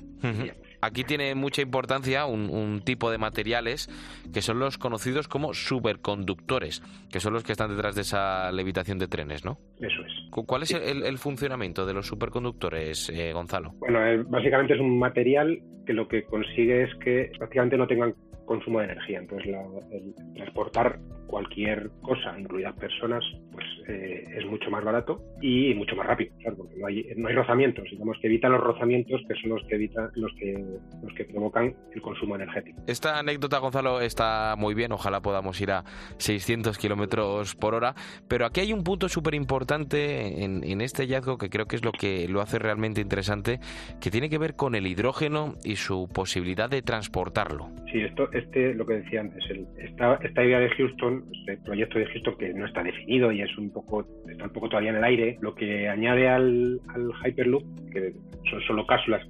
Aquí 0.81 1.05
tiene 1.05 1.35
mucha 1.37 1.63
importancia 1.63 2.27
un, 2.27 2.83
tipo 2.85 3.11
de 3.11 3.19
materiales 3.19 3.89
que 4.33 4.43
son 4.43 4.59
los 4.59 4.79
conocidos 4.79 5.29
como 5.29 5.55
superconductores, 5.55 6.83
que 7.11 7.21
son 7.21 7.33
los 7.33 7.45
que 7.45 7.53
están 7.53 7.71
detrás 7.71 7.95
de 7.95 8.03
esa 8.03 8.51
levitación 8.51 8.99
de 8.99 9.07
trenes, 9.07 9.45
¿no? 9.45 9.59
Eso 9.79 10.03
es. 10.05 10.13
¿Cuál 10.31 10.63
es 10.63 10.73
el, 10.73 11.19
funcionamiento 11.19 11.87
de 11.87 11.95
los 11.95 12.07
superconductores, 12.07 13.11
eh, 13.11 13.33
Gonzalo? 13.33 13.75
Bueno, 13.79 14.01
básicamente 14.29 14.75
es 14.75 14.81
un 14.81 14.99
material 14.99 15.61
que 15.87 15.93
lo 15.93 16.09
que 16.09 16.25
consigue 16.25 16.85
es 16.85 16.95
que 16.97 17.31
prácticamente 17.39 17.77
no 17.77 17.87
tengan 17.87 18.15
consumo 18.45 18.81
de 18.81 18.87
energía. 18.87 19.19
Entonces, 19.19 19.55
el 19.93 20.15
transportar 20.35 20.99
cualquier 21.33 21.89
cosa, 22.03 22.39
incluidas 22.39 22.75
personas, 22.75 23.25
pues 23.53 23.65
eh, 23.89 24.23
es 24.37 24.45
mucho 24.45 24.71
más 24.71 24.85
barato 24.85 25.23
y 25.41 25.73
mucho 25.73 25.97
más 25.97 26.07
rápido, 26.07 26.35
porque 26.55 26.77
no 26.77 26.87
hay, 26.87 27.07
no 27.17 27.29
hay 27.29 27.35
rozamientos, 27.35 27.85
digamos 27.91 28.19
que 28.21 28.27
evitan 28.27 28.53
los 28.53 28.61
rozamientos 28.61 29.23
que 29.27 29.35
son 29.41 29.53
los 29.53 29.65
que 29.67 29.77
evitan 29.77 30.11
los 30.15 30.31
que 30.39 30.63
los 31.03 31.15
que 31.15 31.25
provocan 31.25 31.75
el 31.95 32.03
consumo 32.03 32.37
energético. 32.37 32.83
Esta 32.87 33.19
anécdota, 33.19 33.57
Gonzalo, 33.61 34.03
está 34.03 34.57
muy 34.59 34.75
bien, 34.75 34.93
ojalá 34.93 35.23
podamos 35.23 35.59
ir 35.63 35.71
a 35.71 35.85
600 36.19 36.77
kilómetros 36.77 37.57
por 37.57 37.75
hora, 37.75 37.95
pero 38.29 38.45
aquí 38.45 38.61
hay 38.61 38.75
un 38.75 38.85
punto 38.85 39.09
súper 39.09 39.35
importante 39.35 40.45
en, 40.45 40.63
en 40.63 40.83
este 40.83 41.05
hallazgo 41.05 41.39
que 41.39 41.49
creo 41.49 41.65
que 41.65 41.77
es 41.77 41.85
lo 41.85 41.93
que 41.93 42.29
lo 42.29 42.43
hace 42.43 42.59
realmente 42.59 43.01
interesante, 43.01 43.59
que 44.03 44.11
tiene 44.11 44.29
que 44.29 44.37
ver 44.37 44.55
con 44.55 44.75
el 44.75 44.87
hidrógeno 44.87 45.55
y 45.65 45.77
su 45.77 46.11
posibilidad 46.13 46.69
de 46.69 46.83
transportarlo. 46.83 47.71
Sí, 47.91 48.03
esto, 48.03 48.31
este, 48.33 48.75
lo 48.75 48.85
que 48.85 48.95
decía 48.95 49.23
antes, 49.23 49.43
el, 49.49 49.67
esta, 49.79 50.17
esta 50.17 50.45
idea 50.45 50.59
de 50.59 50.69
Houston, 50.71 51.22
este 51.33 51.57
proyecto 51.59 51.99
de 51.99 52.07
Houston 52.07 52.37
que 52.37 52.55
no 52.55 52.67
está 52.67 52.83
definido 52.83 53.33
y 53.33 53.43
es 53.43 53.57
un 53.59 53.71
poco, 53.71 54.07
está 54.29 54.45
un 54.45 54.53
poco 54.53 54.69
todavía 54.69 54.91
en 54.91 54.97
el 54.97 55.05
aire, 55.05 55.39
lo 55.41 55.55
que 55.55 55.89
añade 55.89 56.29
al, 56.29 56.81
al 56.89 57.11
Hyperloop, 57.25 57.65
que 57.93 58.15
son 58.51 58.61
solo 58.63 58.87
cápsulas, 58.87 59.27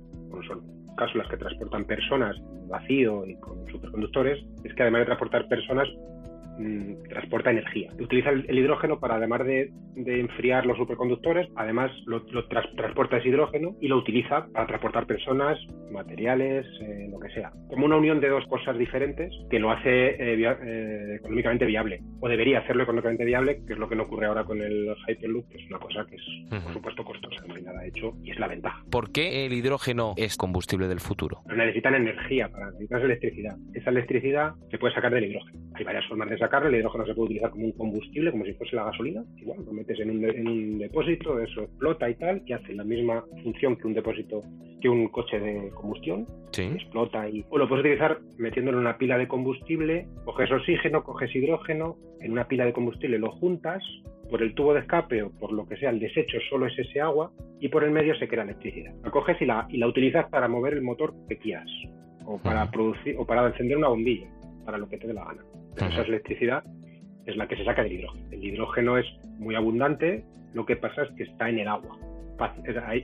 son 0.47 0.62
cápsulas 0.97 1.28
que 1.28 1.36
transportan 1.36 1.84
personas 1.84 2.36
vacío 2.68 3.26
y 3.26 3.36
con 3.36 3.66
superconductores, 3.70 4.45
es 4.64 4.74
que 4.74 4.82
además 4.82 5.03
de 5.03 5.07
transportar 5.07 5.47
personas, 5.47 5.88
Mm, 6.59 7.09
transporta 7.09 7.51
energía. 7.51 7.91
Utiliza 7.99 8.31
el, 8.31 8.59
hidrógeno 8.59 9.01
para, 9.01 9.17
además 9.17 9.45
de, 9.47 9.71
enfriar 9.97 10.67
los 10.67 10.77
superconductores, 10.77 11.49
además 11.57 11.91
lo, 12.07 12.25
transporta 12.47 13.19
ese 13.19 13.29
hidrógeno 13.29 13.75
y 13.81 13.89
lo 13.89 13.97
utiliza 13.97 14.47
para 14.53 14.67
transportar 14.67 15.07
personas, 15.07 15.59
materiales, 15.91 16.67
eh, 16.81 17.09
lo 17.11 17.19
que 17.19 17.31
sea. 17.31 17.53
Como 17.69 17.87
una 17.87 17.97
unión 17.97 18.21
de 18.21 18.29
dos 18.29 18.47
cosas 18.47 18.77
diferentes 18.79 19.33
que 19.51 19.59
lo 19.59 19.71
hace 19.71 20.11
eh, 20.11 20.57
eh, 20.63 21.17
económicamente 21.17 21.67
viable, 21.67 22.01
o 22.21 22.29
debería 22.29 22.61
hacerlo 22.61 22.83
económicamente 22.83 23.25
viable, 23.25 23.63
que 23.67 23.73
es 23.73 23.79
lo 23.79 23.89
que 23.89 23.97
no 23.97 24.05
ocurre 24.05 24.27
ahora 24.27 24.45
con 24.45 24.61
el 24.61 24.95
Hyperloop, 25.07 25.49
que 25.49 25.59
es 25.59 25.67
una 25.69 25.79
cosa 25.79 26.07
que 26.07 26.17
es, 26.17 26.63
por 26.63 26.73
supuesto, 26.73 27.05
costosa, 27.05 27.47
no 27.47 27.55
hay 27.55 27.63
nada 27.63 27.85
hecho 27.87 28.15
y 28.23 28.31
es 28.31 28.39
la 28.39 28.49
ventaja. 28.49 28.83
¿Por 28.91 29.11
qué 29.13 29.47
el 29.47 29.53
hidrógeno 29.53 30.15
es 30.17 30.37
combustible 30.37 30.89
del 30.89 31.01
futuro? 31.01 31.43
necesitan 31.47 31.95
energía, 31.95 32.49
para 32.49 32.67
necesitar 32.73 33.03
electricidad. 33.03 33.57
Esa 33.75 33.91
electricidad 33.91 34.55
se 34.71 34.79
puede 34.79 34.95
sacar 34.95 35.13
del 35.13 35.25
hidrógeno. 35.25 35.61
Hay 35.75 35.85
varias 35.85 36.07
formas 36.07 36.29
de 36.29 36.39
sacarlo, 36.53 36.69
el 36.69 36.81
hidrógeno 36.81 37.07
se 37.07 37.15
puede 37.15 37.25
utilizar 37.27 37.51
como 37.51 37.65
un 37.65 37.73
combustible, 37.73 38.31
como 38.31 38.45
si 38.45 38.53
fuese 38.53 38.77
la 38.77 38.85
gasolina, 38.85 39.25
igual, 39.39 39.65
lo 39.65 39.73
metes 39.73 39.99
en 40.01 40.11
un, 40.11 40.25
en 40.25 40.47
un 40.47 40.79
depósito, 40.79 41.39
eso 41.41 41.63
explota 41.63 42.11
y 42.11 42.15
tal, 42.17 42.43
y 42.45 42.53
hace 42.53 42.75
la 42.75 42.85
misma 42.85 43.25
función 43.43 43.77
que 43.77 43.87
un 43.87 43.95
depósito, 43.95 44.41
que 44.83 44.89
un 44.89 45.09
coche 45.09 45.41
de 45.41 45.71
combustión, 45.71 46.27
explota 46.55 47.27
y... 47.27 47.43
O 47.49 47.57
lo 47.57 47.67
puedes 47.69 47.85
utilizar 47.87 48.19
metiéndolo 48.37 48.79
en 48.79 48.83
una 48.83 48.99
pila 48.99 49.17
de 49.17 49.29
combustible, 49.29 50.07
coges 50.27 50.53
oxígeno, 50.53 51.03
coges 51.03 51.35
hidrógeno, 51.35 51.97
en 52.21 52.33
una 52.33 52.47
pila 52.47 52.67
de 52.67 52.75
combustible 52.75 53.19
lo 53.19 53.33
juntas, 53.33 53.83
por 54.29 54.43
el 54.43 54.55
tubo 54.55 54.75
de 54.75 54.81
escape 54.81 55.23
o 55.23 55.31
por 55.31 55.53
lo 55.53 55.67
que 55.67 55.79
sea, 55.79 55.89
el 55.89 56.01
desecho 56.01 56.37
solo 56.51 56.67
es 56.67 56.79
ese 56.79 57.01
agua, 57.01 57.33
y 57.61 57.69
por 57.69 57.83
el 57.83 57.93
medio 57.93 58.15
se 58.17 58.29
crea 58.29 58.45
electricidad. 58.45 58.95
La 59.03 59.11
coges 59.11 59.41
y 59.41 59.47
la, 59.47 59.67
y 59.71 59.79
la 59.79 59.87
utilizas 59.87 60.29
para 60.29 60.49
mover 60.49 60.75
el 60.75 60.83
motor 60.83 61.15
que 61.31 61.39
quieras, 61.39 61.69
o 62.27 62.37
para 62.37 62.71
producir, 62.71 63.17
o 63.19 63.25
para 63.25 63.47
encender 63.47 63.79
una 63.79 63.89
bombilla, 63.89 64.29
para 64.67 64.77
lo 64.77 64.87
que 64.87 64.99
te 64.99 65.07
dé 65.07 65.15
la 65.15 65.25
gana 65.25 65.43
esa 65.77 66.03
electricidad 66.03 66.64
es 67.27 67.37
la 67.37 67.47
que 67.47 67.57
se 67.57 67.64
saca 67.64 67.83
del 67.83 67.93
hidrógeno. 67.93 68.27
El 68.31 68.45
hidrógeno 68.45 68.99
es 68.99 69.07
muy 69.39 69.55
abundante, 69.55 70.25
lo 70.55 70.66
que 70.66 70.77
pasa 70.77 71.03
es 71.03 71.11
que 71.16 71.25
está 71.25 71.49
en 71.49 71.61
el 71.61 71.68
agua. 71.68 71.99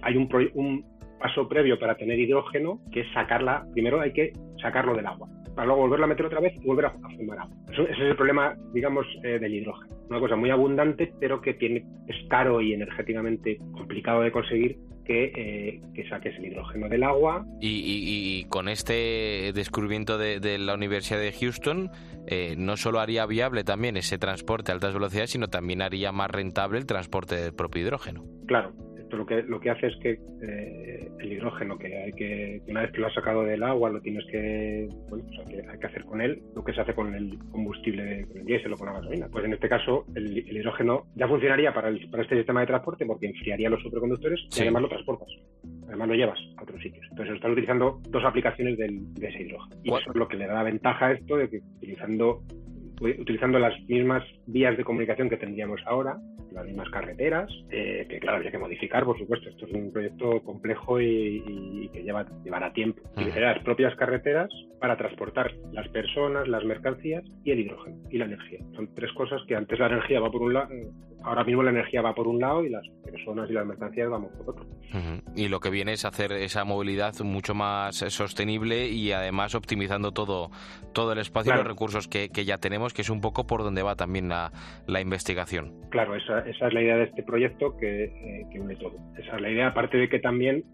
Hay, 0.03 0.17
un, 0.17 0.29
un 0.55 0.85
paso 1.21 1.49
previo 1.49 1.79
para 1.79 1.97
tener 1.97 2.19
hidrógeno, 2.19 2.81
que 2.93 3.01
es 3.01 3.13
sacarla, 3.13 3.67
primero 3.73 4.01
hay 4.01 4.13
que 4.13 4.33
sacarlo 4.61 4.95
del 4.95 5.07
agua, 5.07 5.29
para 5.55 5.67
luego 5.67 5.83
volverla 5.83 6.07
a 6.07 6.09
meter 6.09 6.27
otra 6.27 6.41
vez 6.41 6.55
y 6.61 6.67
volver 6.67 6.87
a, 6.87 6.91
formar 6.91 7.39
agua. 7.39 7.57
ese 7.71 7.93
es 7.93 7.99
el 7.99 8.17
problema, 8.17 8.57
digamos, 8.73 9.07
eh, 9.23 9.39
del 9.39 9.55
hidrógeno. 9.55 9.95
Una 10.11 10.21
cosa 10.21 10.37
muy 10.37 10.51
abundante, 10.51 11.13
pero 11.21 11.41
que 11.41 11.55
tiene, 11.55 11.85
es 12.09 12.17
caro 12.29 12.61
y 12.61 12.73
energéticamente 12.73 13.59
complicado 13.73 14.23
de 14.23 14.33
conseguir 14.33 14.79
que, 15.09 15.33
eh, 15.35 15.81
que 15.95 16.07
saques 16.09 16.37
el 16.37 16.47
hidrógeno 16.47 16.89
del 16.89 17.03
agua. 17.03 17.47
Y, 17.61 18.45
con 18.51 18.69
este 18.69 19.53
descubrimiento 19.55 20.19
de, 20.19 20.59
la 20.59 20.75
Universidad 20.75 21.19
de 21.19 21.33
Houston, 21.33 21.91
eh, 22.27 22.55
no 22.59 22.77
solo 22.77 23.01
haría 23.01 23.25
viable 23.27 23.65
también 23.65 23.97
ese 23.97 24.19
transporte 24.19 24.71
a 24.71 24.75
altas 24.75 24.93
velocidades, 24.93 25.31
sino 25.31 25.49
también 25.49 25.81
haría 25.81 26.13
más 26.13 26.31
rentable 26.31 26.79
el 26.79 26.87
transporte 26.87 27.37
del 27.37 27.55
propio 27.55 27.83
hidrógeno. 27.83 28.23
Claro, 28.47 28.73
lo 29.17 29.27
que, 29.27 29.43
lo 29.43 29.61
que 29.61 29.71
hace 29.71 29.87
es 29.87 29.97
que 29.97 30.19
eh, 30.43 31.09
el 31.19 31.33
hidrógeno, 31.33 31.79
que 31.79 31.97
hay 31.97 32.13
que, 32.13 32.63
una 32.69 32.83
vez 32.83 32.93
que 32.93 33.01
lo 33.01 33.07
has 33.07 33.15
sacado 33.15 33.43
del 33.45 33.63
agua, 33.63 33.91
lo 33.91 34.01
tienes 34.01 34.25
que, 34.27 34.89
bueno, 35.09 35.25
que 35.49 35.63
hay 35.69 35.79
que 35.79 35.87
hacer 35.87 36.05
con 36.05 36.21
él 36.21 36.43
lo 36.55 36.65
que 36.65 36.73
se 36.73 36.81
hace 36.81 36.95
con 36.95 37.15
el 37.15 37.39
combustible, 37.51 38.27
con 38.27 38.39
el 38.39 38.45
diésel 38.45 38.73
o 38.73 38.77
con 38.77 38.89
la 38.89 38.95
gasolina. 38.95 39.29
Pues 39.31 39.45
en 39.45 39.55
este 39.55 39.69
caso, 39.69 40.05
el, 40.15 40.39
hidrógeno 40.39 41.07
ya 41.15 41.29
funcionaría 41.29 41.73
para, 41.73 41.91
para 42.11 42.23
este 42.23 42.37
sistema 42.37 42.61
de 42.61 42.67
transporte 42.67 43.07
porque 43.07 43.27
enfriaría 43.27 43.71
los 43.71 43.83
superconductores 43.83 44.41
y 44.57 44.61
además 44.63 44.83
lo 44.83 44.89
transportas. 44.89 45.29
además 45.87 46.09
lo 46.09 46.15
llevas 46.15 46.39
a 46.57 46.63
otros 46.63 46.83
sitios. 46.83 47.07
Entonces 47.11 47.37
están 47.37 47.53
utilizando 47.53 48.01
dos 48.11 48.25
aplicaciones 48.25 48.77
del, 48.79 49.15
de 49.15 49.29
ese 49.29 49.43
hidrógeno. 49.43 49.77
Y 49.83 49.89
eso 49.91 50.11
es 50.11 50.17
lo 50.17 50.29
que 50.29 50.37
le 50.37 50.47
da 50.47 50.55
la 50.55 50.63
ventaja 50.63 51.07
a 51.07 51.13
esto 51.13 51.37
de 51.37 51.49
que 51.49 51.61
utilizando 51.77 52.43
utilizando 53.01 53.59
las 53.59 53.75
mismas 53.89 54.25
vías 54.47 54.77
de 54.77 54.85
comunicación 54.85 55.29
que 55.29 55.37
tendríamos 55.37 55.81
ahora, 55.87 56.19
las 56.53 56.65
mismas 56.65 56.89
carreteras, 56.91 57.51
eh, 57.71 58.07
que 58.09 58.19
claro, 58.19 58.37
habría 58.37 58.51
que 58.51 58.59
modificar, 58.59 59.05
por 59.05 59.19
supuesto. 59.19 59.49
Esto 59.49 59.67
es 59.67 59.73
un 59.73 59.93
proyecto 59.93 60.43
complejo 60.43 61.01
y, 61.01 61.91
que 61.93 62.03
lleva, 62.03 62.27
llevará 62.45 62.73
tiempo. 62.73 63.03
Utilizará 63.13 63.55
las 63.55 63.65
propias 63.65 63.95
carreteras 63.97 64.49
para 64.81 64.97
transportar 64.97 65.53
las 65.73 65.89
personas, 65.89 66.49
las 66.49 66.65
mercancías 66.65 67.25
y 67.45 67.51
el 67.51 67.61
hidrógeno 67.61 67.97
y 68.11 68.19
la 68.19 68.27
energía. 68.27 68.61
Son 68.75 68.93
tres 68.95 69.13
cosas 69.13 69.43
que 69.47 69.57
antes 69.57 69.79
la 69.79 69.87
energía 69.87 70.21
va 70.21 70.31
por 70.31 70.43
un 70.43 70.55
lado, 70.55 70.71
ahora 71.23 71.45
mismo 71.45 71.63
la 71.63 71.71
energía 71.71 72.03
va 72.03 72.15
por 72.15 72.29
un 72.29 72.41
lado 72.41 72.65
y 72.65 72.69
las 72.69 72.87
personas 73.05 73.51
y 73.51 73.53
las 73.53 73.67
mercancías 73.67 74.09
vamos 74.09 74.33
por 74.33 74.51
otro. 74.51 74.67
Y 75.35 75.49
lo 75.49 75.61
que 75.61 75.71
viene 75.71 75.93
es 75.93 76.05
hacer 76.05 76.33
esa 76.33 76.65
movilidad 76.65 77.15
mucho 77.21 77.55
más 77.55 77.97
sostenible 77.97 78.89
y 78.89 79.13
además 79.13 79.55
optimizando 79.55 80.13
todo, 80.13 80.51
todo 80.93 81.13
el 81.13 81.19
espacio 81.19 81.53
y 81.53 81.57
los 81.57 81.67
recursos 81.67 82.09
que, 82.09 82.31
que, 82.31 82.45
ya 82.45 82.59
tenemos, 82.59 82.95
que 82.95 83.03
es 83.03 83.11
un 83.11 83.21
poco 83.21 83.47
por 83.47 83.63
donde 83.63 83.83
va 83.83 83.97
también 83.97 84.29
la, 84.29 84.53
la 84.87 85.01
investigación. 85.01 85.75
Claro, 85.91 86.15
esa, 86.15 86.41
esa, 86.41 86.69
es 86.69 86.73
la 86.73 86.83
idea 86.83 86.97
de 86.97 87.05
este 87.05 87.23
proyecto 87.23 87.77
que, 87.77 88.05
eh, 88.05 88.47
que 88.51 88.61
une 88.61 88.77
todo. 88.77 88.97
Esa 89.17 89.37
es 89.37 89.43
la 89.43 89.51
idea, 89.51 89.69
aparte 89.69 89.99
de 89.99 90.09
que 90.09 90.19
también 90.19 90.65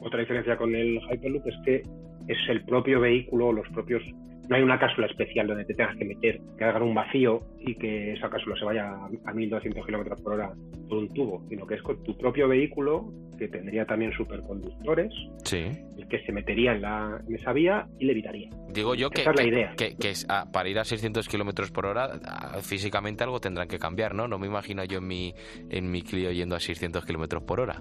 otra 0.00 0.20
diferencia 0.20 0.56
con 0.56 0.74
el 0.74 1.00
Hyperloop 1.10 1.46
es 1.46 1.56
que 1.64 1.82
es 2.28 2.38
el 2.48 2.64
propio 2.64 3.00
vehículo, 3.00 3.52
los 3.52 3.68
propios 3.70 4.02
no 4.48 4.56
hay 4.56 4.62
una 4.62 4.78
cápsula 4.78 5.06
especial 5.06 5.46
donde 5.46 5.64
te 5.64 5.74
tengas 5.74 5.96
que 5.96 6.04
meter, 6.04 6.40
que 6.56 6.64
hagan 6.64 6.82
un 6.82 6.94
vacío 6.94 7.42
y 7.58 7.74
que 7.74 8.14
esa 8.14 8.30
cápsula 8.30 8.56
se 8.58 8.64
vaya 8.64 8.94
a 9.24 9.32
1200 9.32 9.84
kilómetros 9.84 10.20
por 10.22 10.34
hora 10.34 10.52
por 10.88 10.98
un 10.98 11.08
tubo, 11.12 11.44
sino 11.48 11.66
que 11.66 11.74
es 11.74 11.82
con 11.82 12.02
tu 12.02 12.16
propio 12.16 12.48
vehículo 12.48 13.12
que 13.38 13.48
tendría 13.48 13.84
también 13.84 14.10
superconductores, 14.12 15.12
sí. 15.44 15.66
el 15.96 16.08
que 16.08 16.24
se 16.24 16.32
metería 16.32 16.72
en, 16.72 16.82
la, 16.82 17.20
en 17.26 17.34
esa 17.34 17.52
vía 17.52 17.86
y 17.98 18.06
le 18.06 18.12
evitaría. 18.12 18.50
Digo 18.72 18.94
yo 18.94 19.10
que, 19.10 19.22
es 19.22 19.36
la 19.36 19.44
idea. 19.44 19.74
que, 19.76 19.94
ah, 20.28 20.46
para 20.52 20.68
ir 20.68 20.78
a 20.78 20.84
600 20.84 21.28
kilómetros 21.28 21.70
por 21.70 21.86
hora, 21.86 22.18
ah, 22.24 22.58
físicamente 22.62 23.22
algo 23.22 23.40
tendrán 23.40 23.68
que 23.68 23.78
cambiar, 23.78 24.14
¿no? 24.14 24.26
No 24.26 24.38
me 24.38 24.48
imagino 24.48 24.82
yo 24.84 24.98
en 24.98 25.06
mi, 25.06 25.34
en 25.70 25.90
mi 25.90 26.02
Clio 26.02 26.32
yendo 26.32 26.56
a 26.56 26.60
600 26.60 27.04
kilómetros 27.04 27.44
por 27.44 27.60
hora. 27.60 27.80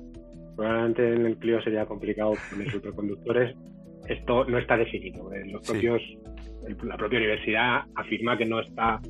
Probablemente 0.55 1.13
en 1.13 1.25
el 1.25 1.37
Clio 1.37 1.61
sería 1.61 1.85
complicado 1.85 2.33
poner 2.51 2.69
superconductores. 2.69 3.55
Esto 4.07 4.45
no 4.45 4.57
está 4.57 4.77
definido. 4.77 5.29
Los 5.47 5.67
propios 5.67 6.01
la 6.83 6.97
propia 6.97 7.19
universidad 7.19 7.81
afirma 7.95 8.37
que 8.37 8.45
no 8.45 8.59
está 8.59 9.01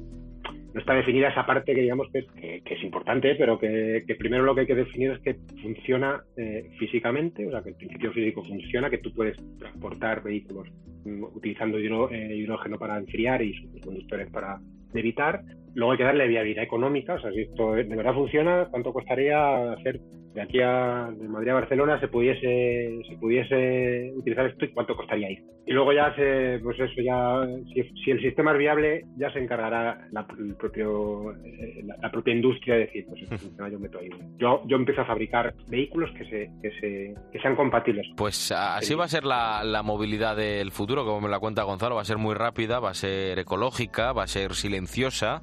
no 0.73 0.81
está 0.81 0.93
definida 0.93 1.29
esa 1.29 1.43
parte 1.43 1.73
que 1.73 1.81
digamos 1.81 2.07
que, 2.11 2.61
es 2.63 2.83
importante, 2.83 3.33
pero 3.33 3.57
que, 3.57 4.03
primero 4.19 4.43
lo 4.43 4.53
que 4.53 4.61
hay 4.61 4.67
que 4.67 4.75
definir 4.75 5.09
es 5.09 5.19
que 5.21 5.39
funciona 5.59 6.21
eh, 6.35 6.69
físicamente, 6.77 7.47
o 7.47 7.49
sea, 7.49 7.63
que 7.63 7.69
el 7.69 7.75
principio 7.75 8.11
físico 8.11 8.43
funciona, 8.43 8.87
que 8.87 8.99
tú 8.99 9.11
puedes 9.11 9.37
transportar 9.57 10.21
vehículos 10.21 10.67
mm, 11.03 11.23
utilizando 11.35 11.79
eh, 11.79 12.35
hidrógeno 12.35 12.77
para 12.77 12.97
enfriar 12.97 13.41
y 13.41 13.53
conductores 13.81 14.29
para 14.29 14.59
evitar. 14.93 15.41
Luego 15.77 15.91
hay 15.91 15.99
que 15.99 16.05
darle 16.05 16.27
viabilidad 16.27 16.63
económica, 16.63 17.13
o 17.13 17.21
sea, 17.21 17.31
si 17.31 17.41
esto 17.41 17.73
de 17.73 17.83
verdad 17.83 18.15
funciona, 18.15 18.67
¿cuánto 18.71 18.91
costaría 18.91 19.73
hacer 19.73 19.99
de 20.37 20.43
aquí 20.43 20.61
a 20.61 21.09
de 21.17 21.27
Madrid 21.27 21.49
a 21.49 21.55
Barcelona 21.55 21.99
se 21.99 22.07
pudiese 22.09 23.01
se 23.09 23.17
pudiese 23.17 24.13
utilizar 24.15 24.45
esto 24.45 24.65
y 24.65 24.71
cuánto 24.71 24.95
costaría 24.95 25.31
ir. 25.31 25.43
Y 25.65 25.73
luego 25.73 25.91
ya 25.93 26.13
se, 26.15 26.59
pues 26.63 26.79
eso 26.79 27.01
ya 27.01 27.41
si, 27.73 28.11
el 28.11 28.21
sistema 28.21 28.51
es 28.51 28.59
viable 28.59 29.05
ya 29.17 29.33
se 29.33 29.39
encargará 29.39 30.07
la, 30.11 30.27
el 30.37 30.55
propio 30.55 31.31
eh, 31.43 31.83
la, 31.83 32.11
propia 32.11 32.35
industria 32.35 32.75
de 32.75 32.81
decir 32.81 33.05
pues 33.07 33.21
yo 33.71 33.79
meto 33.79 33.97
ahí. 33.97 34.09
Yo 34.37 34.61
yo 34.67 34.77
empiezo 34.77 35.01
a 35.01 35.05
fabricar 35.05 35.55
vehículos 35.69 36.11
que 36.11 36.25
se 36.25 36.51
que 36.61 36.71
se 36.79 37.15
que 37.31 37.39
sean 37.39 37.55
compatibles. 37.55 38.05
Pues 38.15 38.51
así 38.51 38.93
va 38.93 39.05
a 39.05 39.09
ser 39.09 39.23
la, 39.23 39.63
la 39.63 39.81
movilidad 39.81 40.35
del 40.37 40.69
futuro, 40.69 41.03
como 41.03 41.21
me 41.21 41.29
la 41.29 41.39
cuenta 41.39 41.63
Gonzalo, 41.63 41.95
va 41.95 42.01
a 42.01 42.05
ser 42.05 42.19
muy 42.19 42.35
rápida, 42.35 42.79
va 42.79 42.91
a 42.91 42.93
ser 42.93 43.39
ecológica, 43.39 44.13
va 44.13 44.23
a 44.23 44.27
ser 44.27 44.53
silenciosa, 44.53 45.41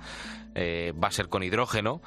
eh, 0.54 0.92
va 1.02 1.08
a 1.08 1.10
ser 1.10 1.28
con 1.28 1.42
hidrógeno 1.42 2.00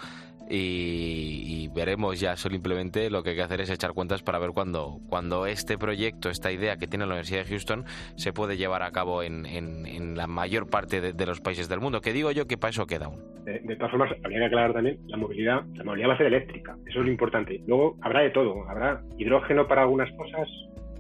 y, 0.49 1.68
veremos 1.74 2.20
ya 2.20 2.36
simplemente 2.36 3.09
lo 3.09 3.22
que 3.22 3.32
hay 3.32 3.36
que 3.36 3.41
hacer 3.41 3.61
es 3.61 3.70
echar 3.70 3.93
cuentas 3.93 4.24
para 4.24 4.39
ver 4.39 4.51
cuándo 4.51 4.99
cuando 5.09 5.45
este 5.45 5.78
proyecto, 5.78 6.30
esta 6.30 6.51
idea 6.51 6.78
que 6.78 6.88
tiene 6.88 7.05
la 7.05 7.11
Universidad 7.11 7.43
de 7.43 7.49
Houston 7.49 7.86
se 8.15 8.34
puede 8.34 8.57
llevar 8.57 8.82
a 8.82 8.91
cabo 8.91 9.22
en, 9.22 9.45
en, 9.45 10.15
la 10.18 10.26
mayor 10.26 10.70
parte 10.70 11.01
de, 11.01 11.26
los 11.26 11.41
países 11.41 11.70
del 11.70 11.80
mundo. 11.80 12.01
Que 12.01 12.13
digo 12.13 12.32
yo 12.32 12.47
que 12.47 12.57
para 12.57 12.72
eso 12.72 12.88
queda 12.88 13.05
aún. 13.05 13.20
De, 13.45 13.76
todas 13.76 13.91
formas, 13.91 14.11
habría 14.24 14.39
que 14.39 14.45
aclarar 14.45 14.74
también 14.74 14.97
la 15.07 15.18
movilidad. 15.18 15.63
La 15.76 15.84
movilidad 15.84 16.09
va 16.09 16.13
a 16.13 16.18
ser 16.18 16.28
eléctrica, 16.28 16.76
eso 16.88 16.99
es 16.99 17.05
lo 17.05 17.11
importante. 17.11 17.61
Luego 17.68 17.97
habrá 18.01 18.22
de 18.22 18.32
todo, 18.32 18.68
habrá 18.68 19.01
hidrógeno 19.18 19.68
para 19.68 19.84
algunas 19.84 20.11
cosas, 20.13 20.47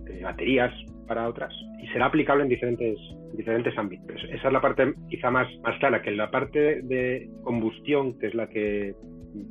eh, 0.07 0.21
baterías 0.23 0.73
para 1.07 1.27
otras 1.27 1.53
y 1.81 1.87
será 1.87 2.07
aplicable 2.07 2.43
en 2.43 2.49
diferentes 2.49 2.97
diferentes 3.33 3.77
ámbitos. 3.77 4.23
Esa 4.29 4.47
es 4.47 4.53
la 4.53 4.61
parte 4.61 4.93
quizá 5.09 5.31
más, 5.31 5.47
más 5.63 5.77
clara, 5.79 6.01
que 6.01 6.11
la 6.11 6.29
parte 6.29 6.81
de 6.81 7.29
combustión, 7.43 8.17
que 8.19 8.27
es 8.27 8.35
la 8.35 8.47
que 8.47 8.95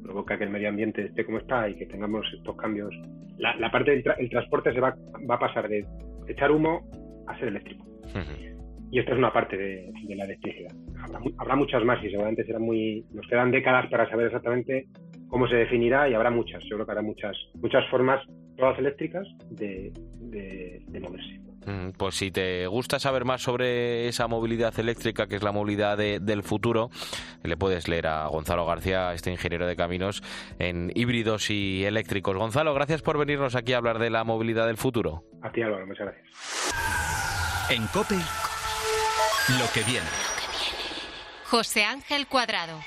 provoca 0.03 0.39
que 0.39 0.45
el 0.45 0.51
medio 0.51 0.69
ambiente 0.69 1.07
esté 1.07 1.25
como 1.25 1.39
está 1.39 1.69
y 1.69 1.77
que 1.77 1.87
tengamos 1.87 2.27
estos 2.35 2.57
cambios. 2.57 2.95
La, 3.39 3.71
parte 3.71 3.91
del 3.91 4.31
transporte 4.31 4.73
se 4.73 4.81
va, 4.81 4.97
va 5.29 5.35
a 5.35 5.39
pasar 5.39 5.69
de 5.69 5.87
echar 6.27 6.51
humo 6.51 6.89
a 7.27 7.39
ser 7.39 7.49
eléctrico. 7.49 7.85
Y 8.91 9.01
esta 9.01 9.13
es 9.13 9.19
una 9.19 9.33
parte 9.33 9.57
de, 9.57 9.93
la 10.15 10.25
electricidad. 10.25 10.73
Habrá, 11.39 11.57
muchas 11.57 11.85
más 11.85 12.03
y 12.05 12.09
seguramente 12.09 12.45
serán 12.45 12.63
muy. 12.63 13.05
Nos 13.13 13.27
quedan 13.27 13.51
décadas 13.51 13.87
para 13.91 14.09
saber 14.09 14.27
exactamente 14.27 14.87
cómo 15.29 15.49
se 15.49 15.57
definirá 15.57 16.09
y 16.09 16.15
habrá 16.15 16.31
muchas. 16.31 16.63
Seguro 16.65 16.87
que 16.87 16.93
habrá 16.93 17.03
muchas, 17.03 17.37
muchas 17.61 17.87
formas, 17.89 18.25
todas 18.57 18.79
eléctricas, 18.79 19.27
de, 19.51 19.93
de 20.21 21.01
moverse. 21.01 21.47
Mm, 21.67 21.91
pues 21.97 22.15
si 22.15 22.31
te 22.31 22.67
gusta 22.69 22.99
saber 22.99 23.25
más 23.25 23.43
sobre 23.43 24.07
esa 24.09 24.29
movilidad 24.29 24.79
eléctrica, 24.79 25.27
que 25.27 25.37
es 25.37 25.43
la 25.43 25.53
movilidad 25.53 25.99
del 25.99 26.43
futuro, 26.43 26.91
le 27.43 27.57
puedes 27.57 27.89
leer 27.89 28.07
a 28.07 28.27
Gonzalo 28.29 28.65
García, 28.65 29.13
este 29.13 29.33
ingeniero 29.33 29.67
de 29.67 29.75
caminos, 29.75 30.23
en 30.59 30.93
híbridos 30.95 31.51
y 31.51 31.85
eléctricos. 31.85 32.37
Gonzalo, 32.37 32.73
gracias 32.73 33.03
por 33.03 33.19
venirnos 33.19 33.57
aquí 33.57 33.73
a 33.73 33.79
hablar 33.79 33.99
de 33.99 34.11
la 34.11 34.23
movilidad 34.23 34.67
del 34.67 34.77
futuro. 34.77 35.25
A 35.43 35.51
ti, 35.51 35.63
Álvaro, 35.63 35.87
muchas 35.87 36.07
gracias. 36.07 36.27
En 37.71 37.85
COPE, 37.89 38.15
lo 38.15 39.67
que 39.75 39.83
viene. 39.91 40.07
José 41.47 41.85
Ángel 41.85 42.29
Cuadrado. 42.29 42.79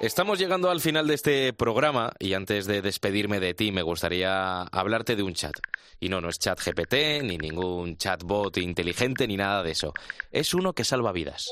Estamos 0.00 0.38
llegando 0.38 0.70
al 0.70 0.80
final 0.80 1.08
de 1.08 1.14
este 1.14 1.52
programa 1.52 2.12
y 2.20 2.34
antes 2.34 2.66
de 2.66 2.82
despedirme 2.82 3.40
de 3.40 3.52
ti 3.52 3.72
me 3.72 3.82
gustaría 3.82 4.62
hablarte 4.62 5.16
de 5.16 5.24
un 5.24 5.34
chat. 5.34 5.54
Y 5.98 6.08
no, 6.08 6.20
no 6.20 6.28
es 6.28 6.38
chat 6.38 6.60
GPT, 6.60 7.24
ni 7.24 7.36
ningún 7.36 7.96
chatbot 7.96 8.58
inteligente, 8.58 9.26
ni 9.26 9.36
nada 9.36 9.64
de 9.64 9.72
eso. 9.72 9.92
Es 10.30 10.54
uno 10.54 10.72
que 10.72 10.84
salva 10.84 11.10
vidas. 11.10 11.50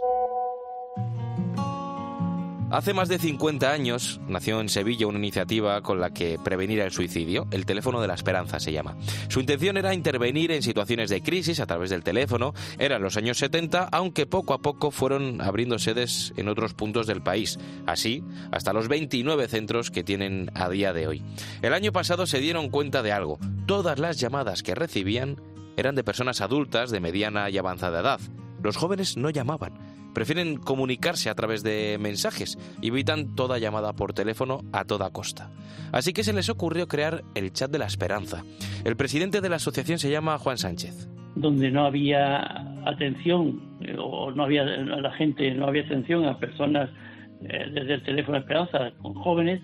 Hace 2.68 2.94
más 2.94 3.08
de 3.08 3.18
50 3.18 3.70
años 3.70 4.20
nació 4.26 4.60
en 4.60 4.68
Sevilla 4.68 5.06
una 5.06 5.18
iniciativa 5.18 5.80
con 5.82 6.00
la 6.00 6.10
que 6.10 6.36
prevenir 6.42 6.80
el 6.80 6.90
suicidio, 6.90 7.46
el 7.52 7.64
teléfono 7.64 8.00
de 8.00 8.08
la 8.08 8.14
esperanza 8.14 8.58
se 8.58 8.72
llama. 8.72 8.96
Su 9.28 9.38
intención 9.38 9.76
era 9.76 9.94
intervenir 9.94 10.50
en 10.50 10.62
situaciones 10.62 11.08
de 11.08 11.22
crisis 11.22 11.60
a 11.60 11.66
través 11.66 11.90
del 11.90 12.02
teléfono, 12.02 12.54
eran 12.80 13.02
los 13.02 13.16
años 13.16 13.38
70, 13.38 13.88
aunque 13.92 14.26
poco 14.26 14.52
a 14.52 14.58
poco 14.58 14.90
fueron 14.90 15.40
abriendo 15.40 15.78
sedes 15.78 16.34
en 16.36 16.48
otros 16.48 16.74
puntos 16.74 17.06
del 17.06 17.22
país, 17.22 17.56
así 17.86 18.24
hasta 18.50 18.72
los 18.72 18.88
29 18.88 19.46
centros 19.46 19.92
que 19.92 20.02
tienen 20.02 20.50
a 20.54 20.68
día 20.68 20.92
de 20.92 21.06
hoy. 21.06 21.22
El 21.62 21.72
año 21.72 21.92
pasado 21.92 22.26
se 22.26 22.40
dieron 22.40 22.70
cuenta 22.70 23.04
de 23.04 23.12
algo, 23.12 23.38
todas 23.66 24.00
las 24.00 24.18
llamadas 24.18 24.64
que 24.64 24.74
recibían 24.74 25.40
eran 25.76 25.94
de 25.94 26.02
personas 26.02 26.40
adultas 26.40 26.90
de 26.90 26.98
mediana 26.98 27.48
y 27.48 27.58
avanzada 27.58 28.00
edad. 28.00 28.20
Los 28.66 28.76
jóvenes 28.76 29.16
no 29.16 29.30
llamaban 29.30 29.74
Prefieren 30.12 30.56
comunicarse 30.56 31.30
a 31.30 31.36
través 31.36 31.62
de 31.62 31.98
mensajes 32.00 32.58
evitan 32.82 33.36
toda 33.36 33.58
llamada 33.58 33.92
por 33.92 34.12
teléfono 34.12 34.62
a 34.72 34.84
toda 34.84 35.10
costa. 35.10 35.50
Así 35.92 36.12
que 36.12 36.24
se 36.24 36.32
les 36.32 36.48
ocurrió 36.48 36.88
crear 36.88 37.22
el 37.36 37.52
chat 37.52 37.70
de 37.70 37.78
la 37.78 37.86
esperanza. 37.86 38.42
El 38.84 38.96
presidente 38.96 39.40
de 39.40 39.48
la 39.48 39.56
asociación 39.56 40.00
se 40.00 40.10
llama 40.10 40.36
Juan 40.38 40.58
Sánchez. 40.58 41.08
Donde 41.36 41.70
no 41.70 41.86
había 41.86 42.40
atención 42.86 43.60
eh, 43.82 43.94
o 43.96 44.32
no 44.32 44.42
había 44.42 44.64
la 44.64 45.12
gente 45.12 45.54
no 45.54 45.68
había 45.68 45.84
atención 45.84 46.24
a 46.24 46.36
personas 46.38 46.90
eh, 47.42 47.70
desde 47.72 47.94
el 47.94 48.02
teléfono 48.02 48.38
de 48.38 48.40
esperanza 48.40 48.90
con 49.00 49.14
jóvenes, 49.14 49.60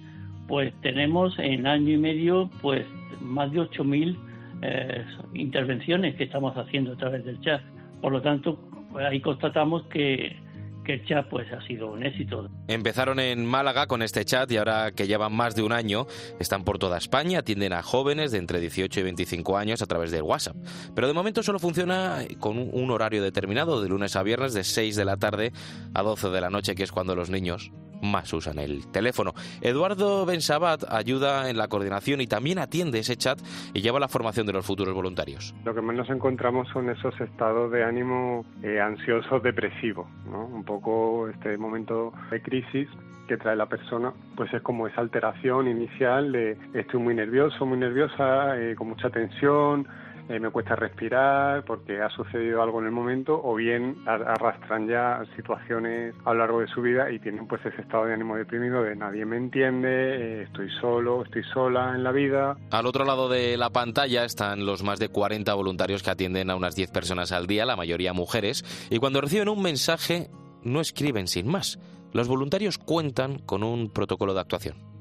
pues 0.47 0.73
tenemos 0.83 1.37
en 1.41 1.67
año 1.67 1.95
y 1.95 1.99
medio 1.99 2.51
pues 2.61 2.87
más 3.21 3.51
de 3.51 3.63
8.000 3.63 4.17
eh, 4.63 5.05
intervenciones 5.35 6.15
que 6.15 6.23
estamos 6.23 6.57
haciendo 6.57 6.93
a 6.93 6.97
través 6.97 7.25
del 7.25 7.41
chat. 7.41 7.63
Por 8.01 8.13
lo 8.13 8.21
tanto, 8.21 8.59
pues 8.93 9.07
ahí 9.07 9.21
constatamos 9.21 9.85
que, 9.87 10.37
el 10.85 11.07
chat 11.07 11.29
pues 11.29 11.51
ha 11.53 11.65
sido 11.67 11.93
un 11.93 12.05
éxito. 12.05 12.49
Empezaron 12.69 13.21
en 13.21 13.47
Málaga 13.47 13.87
con 13.87 14.03
este 14.03 14.25
chat 14.25 14.51
y 14.51 14.57
ahora 14.57 14.93
que 14.93 15.07
llevan 15.07 15.33
más 15.33 15.55
de 15.55 15.63
un 15.63 15.73
año 15.73 16.07
están 16.41 16.65
por 16.65 16.79
toda 16.79 16.99
España, 16.99 17.39
atienden 17.39 17.73
a 17.73 17.83
jóvenes 17.83 18.33
de 18.33 18.39
entre 18.39 18.61
18 18.61 19.01
y 19.01 19.03
25 19.05 19.57
años 19.57 19.81
a 19.81 19.87
través 19.87 20.11
del 20.11 20.23
WhatsApp. 20.23 20.57
Pero 20.95 21.07
de 21.07 21.15
momento 21.15 21.43
solo 21.43 21.59
funciona 21.59 22.19
con 22.41 22.59
un 22.59 22.91
horario 22.91 23.23
determinado, 23.23 23.81
de 23.81 23.89
lunes 23.89 24.17
a 24.17 24.23
viernes 24.23 24.55
de 24.55 24.65
6 24.65 24.97
de 24.97 25.05
la 25.05 25.17
tarde 25.17 25.53
a 25.95 26.03
12 26.03 26.31
de 26.31 26.41
la 26.41 26.51
noche, 26.51 26.75
que 26.75 26.83
es 26.83 26.93
cuando 26.93 27.15
los 27.15 27.31
niños 27.31 27.71
más 28.03 28.33
usan 28.33 28.59
el 28.59 28.87
teléfono. 28.89 29.33
Eduardo 29.61 30.27
Bensabat 30.27 30.85
ayuda 30.91 31.49
en 31.49 31.57
la 31.57 31.69
coordinación 31.69 32.21
y 32.21 32.27
también 32.27 32.59
atiende 32.59 32.99
ese 32.99 33.17
chat 33.17 33.39
y 33.73 33.81
lleva 33.81 34.01
la 34.01 34.09
formación 34.09 34.47
de 34.47 34.53
los 34.53 34.67
futuros 34.67 34.95
voluntarios. 34.95 35.55
Lo 35.65 35.75
que 35.75 35.81
más 35.81 35.97
nos 35.97 36.11
encontramos 36.11 36.69
son 36.73 36.91
esos 36.91 37.19
estados 37.21 37.71
de 37.73 37.85
ánimo 37.85 38.45
eh, 38.63 38.81
ansiosos, 38.81 39.43
depresivos, 39.43 40.07
¿no? 40.27 40.47
Un 40.47 40.65
poco 40.65 41.29
este 41.29 41.57
momento 41.57 42.13
de 42.31 42.43
crisis 42.43 42.89
que 43.29 43.37
trae 43.37 43.57
la 43.57 43.67
persona, 43.67 44.13
pues 44.37 44.53
es 44.53 44.63
como 44.63 44.87
esa 44.87 45.01
alteración 45.01 45.69
inicial 45.69 46.33
de 46.33 46.59
estoy 46.75 47.01
muy 47.01 47.15
nervioso, 47.15 47.65
muy 47.65 47.79
nerviosa, 47.79 48.59
eh, 48.59 48.75
con 48.75 48.89
mucha 48.89 49.11
tensión, 49.11 49.87
eh, 50.33 50.41
me 50.41 50.51
cuesta 50.51 50.75
respirar 50.75 51.63
porque 51.65 52.01
ha 52.01 52.09
sucedido 52.09 52.63
algo 52.63 52.81
en 52.81 52.87
el 52.87 52.93
momento 52.93 53.39
o 53.45 53.55
bien 53.55 53.99
arrastran 54.07 54.89
ya 54.89 55.23
situaciones 55.37 56.15
a 56.25 56.33
lo 56.33 56.39
largo 56.39 56.61
de 56.61 56.69
su 56.69 56.81
vida 56.81 57.11
y 57.11 57.19
tienen 57.19 57.47
pues 57.47 57.61
ese 57.67 57.83
estado 57.83 58.07
de 58.07 58.15
ánimo 58.15 58.37
deprimido 58.37 58.83
de 58.83 58.97
nadie 58.97 59.27
me 59.27 59.37
entiende, 59.37 59.89
eh, 59.91 60.43
estoy 60.45 60.71
solo, 60.81 61.23
estoy 61.25 61.43
sola 61.53 61.93
en 61.95 62.03
la 62.03 62.13
vida. 62.13 62.57
Al 62.71 62.87
otro 62.87 63.05
lado 63.05 63.29
de 63.29 63.59
la 63.59 63.69
pantalla 63.69 64.25
están 64.25 64.65
los 64.65 64.83
más 64.83 64.99
de 64.99 65.11
40 65.11 65.53
voluntarios 65.53 66.03
que 66.03 66.11
atienden 66.11 66.49
a 66.49 66.57
unas 66.57 66.75
10 66.77 66.91
personas 66.93 67.31
al 67.31 67.47
día, 67.47 67.67
la 67.67 67.77
mayoría 67.77 68.15
mujeres, 68.15 68.65
y 68.91 68.99
cuando 68.99 69.21
reciben 69.21 69.51
un 69.51 69.61
mensaje 69.61 70.29
no 70.63 70.81
escriben 70.81 71.29
sin 71.29 71.47
más. 71.47 71.79
Los 72.13 72.27
voluntarios 72.27 72.79
cuentan 72.79 73.39
con 73.39 73.63
un 73.63 73.91
protocolo 73.91 74.33
de 74.33 74.41
actuación 74.41 74.92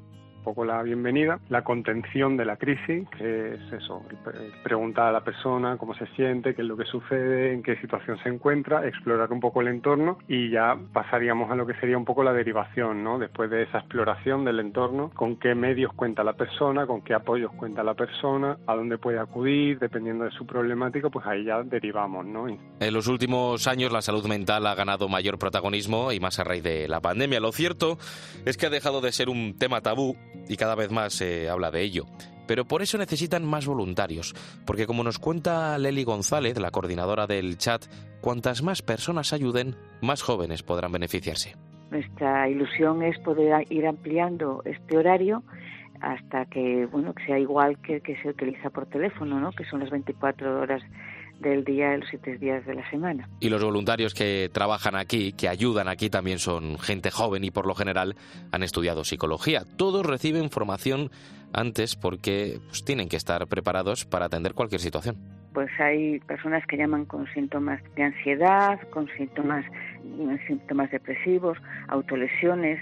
poco 0.41 0.65
la 0.65 0.81
bienvenida, 0.83 1.39
la 1.49 1.63
contención 1.63 2.37
de 2.37 2.45
la 2.45 2.57
crisis, 2.57 3.07
que 3.17 3.55
es 3.55 3.73
eso, 3.73 4.03
preguntar 4.63 5.07
a 5.07 5.11
la 5.11 5.23
persona 5.23 5.77
cómo 5.77 5.93
se 5.93 6.07
siente, 6.15 6.55
qué 6.55 6.61
es 6.61 6.67
lo 6.67 6.77
que 6.77 6.85
sucede, 6.85 7.53
en 7.53 7.63
qué 7.63 7.75
situación 7.77 8.17
se 8.23 8.29
encuentra, 8.29 8.87
explorar 8.87 9.31
un 9.31 9.39
poco 9.39 9.61
el 9.61 9.67
entorno 9.67 10.17
y 10.27 10.49
ya 10.49 10.77
pasaríamos 10.93 11.51
a 11.51 11.55
lo 11.55 11.65
que 11.65 11.73
sería 11.75 11.97
un 11.97 12.05
poco 12.05 12.23
la 12.23 12.33
derivación, 12.33 13.03
¿no? 13.03 13.19
Después 13.19 13.49
de 13.49 13.63
esa 13.63 13.79
exploración 13.79 14.45
del 14.45 14.59
entorno, 14.59 15.11
con 15.13 15.37
qué 15.37 15.55
medios 15.55 15.93
cuenta 15.93 16.23
la 16.23 16.33
persona, 16.33 16.85
con 16.85 17.01
qué 17.01 17.13
apoyos 17.13 17.51
cuenta 17.53 17.83
la 17.83 17.93
persona, 17.93 18.57
a 18.67 18.75
dónde 18.75 18.97
puede 18.97 19.19
acudir, 19.19 19.79
dependiendo 19.79 20.25
de 20.25 20.31
su 20.31 20.45
problemática, 20.45 21.09
pues 21.09 21.25
ahí 21.25 21.45
ya 21.45 21.63
derivamos, 21.63 22.25
¿no? 22.25 22.47
En 22.47 22.93
los 22.93 23.07
últimos 23.07 23.67
años 23.67 23.91
la 23.91 24.01
salud 24.01 24.25
mental 24.25 24.65
ha 24.65 24.75
ganado 24.75 25.07
mayor 25.07 25.37
protagonismo 25.37 26.11
y 26.11 26.19
más 26.19 26.39
a 26.39 26.43
raíz 26.43 26.63
de 26.63 26.87
la 26.87 26.99
pandemia. 26.99 27.39
Lo 27.39 27.51
cierto 27.51 27.97
es 28.45 28.57
que 28.57 28.65
ha 28.65 28.69
dejado 28.69 29.01
de 29.01 29.11
ser 29.11 29.29
un 29.29 29.55
tema 29.57 29.81
tabú 29.81 30.15
y 30.47 30.57
cada 30.57 30.75
vez 30.75 30.91
más 30.91 31.13
se 31.13 31.49
habla 31.49 31.71
de 31.71 31.81
ello. 31.81 32.05
Pero 32.47 32.65
por 32.65 32.81
eso 32.81 32.97
necesitan 32.97 33.45
más 33.45 33.65
voluntarios, 33.65 34.33
porque 34.65 34.85
como 34.85 35.03
nos 35.03 35.19
cuenta 35.19 35.77
Leli 35.77 36.03
González, 36.03 36.59
la 36.59 36.71
coordinadora 36.71 37.27
del 37.27 37.57
chat, 37.57 37.85
cuantas 38.19 38.61
más 38.61 38.81
personas 38.81 39.31
ayuden, 39.31 39.75
más 40.01 40.21
jóvenes 40.21 40.63
podrán 40.63 40.91
beneficiarse. 40.91 41.55
Nuestra 41.91 42.49
ilusión 42.49 43.03
es 43.03 43.17
poder 43.19 43.65
ir 43.69 43.85
ampliando 43.85 44.61
este 44.65 44.97
horario 44.97 45.43
hasta 46.01 46.45
que 46.45 46.87
bueno 46.87 47.13
que 47.13 47.25
sea 47.25 47.37
igual 47.37 47.77
que 47.81 47.95
el 47.95 48.01
que 48.01 48.19
se 48.21 48.29
utiliza 48.29 48.69
por 48.69 48.87
teléfono, 48.87 49.39
¿no? 49.39 49.51
que 49.51 49.65
son 49.65 49.81
las 49.81 49.89
24 49.89 50.61
horas 50.61 50.81
del 51.41 51.63
día 51.63 51.89
de 51.89 51.97
los 51.99 52.09
siete 52.09 52.37
días 52.37 52.65
de 52.65 52.75
la 52.75 52.89
semana. 52.89 53.27
Y 53.39 53.49
los 53.49 53.63
voluntarios 53.63 54.13
que 54.13 54.49
trabajan 54.51 54.95
aquí, 54.95 55.33
que 55.33 55.49
ayudan 55.49 55.87
aquí, 55.87 56.09
también 56.09 56.39
son 56.39 56.77
gente 56.77 57.11
joven 57.11 57.43
y 57.43 57.51
por 57.51 57.65
lo 57.67 57.75
general 57.75 58.15
han 58.51 58.63
estudiado 58.63 59.03
psicología. 59.03 59.63
Todos 59.77 60.05
reciben 60.05 60.49
formación 60.49 61.11
antes 61.53 61.95
porque 61.95 62.59
pues, 62.67 62.85
tienen 62.85 63.09
que 63.09 63.17
estar 63.17 63.45
preparados 63.47 64.05
para 64.05 64.25
atender 64.25 64.53
cualquier 64.53 64.81
situación. 64.81 65.17
Pues 65.53 65.69
hay 65.79 66.19
personas 66.19 66.65
que 66.65 66.77
llaman 66.77 67.05
con 67.05 67.27
síntomas 67.33 67.81
de 67.95 68.03
ansiedad, 68.03 68.79
con 68.89 69.09
síntomas, 69.17 69.65
síntomas 70.47 70.89
depresivos, 70.91 71.57
autolesiones, 71.89 72.79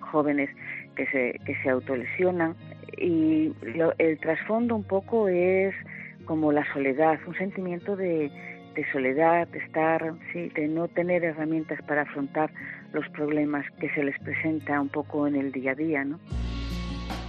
jóvenes 0.00 0.50
que 0.96 1.06
se, 1.06 1.38
que 1.44 1.54
se 1.62 1.70
autolesionan. 1.70 2.56
Y 2.96 3.52
el 3.98 4.18
trasfondo 4.18 4.74
un 4.74 4.82
poco 4.82 5.28
es 5.28 5.72
como 6.28 6.52
la 6.52 6.70
soledad, 6.74 7.18
un 7.26 7.34
sentimiento 7.36 7.96
de, 7.96 8.30
de 8.74 8.92
soledad, 8.92 9.48
de 9.48 9.60
estar, 9.60 10.12
sí, 10.30 10.50
de 10.50 10.68
no 10.68 10.86
tener 10.86 11.24
herramientas 11.24 11.80
para 11.88 12.02
afrontar 12.02 12.50
los 12.92 13.08
problemas 13.08 13.64
que 13.80 13.88
se 13.94 14.04
les 14.04 14.18
presenta 14.20 14.78
un 14.78 14.90
poco 14.90 15.26
en 15.26 15.36
el 15.36 15.50
día 15.52 15.72
a 15.72 15.74
día, 15.74 16.04
¿no? 16.04 16.20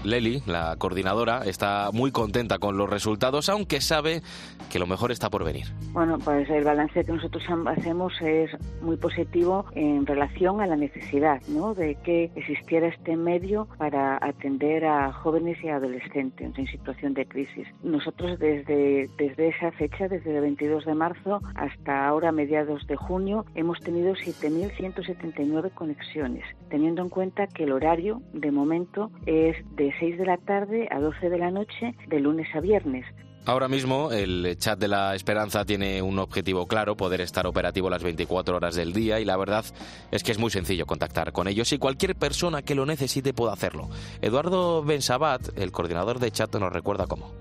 Leli, 0.03 0.41
la 0.45 0.75
coordinadora, 0.77 1.41
está 1.45 1.89
muy 1.91 2.11
contenta 2.11 2.57
con 2.57 2.77
los 2.77 2.89
resultados, 2.89 3.49
aunque 3.49 3.81
sabe 3.81 4.21
que 4.69 4.79
lo 4.79 4.87
mejor 4.87 5.11
está 5.11 5.29
por 5.29 5.43
venir. 5.43 5.65
Bueno, 5.91 6.17
pues 6.19 6.49
el 6.49 6.63
balance 6.63 7.03
que 7.03 7.11
nosotros 7.11 7.43
hacemos 7.65 8.13
es 8.21 8.49
muy 8.81 8.95
positivo 8.95 9.65
en 9.73 10.05
relación 10.05 10.61
a 10.61 10.67
la 10.67 10.77
necesidad 10.77 11.41
¿no? 11.47 11.73
de 11.73 11.95
que 11.95 12.31
existiera 12.35 12.87
este 12.87 13.17
medio 13.17 13.67
para 13.77 14.17
atender 14.21 14.85
a 14.85 15.11
jóvenes 15.11 15.57
y 15.63 15.69
adolescentes 15.69 16.57
en 16.57 16.67
situación 16.67 17.13
de 17.13 17.25
crisis. 17.25 17.67
Nosotros 17.83 18.39
desde, 18.39 19.09
desde 19.17 19.49
esa 19.49 19.71
fecha, 19.71 20.07
desde 20.07 20.35
el 20.35 20.41
22 20.41 20.85
de 20.85 20.93
marzo 20.93 21.41
hasta 21.55 22.07
ahora 22.07 22.31
mediados 22.31 22.85
de 22.87 22.95
junio, 22.95 23.45
hemos 23.55 23.79
tenido 23.79 24.13
7.179 24.13 25.73
conexiones, 25.73 26.45
teniendo 26.69 27.01
en 27.01 27.09
cuenta 27.09 27.47
que 27.47 27.63
el 27.63 27.73
horario 27.73 28.21
de 28.33 28.51
momento 28.51 29.11
es 29.25 29.57
de 29.75 29.88
6 29.99 30.17
de 30.17 30.25
la 30.25 30.37
tarde 30.37 30.87
a 30.91 30.99
12 30.99 31.29
de 31.29 31.37
la 31.37 31.51
noche, 31.51 31.95
de 32.07 32.19
lunes 32.19 32.47
a 32.53 32.59
viernes. 32.59 33.05
Ahora 33.45 33.67
mismo 33.67 34.11
el 34.11 34.57
chat 34.57 34.77
de 34.77 34.87
la 34.87 35.15
Esperanza 35.15 35.65
tiene 35.65 36.01
un 36.01 36.19
objetivo 36.19 36.67
claro, 36.67 36.95
poder 36.95 37.21
estar 37.21 37.47
operativo 37.47 37.89
las 37.89 38.03
24 38.03 38.55
horas 38.55 38.75
del 38.75 38.93
día 38.93 39.19
y 39.19 39.25
la 39.25 39.37
verdad 39.37 39.65
es 40.11 40.23
que 40.23 40.31
es 40.31 40.37
muy 40.37 40.51
sencillo 40.51 40.85
contactar 40.85 41.31
con 41.31 41.47
ellos 41.47 41.73
y 41.73 41.79
cualquier 41.79 42.15
persona 42.15 42.61
que 42.61 42.75
lo 42.75 42.85
necesite 42.85 43.33
puede 43.33 43.53
hacerlo. 43.53 43.89
Eduardo 44.21 44.83
Bensabat, 44.83 45.57
el 45.57 45.71
coordinador 45.71 46.19
de 46.19 46.31
chat, 46.31 46.53
nos 46.57 46.71
recuerda 46.71 47.07
cómo. 47.07 47.31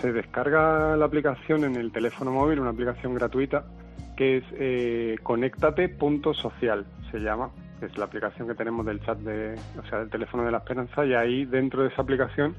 Se 0.00 0.12
descarga 0.12 0.96
la 0.96 1.06
aplicación 1.06 1.64
en 1.64 1.76
el 1.76 1.90
teléfono 1.90 2.30
móvil, 2.30 2.60
una 2.60 2.70
aplicación 2.70 3.14
gratuita 3.14 3.64
que 4.16 4.38
es 4.38 4.44
eh, 4.52 5.16
conéctate.social, 5.22 6.86
se 7.10 7.18
llama 7.18 7.50
es 7.80 7.96
la 7.98 8.04
aplicación 8.06 8.48
que 8.48 8.54
tenemos 8.54 8.86
del 8.86 9.00
chat 9.04 9.18
de, 9.18 9.54
o 9.78 9.88
sea, 9.88 10.00
del 10.00 10.10
teléfono 10.10 10.44
de 10.44 10.50
la 10.50 10.58
Esperanza 10.58 11.04
y 11.04 11.14
ahí 11.14 11.44
dentro 11.44 11.82
de 11.82 11.88
esa 11.88 12.02
aplicación 12.02 12.54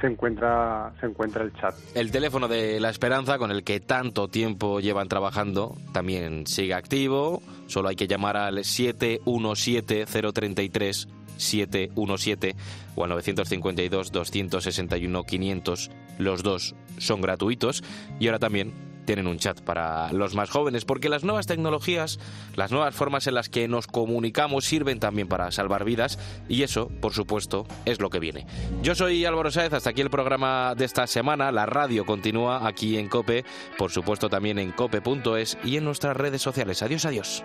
se 0.00 0.06
encuentra 0.06 0.92
se 1.00 1.06
encuentra 1.06 1.42
el 1.42 1.52
chat. 1.54 1.74
El 1.94 2.10
teléfono 2.10 2.48
de 2.48 2.80
la 2.80 2.90
Esperanza 2.90 3.38
con 3.38 3.50
el 3.50 3.64
que 3.64 3.80
tanto 3.80 4.28
tiempo 4.28 4.80
llevan 4.80 5.08
trabajando 5.08 5.76
también 5.92 6.46
sigue 6.46 6.74
activo, 6.74 7.42
solo 7.66 7.88
hay 7.88 7.96
que 7.96 8.06
llamar 8.06 8.36
al 8.36 8.64
717 8.64 10.06
033 10.06 11.08
717 11.36 12.56
o 12.94 13.04
al 13.04 13.10
952 13.10 14.12
261 14.12 15.22
500. 15.22 15.90
Los 16.18 16.42
dos 16.42 16.74
son 16.98 17.20
gratuitos 17.20 17.82
y 18.18 18.26
ahora 18.26 18.38
también 18.38 18.72
tienen 19.06 19.26
un 19.26 19.38
chat 19.38 19.60
para 19.62 20.12
los 20.12 20.34
más 20.34 20.50
jóvenes, 20.50 20.84
porque 20.84 21.08
las 21.08 21.24
nuevas 21.24 21.46
tecnologías, 21.46 22.18
las 22.54 22.72
nuevas 22.72 22.94
formas 22.94 23.26
en 23.26 23.34
las 23.34 23.48
que 23.48 23.68
nos 23.68 23.86
comunicamos 23.86 24.66
sirven 24.66 25.00
también 25.00 25.28
para 25.28 25.50
salvar 25.50 25.84
vidas 25.84 26.18
y 26.48 26.62
eso, 26.62 26.88
por 27.00 27.14
supuesto, 27.14 27.66
es 27.86 28.00
lo 28.00 28.10
que 28.10 28.20
viene. 28.20 28.46
Yo 28.82 28.94
soy 28.94 29.24
Álvaro 29.24 29.50
Sáez, 29.50 29.72
hasta 29.72 29.90
aquí 29.90 30.02
el 30.02 30.10
programa 30.10 30.74
de 30.76 30.84
esta 30.84 31.06
semana. 31.06 31.52
La 31.52 31.66
radio 31.66 32.04
continúa 32.04 32.66
aquí 32.66 32.98
en 32.98 33.08
Cope, 33.08 33.44
por 33.78 33.90
supuesto 33.90 34.28
también 34.28 34.58
en 34.58 34.72
cope.es 34.72 35.56
y 35.64 35.76
en 35.76 35.84
nuestras 35.84 36.16
redes 36.16 36.42
sociales. 36.42 36.82
Adiós, 36.82 37.04
adiós. 37.04 37.44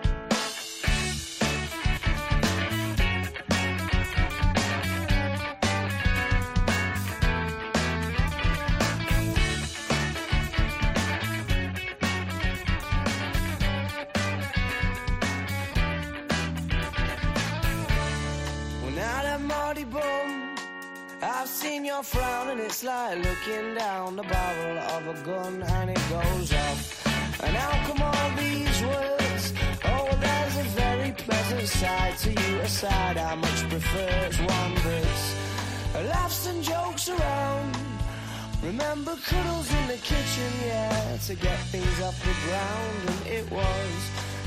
It's 22.81 22.87
like 22.87 23.17
looking 23.23 23.75
down 23.75 24.15
the 24.15 24.23
barrel 24.23 24.79
of 24.79 25.05
a 25.05 25.13
gun 25.23 25.61
and 25.61 25.91
it 25.91 26.01
goes 26.09 26.51
off. 26.51 27.43
And 27.43 27.55
how 27.55 27.73
come 27.85 28.01
all 28.01 28.29
these 28.35 28.81
words? 28.81 29.53
Oh, 29.85 30.09
there's 30.19 30.57
a 30.57 30.63
very 30.81 31.11
pleasant 31.11 31.67
side 31.67 32.17
to 32.17 32.29
you, 32.31 32.59
a 32.59 32.67
side 32.67 33.17
I 33.17 33.35
much 33.35 33.69
prefer. 33.69 34.25
It's 34.25 34.39
one 34.39 34.73
that's 34.83 35.35
laughs 36.09 36.47
and 36.47 36.63
jokes 36.63 37.07
around. 37.09 37.77
Remember 38.63 39.15
cuddles 39.27 39.71
in 39.71 39.87
the 39.87 39.97
kitchen, 39.97 40.51
yeah, 40.65 41.17
to 41.27 41.35
get 41.35 41.59
things 41.69 42.01
off 42.01 42.17
the 42.25 42.33
ground. 42.47 43.09
And 43.09 43.27
it 43.27 43.51
was 43.51 44.01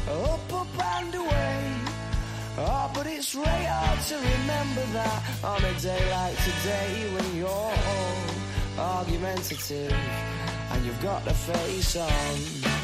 up, 0.08 0.52
up 0.52 0.84
and 0.96 1.14
away. 1.14 1.83
Oh, 2.56 2.88
but 2.94 3.06
it's 3.08 3.34
really 3.34 3.48
hard 3.48 3.98
to 4.00 4.14
remember 4.14 4.82
that 4.92 5.22
on 5.42 5.64
a 5.64 5.80
day 5.80 6.10
like 6.12 6.36
today 6.38 7.10
when 7.12 7.36
you're 7.36 7.48
all 7.48 8.98
argumentative 8.98 9.92
and 10.70 10.86
you've 10.86 11.02
got 11.02 11.26
a 11.26 11.34
face 11.34 11.96
on. 11.96 12.83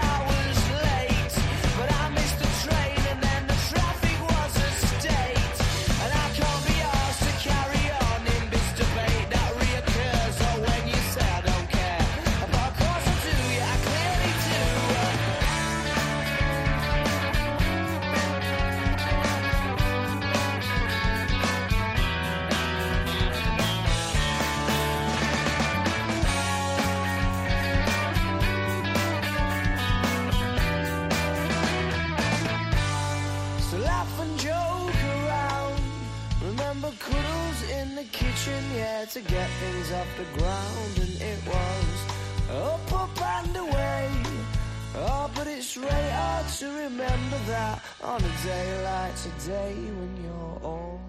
day 49.23 49.29
like 49.29 49.39
today 49.39 49.73
when 49.73 50.23
you're 50.23 50.59
all 50.63 51.01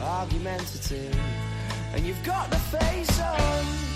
argumentative 0.00 1.18
and 1.94 2.04
you've 2.04 2.22
got 2.24 2.50
the 2.50 2.56
face 2.56 3.20
on. 3.20 3.95